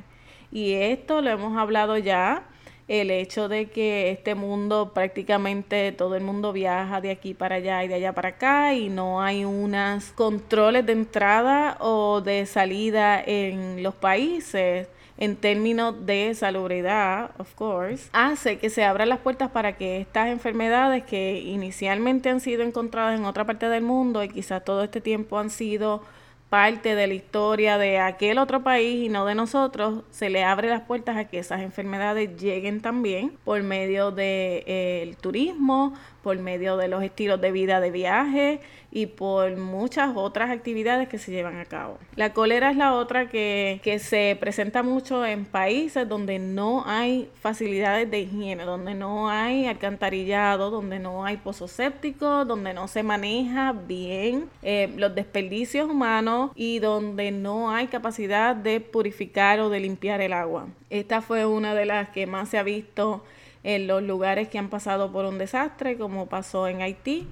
Y 0.53 0.75
esto 0.75 1.23
lo 1.23 1.31
hemos 1.31 1.59
hablado 1.59 1.99
ya 1.99 2.45
el 2.91 3.13
hecho 3.13 3.49
de 3.49 3.67
que 3.67 4.11
este 4.11 4.35
mundo 4.35 4.91
prácticamente 4.93 5.93
todo 5.93 6.17
el 6.17 6.25
mundo 6.25 6.53
viaja 6.53 7.01
de 7.01 7.13
aquí 7.13 7.35
para 7.35 7.55
allá 7.55 7.85
y 7.85 7.89
de 7.89 7.95
allá 7.95 8.13
para 8.13 8.31
acá 8.31 8.75
y 8.75 8.89
no 8.89 9.23
hay 9.23 9.45
unos 9.45 10.07
controles 10.17 10.85
de 10.87 10.93
entrada 10.93 11.77
o 11.79 12.21
de 12.21 12.47
salida 12.47 13.23
en 13.25 13.85
los 13.85 13.95
países 13.95 14.89
en 15.19 15.37
términos 15.37 16.05
de 16.05 16.35
salubridad, 16.35 17.31
of 17.39 17.55
course, 17.55 18.09
hace 18.13 18.59
que 18.59 18.71
se 18.71 18.83
abran 18.83 19.11
las 19.11 19.21
puertas 19.21 19.51
para 19.51 19.77
que 19.77 20.01
estas 20.01 20.29
enfermedades 20.29 21.05
que 21.05 21.39
inicialmente 21.39 22.29
han 22.29 22.41
sido 22.41 22.63
encontradas 22.63 23.21
en 23.21 23.25
otra 23.25 23.45
parte 23.45 23.69
del 23.69 23.85
mundo 23.85 24.25
y 24.25 24.31
quizás 24.31 24.65
todo 24.65 24.83
este 24.83 25.01
tiempo 25.01 25.39
han 25.39 25.51
sido 25.51 26.03
parte 26.51 26.97
de 26.97 27.07
la 27.07 27.15
historia 27.15 27.79
de 27.79 28.01
aquel 28.01 28.37
otro 28.39 28.63
país 28.63 29.07
y 29.07 29.09
no 29.09 29.25
de 29.25 29.37
nosotros, 29.37 30.03
se 30.11 30.31
le 30.31 30.43
abre 30.43 30.69
las 30.69 30.83
puertas 30.83 31.17
a 31.17 31.27
que 31.27 31.39
esas 31.39 31.61
enfermedades 31.61 32.37
lleguen 32.41 32.81
también 32.81 33.39
por 33.45 33.63
medio 33.63 34.11
del 34.11 34.17
de, 34.17 34.65
eh, 34.67 35.17
turismo, 35.21 35.95
por 36.23 36.39
medio 36.39 36.77
de 36.77 36.89
los 36.89 37.03
estilos 37.03 37.41
de 37.41 37.53
vida 37.53 37.81
de 37.81 37.91
viaje 37.91 38.61
y 38.93 39.07
por 39.07 39.57
muchas 39.57 40.17
otras 40.17 40.51
actividades 40.51 41.09
que 41.09 41.19
se 41.19 41.31
llevan 41.31 41.59
a 41.59 41.65
cabo. 41.65 41.99
La 42.17 42.33
cólera 42.33 42.71
es 42.71 42.77
la 42.77 42.95
otra 42.95 43.29
que, 43.29 43.81
que 43.83 43.99
se 43.99 44.37
presenta 44.41 44.83
mucho 44.83 45.25
en 45.25 45.45
países 45.45 46.09
donde 46.09 46.39
no 46.39 46.85
hay 46.87 47.29
facilidades 47.41 48.11
de 48.11 48.21
higiene, 48.21 48.65
donde 48.65 48.95
no 48.95 49.31
hay 49.31 49.67
alcantarillado, 49.67 50.71
donde 50.71 50.99
no 50.99 51.25
hay 51.25 51.37
pozos 51.37 51.71
sépticos, 51.71 52.47
donde 52.47 52.75
no 52.75 52.89
se 52.89 53.03
maneja 53.03 53.73
bien 53.73 54.49
eh, 54.63 54.93
los 54.97 55.15
desperdicios 55.15 55.89
humanos 55.89 56.51
y 56.55 56.81
donde 56.81 57.31
no 57.31 57.71
hay 57.71 57.87
capacidad 57.87 58.57
de 58.57 58.81
purificar 58.81 59.61
o 59.61 59.71
de 59.71 59.81
limpiar 59.81 60.21
el 60.21 60.33
agua. 60.33 60.67
Esta 60.91 61.23
fue 61.23 61.47
una 61.47 61.75
de 61.75 61.87
las 61.87 62.09
que 62.11 62.27
más 62.27 62.49
se 62.49 62.59
ha 62.59 62.63
visto 62.63 63.23
en 63.63 63.87
los 63.87 64.03
lugares 64.03 64.49
que 64.49 64.59
han 64.59 64.69
pasado 64.69 65.13
por 65.13 65.25
un 65.25 65.39
desastre, 65.39 65.97
como 65.99 66.27
pasó 66.27 66.69
en 66.69 66.83
Haití. 66.83 67.29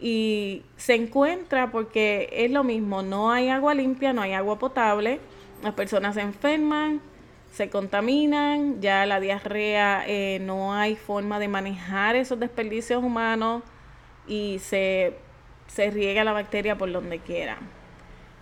Y 0.00 0.62
se 0.76 0.94
encuentra 0.94 1.70
porque 1.70 2.28
es 2.32 2.50
lo 2.50 2.62
mismo, 2.62 3.02
no 3.02 3.32
hay 3.32 3.48
agua 3.48 3.74
limpia, 3.74 4.12
no 4.12 4.22
hay 4.22 4.32
agua 4.32 4.58
potable, 4.58 5.18
las 5.62 5.74
personas 5.74 6.14
se 6.14 6.20
enferman, 6.20 7.00
se 7.52 7.68
contaminan, 7.68 8.80
ya 8.80 9.06
la 9.06 9.18
diarrea, 9.18 10.04
eh, 10.06 10.38
no 10.40 10.72
hay 10.72 10.94
forma 10.94 11.40
de 11.40 11.48
manejar 11.48 12.14
esos 12.14 12.38
desperdicios 12.38 13.02
humanos 13.02 13.64
y 14.28 14.60
se, 14.60 15.16
se 15.66 15.90
riega 15.90 16.22
la 16.22 16.32
bacteria 16.32 16.78
por 16.78 16.92
donde 16.92 17.18
quiera. 17.18 17.58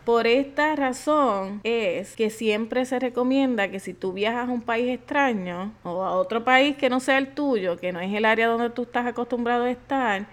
Por 0.07 0.29
esta 0.29 0.77
razón 0.77 1.61
es 1.65 2.15
que 2.15 2.31
siempre 2.31 2.85
se 2.85 3.01
recomienda 3.01 3.73
que 3.73 3.81
si 3.81 3.93
tú 3.93 4.13
viajas 4.13 4.49
a 4.49 4.53
un 4.53 4.63
país 4.63 4.89
extraño 4.89 5.73
o 5.83 6.05
a 6.05 6.13
otro 6.13 6.45
país 6.45 6.77
que 6.77 6.89
no 6.89 7.01
sea 7.01 7.19
el 7.19 7.35
tuyo, 7.35 7.77
que 7.77 7.91
no 7.91 7.99
es 7.99 8.15
el 8.15 8.25
área 8.25 8.47
donde 8.47 8.71
tú 8.71 8.83
estás 8.83 9.05
acostumbrado 9.05 9.65
a 9.65 9.71
estar, 9.73 10.29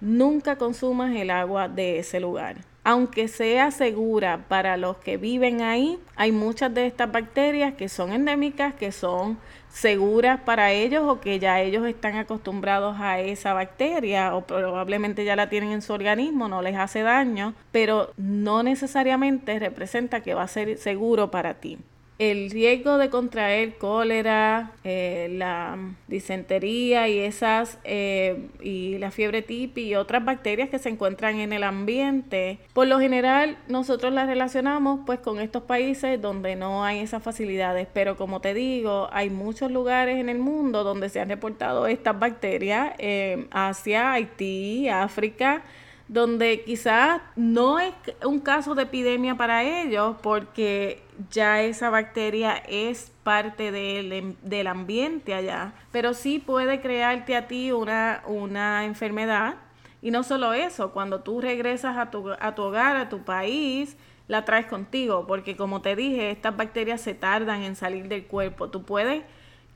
nunca 0.00 0.54
consumas 0.54 1.16
el 1.16 1.30
agua 1.30 1.66
de 1.66 1.98
ese 1.98 2.20
lugar. 2.20 2.58
Aunque 2.84 3.26
sea 3.26 3.72
segura 3.72 4.44
para 4.46 4.76
los 4.76 4.98
que 4.98 5.16
viven 5.16 5.62
ahí, 5.62 5.98
hay 6.14 6.30
muchas 6.30 6.72
de 6.72 6.86
estas 6.86 7.10
bacterias 7.10 7.74
que 7.74 7.88
son 7.88 8.12
endémicas, 8.12 8.72
que 8.74 8.92
son 8.92 9.36
seguras 9.70 10.40
para 10.40 10.72
ellos 10.72 11.04
o 11.06 11.20
que 11.20 11.38
ya 11.38 11.60
ellos 11.60 11.86
están 11.86 12.16
acostumbrados 12.16 12.96
a 12.98 13.20
esa 13.20 13.52
bacteria 13.52 14.34
o 14.34 14.42
probablemente 14.42 15.24
ya 15.24 15.36
la 15.36 15.48
tienen 15.48 15.72
en 15.72 15.82
su 15.82 15.92
organismo, 15.92 16.48
no 16.48 16.62
les 16.62 16.76
hace 16.76 17.02
daño, 17.02 17.54
pero 17.72 18.12
no 18.16 18.62
necesariamente 18.62 19.58
representa 19.58 20.20
que 20.20 20.34
va 20.34 20.42
a 20.42 20.48
ser 20.48 20.78
seguro 20.78 21.30
para 21.30 21.54
ti 21.54 21.78
el 22.18 22.50
riesgo 22.50 22.98
de 22.98 23.10
contraer 23.10 23.78
cólera, 23.78 24.72
eh, 24.82 25.28
la 25.30 25.78
disentería 26.08 27.08
y 27.08 27.20
esas 27.20 27.78
eh, 27.84 28.48
y 28.60 28.98
la 28.98 29.12
fiebre 29.12 29.42
tipi 29.42 29.82
y 29.82 29.94
otras 29.94 30.24
bacterias 30.24 30.68
que 30.68 30.80
se 30.80 30.88
encuentran 30.88 31.38
en 31.38 31.52
el 31.52 31.62
ambiente, 31.62 32.58
por 32.72 32.88
lo 32.88 32.98
general 32.98 33.56
nosotros 33.68 34.12
las 34.12 34.26
relacionamos 34.26 35.00
pues 35.06 35.20
con 35.20 35.38
estos 35.38 35.62
países 35.62 36.20
donde 36.20 36.56
no 36.56 36.84
hay 36.84 36.98
esas 36.98 37.22
facilidades, 37.22 37.86
pero 37.92 38.16
como 38.16 38.40
te 38.40 38.52
digo, 38.52 39.08
hay 39.12 39.30
muchos 39.30 39.70
lugares 39.70 40.18
en 40.18 40.28
el 40.28 40.38
mundo 40.38 40.82
donde 40.82 41.10
se 41.10 41.20
han 41.20 41.28
reportado 41.28 41.86
estas 41.86 42.18
bacterias, 42.18 42.94
eh, 42.98 43.46
Asia, 43.52 44.12
Haití, 44.12 44.88
África, 44.88 45.62
donde 46.08 46.62
quizás 46.64 47.20
no 47.36 47.78
es 47.78 47.92
un 48.24 48.40
caso 48.40 48.74
de 48.74 48.84
epidemia 48.84 49.36
para 49.36 49.62
ellos 49.62 50.16
porque 50.22 51.02
ya 51.30 51.62
esa 51.62 51.90
bacteria 51.90 52.56
es 52.68 53.12
parte 53.22 53.72
del, 53.72 54.12
em, 54.12 54.34
del, 54.42 54.66
ambiente 54.66 55.34
allá, 55.34 55.72
pero 55.92 56.14
sí 56.14 56.38
puede 56.38 56.80
crearte 56.80 57.36
a 57.36 57.46
ti 57.48 57.72
una, 57.72 58.22
una 58.26 58.84
enfermedad. 58.84 59.56
Y 60.00 60.10
no 60.10 60.22
solo 60.22 60.52
eso, 60.52 60.92
cuando 60.92 61.20
tú 61.20 61.40
regresas 61.40 61.96
a 61.96 62.10
tu, 62.10 62.30
a 62.38 62.54
tu 62.54 62.62
hogar, 62.62 62.96
a 62.96 63.08
tu 63.08 63.24
país, 63.24 63.96
la 64.28 64.44
traes 64.44 64.66
contigo, 64.66 65.26
porque 65.26 65.56
como 65.56 65.82
te 65.82 65.96
dije, 65.96 66.30
estas 66.30 66.56
bacterias 66.56 67.00
se 67.00 67.14
tardan 67.14 67.62
en 67.62 67.76
salir 67.76 68.08
del 68.08 68.26
cuerpo. 68.26 68.68
Tú 68.70 68.84
puedes 68.84 69.24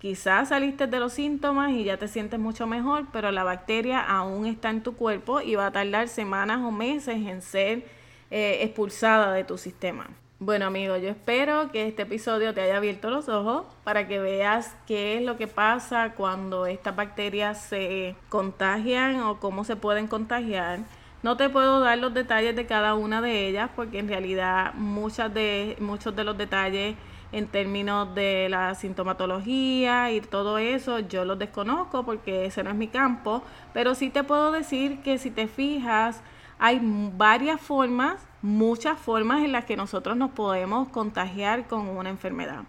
Quizás 0.03 0.49
saliste 0.49 0.89
de 0.89 0.99
los 0.99 1.13
síntomas 1.13 1.71
y 1.71 1.85
ya 1.85 1.97
te 1.97 2.09
sientes 2.09 2.41
mucho 2.41 2.67
mejor, 2.67 3.07
pero 3.13 3.31
la 3.31 3.45
bacteria 3.45 4.01
aún 4.01 4.47
está 4.47 4.69
en 4.69 4.83
tu 4.83 4.97
cuerpo 4.97 5.41
y 5.41 5.55
va 5.55 5.67
a 5.67 5.71
tardar 5.71 6.09
semanas 6.09 6.59
o 6.59 6.73
meses 6.73 7.15
en 7.15 7.41
ser 7.41 7.87
eh, 8.29 8.59
expulsada 8.63 9.33
de 9.33 9.45
tu 9.45 9.57
sistema. 9.59 10.09
Bueno 10.45 10.67
amigos, 10.67 11.01
yo 11.01 11.09
espero 11.09 11.71
que 11.71 11.87
este 11.87 12.03
episodio 12.03 12.53
te 12.53 12.63
haya 12.63 12.79
abierto 12.79 13.11
los 13.11 13.29
ojos 13.29 13.65
para 13.85 14.09
que 14.09 14.19
veas 14.19 14.75
qué 14.89 15.17
es 15.17 15.23
lo 15.23 15.37
que 15.37 15.47
pasa 15.47 16.15
cuando 16.17 16.67
estas 16.67 16.97
bacterias 16.97 17.61
se 17.61 18.17
contagian 18.29 19.21
o 19.21 19.39
cómo 19.39 19.63
se 19.63 19.77
pueden 19.77 20.09
contagiar. 20.09 20.81
No 21.23 21.37
te 21.37 21.49
puedo 21.49 21.79
dar 21.79 21.99
los 21.99 22.13
detalles 22.13 22.57
de 22.57 22.67
cada 22.67 22.97
una 22.97 23.21
de 23.21 23.47
ellas 23.47 23.71
porque 23.77 24.01
en 24.01 24.09
realidad 24.09 24.73
de, 24.73 25.77
muchos 25.79 26.17
de 26.17 26.25
los 26.25 26.37
detalles 26.37 26.97
en 27.31 27.47
términos 27.47 28.13
de 28.13 28.49
la 28.51 28.75
sintomatología 28.75 30.11
y 30.11 30.23
todo 30.23 30.59
eso, 30.59 30.99
yo 30.99 31.25
los 31.25 31.39
desconozco 31.39 32.05
porque 32.05 32.47
ese 32.47 32.65
no 32.65 32.71
es 32.71 32.77
mi 32.77 32.89
campo, 32.89 33.45
pero 33.73 33.95
sí 33.95 34.11
te 34.11 34.25
puedo 34.25 34.51
decir 34.51 35.03
que 35.03 35.19
si 35.19 35.31
te 35.31 35.47
fijas, 35.47 36.21
hay 36.59 36.81
varias 36.83 37.61
formas, 37.61 38.27
muchas 38.43 38.99
formas 38.99 39.45
en 39.45 39.53
las 39.53 39.65
que 39.65 39.77
nosotros 39.77 40.17
nos 40.17 40.33
podemos 40.33 40.89
contagiar 40.89 41.67
con 41.67 41.89
una 41.89 42.11
enfermedad. 42.11 42.65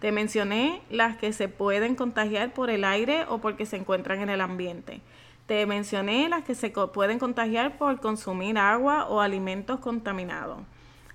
Te 0.00 0.12
mencioné 0.12 0.82
las 0.90 1.16
que 1.16 1.32
se 1.32 1.48
pueden 1.48 1.94
contagiar 1.94 2.52
por 2.52 2.70
el 2.70 2.84
aire 2.84 3.24
o 3.28 3.38
porque 3.38 3.66
se 3.66 3.76
encuentran 3.76 4.20
en 4.20 4.30
el 4.30 4.40
ambiente. 4.40 5.02
Te 5.46 5.66
mencioné 5.66 6.28
las 6.28 6.44
que 6.44 6.54
se 6.54 6.70
pueden 6.70 7.18
contagiar 7.18 7.76
por 7.76 8.00
consumir 8.00 8.56
agua 8.56 9.06
o 9.08 9.20
alimentos 9.20 9.80
contaminados 9.80 10.58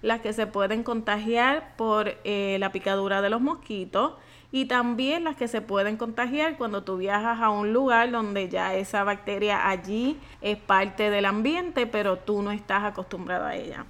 las 0.06 0.22
que 0.22 0.34
se 0.34 0.46
pueden 0.46 0.84
contagiar 0.84 1.76
por 1.78 2.14
eh, 2.24 2.58
la 2.60 2.72
picadura 2.72 3.24
de 3.24 3.32
los 3.32 3.42
mosquitos 3.42 4.14
y 4.52 4.66
también 4.66 5.24
las 5.24 5.36
que 5.36 5.48
se 5.48 5.62
pueden 5.62 5.98
contagiar 5.98 6.58
cuando 6.58 6.84
tú 6.84 6.98
viajas 6.98 7.42
a 7.42 7.50
un 7.50 7.74
lugar 7.74 8.12
donde 8.12 8.48
ya 8.48 8.76
esa 8.76 9.04
bacteria 9.04 9.68
allí 9.68 10.20
es 10.42 10.58
parte 10.58 11.10
del 11.10 11.26
ambiente, 11.26 11.88
pero 11.88 12.18
tú 12.18 12.44
no 12.44 12.52
estás 12.52 12.84
acostumbrado 12.84 13.46
a 13.46 13.56
ella. 13.56 13.86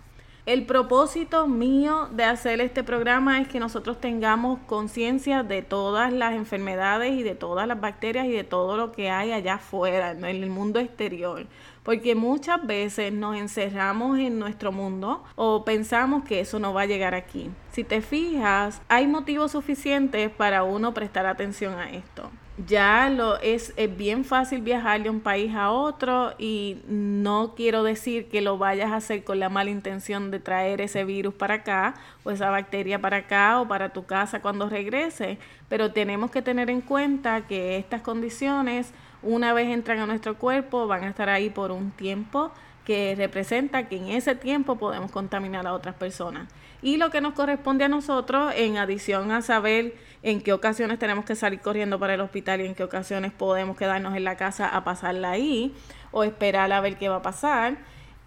El 0.45 0.67
propósito 0.67 1.47
mío 1.47 2.07
de 2.11 2.23
hacer 2.23 2.61
este 2.61 2.83
programa 2.83 3.41
es 3.41 3.47
que 3.47 3.59
nosotros 3.59 3.99
tengamos 3.99 4.59
conciencia 4.67 5.41
de 5.41 5.63
todas 5.63 6.13
las 6.13 6.33
enfermedades 6.35 7.13
y 7.13 7.23
de 7.23 7.33
todas 7.33 7.67
las 7.67 7.81
bacterias 7.81 8.27
y 8.27 8.31
de 8.31 8.43
todo 8.43 8.77
lo 8.77 8.91
que 8.91 9.09
hay 9.09 9.31
allá 9.31 9.55
afuera, 9.55 10.11
en 10.11 10.23
el 10.23 10.49
mundo 10.51 10.79
exterior 10.79 11.47
porque 11.85 12.15
muchas 12.15 12.65
veces 12.65 13.13
nos 13.13 13.37
encerramos 13.37 14.17
en 14.17 14.39
nuestro 14.39 14.71
mundo 14.71 15.23
o 15.35 15.63
pensamos 15.63 16.23
que 16.23 16.39
eso 16.39 16.57
no 16.57 16.73
va 16.73 16.81
a 16.81 16.85
llegar 16.87 17.13
aquí. 17.13 17.51
Si 17.71 17.83
te 17.83 18.01
fijas, 18.01 18.81
hay 18.87 19.05
motivos 19.05 19.51
suficientes 19.51 20.31
para 20.31 20.63
uno 20.63 20.95
prestar 20.95 21.27
atención 21.27 21.75
a 21.75 21.91
esto. 21.91 22.31
Ya 22.57 23.09
lo 23.09 23.37
es, 23.41 23.73
es 23.75 23.97
bien 23.97 24.23
fácil 24.23 24.61
viajar 24.61 25.03
de 25.03 25.09
un 25.09 25.19
país 25.19 25.53
a 25.53 25.71
otro 25.71 26.33
y 26.37 26.77
no 26.87 27.53
quiero 27.53 27.83
decir 27.83 28.29
que 28.29 28.39
lo 28.39 28.57
vayas 28.57 28.93
a 28.93 28.95
hacer 28.97 29.25
con 29.25 29.39
la 29.41 29.49
mala 29.49 29.71
intención 29.71 30.31
de 30.31 30.39
traer 30.39 30.79
ese 30.79 31.03
virus 31.03 31.33
para 31.33 31.55
acá 31.55 31.95
o 32.23 32.31
esa 32.31 32.49
bacteria 32.49 33.01
para 33.01 33.17
acá 33.17 33.59
o 33.59 33.67
para 33.67 33.89
tu 33.91 34.05
casa 34.05 34.41
cuando 34.41 34.69
regrese, 34.69 35.37
pero 35.67 35.91
tenemos 35.91 36.31
que 36.31 36.41
tener 36.41 36.69
en 36.69 36.79
cuenta 36.79 37.45
que 37.45 37.75
estas 37.75 38.01
condiciones 38.01 38.93
una 39.21 39.51
vez 39.51 39.67
entran 39.67 39.99
a 39.99 40.05
nuestro 40.05 40.37
cuerpo 40.37 40.87
van 40.87 41.03
a 41.03 41.09
estar 41.09 41.27
ahí 41.27 41.49
por 41.49 41.73
un 41.73 41.91
tiempo 41.91 42.51
que 42.85 43.15
representa 43.17 43.89
que 43.89 43.97
en 43.97 44.09
ese 44.09 44.33
tiempo 44.33 44.77
podemos 44.77 45.11
contaminar 45.11 45.67
a 45.67 45.73
otras 45.73 45.95
personas. 45.95 46.47
Y 46.85 46.97
lo 46.97 47.09
que 47.09 47.19
nos 47.19 47.33
corresponde 47.33 47.83
a 47.83 47.87
nosotros, 47.87 48.53
en 48.55 48.77
adición 48.77 49.31
a 49.31 49.41
saber 49.41 49.95
en 50.21 50.39
qué 50.39 50.53
ocasiones 50.53 50.99
tenemos 50.99 51.25
que 51.25 51.35
salir 51.35 51.59
corriendo 51.59 51.97
para 51.97 52.13
el 52.13 52.21
hospital 52.21 52.61
y 52.61 52.67
en 52.67 52.75
qué 52.75 52.83
ocasiones 52.83 53.31
podemos 53.31 53.75
quedarnos 53.75 54.15
en 54.15 54.23
la 54.23 54.37
casa 54.37 54.67
a 54.67 54.83
pasarla 54.83 55.31
ahí 55.31 55.73
o 56.11 56.23
esperar 56.23 56.71
a 56.71 56.81
ver 56.81 56.97
qué 56.97 57.09
va 57.09 57.15
a 57.15 57.21
pasar, 57.23 57.77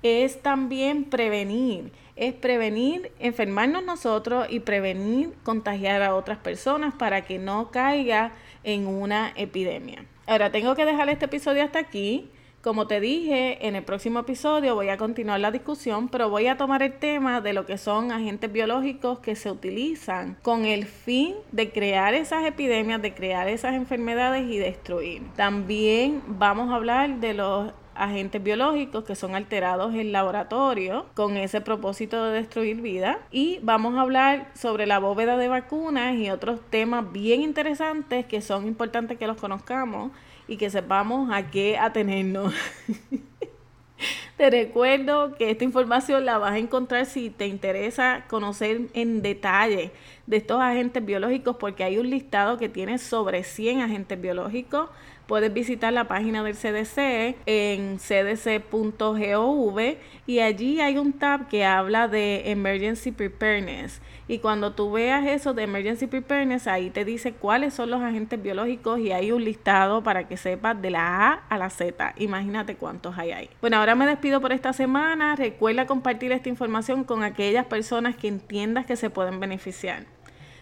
es 0.03 0.43
también 0.43 1.05
prevenir, 1.05 1.93
es 2.17 2.35
prevenir 2.35 3.13
enfermarnos 3.21 3.85
nosotros 3.85 4.49
y 4.51 4.59
prevenir 4.59 5.35
contagiar 5.45 6.03
a 6.03 6.17
otras 6.17 6.39
personas 6.39 6.93
para 6.95 7.21
que 7.23 7.39
no 7.39 7.71
caiga 7.71 8.33
en 8.65 8.89
una 8.89 9.33
epidemia. 9.37 10.05
Ahora 10.27 10.51
tengo 10.51 10.75
que 10.75 10.85
dejar 10.85 11.09
este 11.11 11.27
episodio 11.27 11.63
hasta 11.63 11.79
aquí. 11.79 12.29
Como 12.69 12.87
te 12.87 13.01
dije, 13.01 13.67
en 13.67 13.77
el 13.77 13.83
próximo 13.83 14.19
episodio 14.19 14.75
voy 14.75 14.91
a 14.91 14.99
continuar 14.99 15.41
la 15.41 15.51
discusión, 15.51 16.11
pero 16.11 16.29
voy 16.29 16.49
a 16.49 16.59
tomar 16.59 16.83
el 16.83 16.93
tema 16.93 17.41
de 17.41 17.55
lo 17.55 17.65
que 17.65 17.79
son 17.79 18.13
agentes 18.13 18.53
biológicos 18.53 19.21
que 19.21 19.37
se 19.37 19.51
utilizan 19.51 20.37
con 20.43 20.67
el 20.67 20.85
fin 20.85 21.35
de 21.51 21.73
crear 21.73 22.13
esas 22.13 22.45
epidemias, 22.45 23.01
de 23.01 23.15
crear 23.15 23.49
esas 23.49 23.73
enfermedades 23.73 24.47
y 24.51 24.59
destruir. 24.59 25.23
También 25.35 26.23
vamos 26.27 26.71
a 26.71 26.75
hablar 26.75 27.21
de 27.21 27.33
los 27.33 27.73
agentes 27.95 28.43
biológicos 28.43 29.05
que 29.05 29.17
son 29.17 29.35
alterados 29.35 29.95
en 29.95 30.13
laboratorio 30.13 31.07
con 31.15 31.39
ese 31.39 31.63
propósito 31.63 32.23
de 32.27 32.33
destruir 32.33 32.83
vida. 32.83 33.19
Y 33.31 33.61
vamos 33.63 33.97
a 33.97 34.03
hablar 34.03 34.51
sobre 34.55 34.85
la 34.85 34.99
bóveda 34.99 35.39
de 35.39 35.49
vacunas 35.49 36.17
y 36.17 36.29
otros 36.29 36.61
temas 36.69 37.11
bien 37.13 37.41
interesantes 37.41 38.27
que 38.27 38.43
son 38.43 38.67
importantes 38.67 39.17
que 39.19 39.27
los 39.27 39.39
conozcamos 39.39 40.13
y 40.49 40.57
que 40.57 40.71
sepamos 40.71 41.31
a 41.33 41.51
qué 41.51 41.79
atenernos. 41.79 42.53
Te 44.37 44.51
recuerdo 44.51 45.35
que 45.35 45.51
esta 45.51 45.65
información 45.65 46.25
la 46.25 46.39
vas 46.39 46.53
a 46.53 46.59
encontrar 46.59 47.07
si 47.07 47.29
te 47.29 47.49
interesa 47.49 48.25
conocer 48.29 48.83
en 48.95 49.21
detalle 49.21 49.91
de 50.27 50.37
estos 50.37 50.61
agentes 50.61 51.05
biológicos 51.05 51.57
porque 51.57 51.83
hay 51.83 51.99
un 51.99 52.09
listado 52.09 52.57
que 52.57 52.69
tiene 52.69 52.99
sobre 52.99 53.43
100 53.43 53.81
agentes 53.81 54.21
biológicos 54.21 54.91
puedes 55.29 55.53
visitar 55.53 55.93
la 55.93 56.09
página 56.09 56.43
del 56.43 56.57
CDC 56.57 57.37
en 57.45 57.99
cdc.gov 57.99 59.79
y 60.27 60.41
allí 60.41 60.81
hay 60.81 60.97
un 60.97 61.13
tab 61.13 61.49
que 61.49 61.67
habla 61.67 62.09
de 62.09 62.51
Emergency 62.51 63.13
Preparedness. 63.13 64.01
Y 64.31 64.41
cuando 64.41 64.73
tú 64.73 64.93
veas 64.93 65.27
eso 65.27 65.55
de 65.55 65.63
Emergency 65.63 66.07
Preparedness, 66.07 66.67
ahí 66.67 66.91
te 66.91 67.07
dice 67.07 67.33
cuáles 67.33 67.73
son 67.73 67.91
los 67.91 68.03
agentes 68.03 68.41
biológicos 68.43 69.01
y 69.01 69.11
hay 69.11 69.33
un 69.33 69.43
listado 69.43 70.03
para 70.03 70.29
que 70.29 70.37
sepas 70.37 70.81
de 70.83 70.91
la 70.91 71.29
A 71.29 71.33
a 71.49 71.57
la 71.57 71.71
Z. 71.71 72.13
Imagínate 72.19 72.77
cuántos 72.77 73.17
hay 73.17 73.33
ahí. 73.33 73.51
Bueno, 73.63 73.79
ahora 73.79 73.95
me 73.95 74.07
despido 74.07 74.43
por 74.43 74.53
esta 74.53 74.75
semana. 74.75 75.35
Recuerda 75.35 75.87
compartir 75.87 76.31
esta 76.33 76.51
información 76.51 77.05
con 77.05 77.23
aquellas 77.23 77.65
personas 77.65 78.17
que 78.17 78.29
entiendas 78.29 78.85
que 78.85 78.97
se 78.97 79.09
pueden 79.09 79.41
beneficiar. 79.41 80.05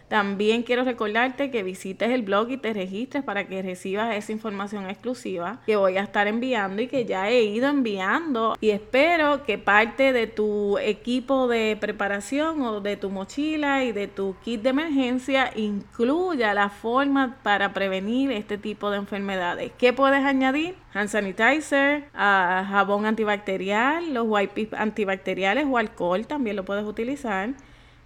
También 0.09 0.63
quiero 0.63 0.85
recordarte 0.85 1.51
que 1.51 1.63
visites 1.63 2.11
el 2.11 2.23
blog 2.23 2.51
y 2.51 2.57
te 2.59 2.73
registres 2.73 3.25
para 3.25 3.49
que 3.49 3.63
recibas 3.63 4.15
esa 4.15 4.33
información 4.33 4.89
exclusiva 4.89 5.61
que 5.67 5.77
voy 5.77 5.97
a 5.97 6.03
estar 6.03 6.29
enviando 6.29 6.81
y 6.81 6.87
que 6.87 7.05
ya 7.05 7.29
he 7.29 7.43
ido 7.43 7.69
enviando. 7.69 8.57
Y 8.61 8.71
espero 8.71 9.43
que 9.45 9.59
parte 9.59 10.13
de 10.13 10.29
tu 10.29 10.79
equipo 10.79 11.49
de 11.49 11.77
preparación 11.81 12.63
o 12.63 12.81
de 12.81 12.97
tu 12.97 13.11
mochila 13.11 13.85
y 13.85 13.93
de 13.93 14.07
tu 14.07 14.37
kit 14.45 14.63
de 14.63 14.71
emergencia 14.71 15.51
incluya 15.57 16.55
la 16.55 16.69
forma 16.69 17.39
para 17.43 17.73
prevenir 17.73 18.31
este 18.31 18.59
tipo 18.59 18.91
de 18.91 18.99
enfermedades. 18.99 19.73
¿Qué 19.77 19.93
puedes 19.93 20.25
añadir? 20.25 20.77
Hand 20.95 21.09
sanitizer, 21.09 22.05
ah, 22.15 22.65
jabón 22.69 23.07
antibacterial, 23.07 24.15
los 24.15 24.25
wipes 24.27 24.69
antibacteriales 24.73 25.67
o 25.69 25.79
alcohol 25.79 26.27
también 26.27 26.57
lo 26.57 26.65
puedes 26.65 26.85
utilizar 26.85 27.51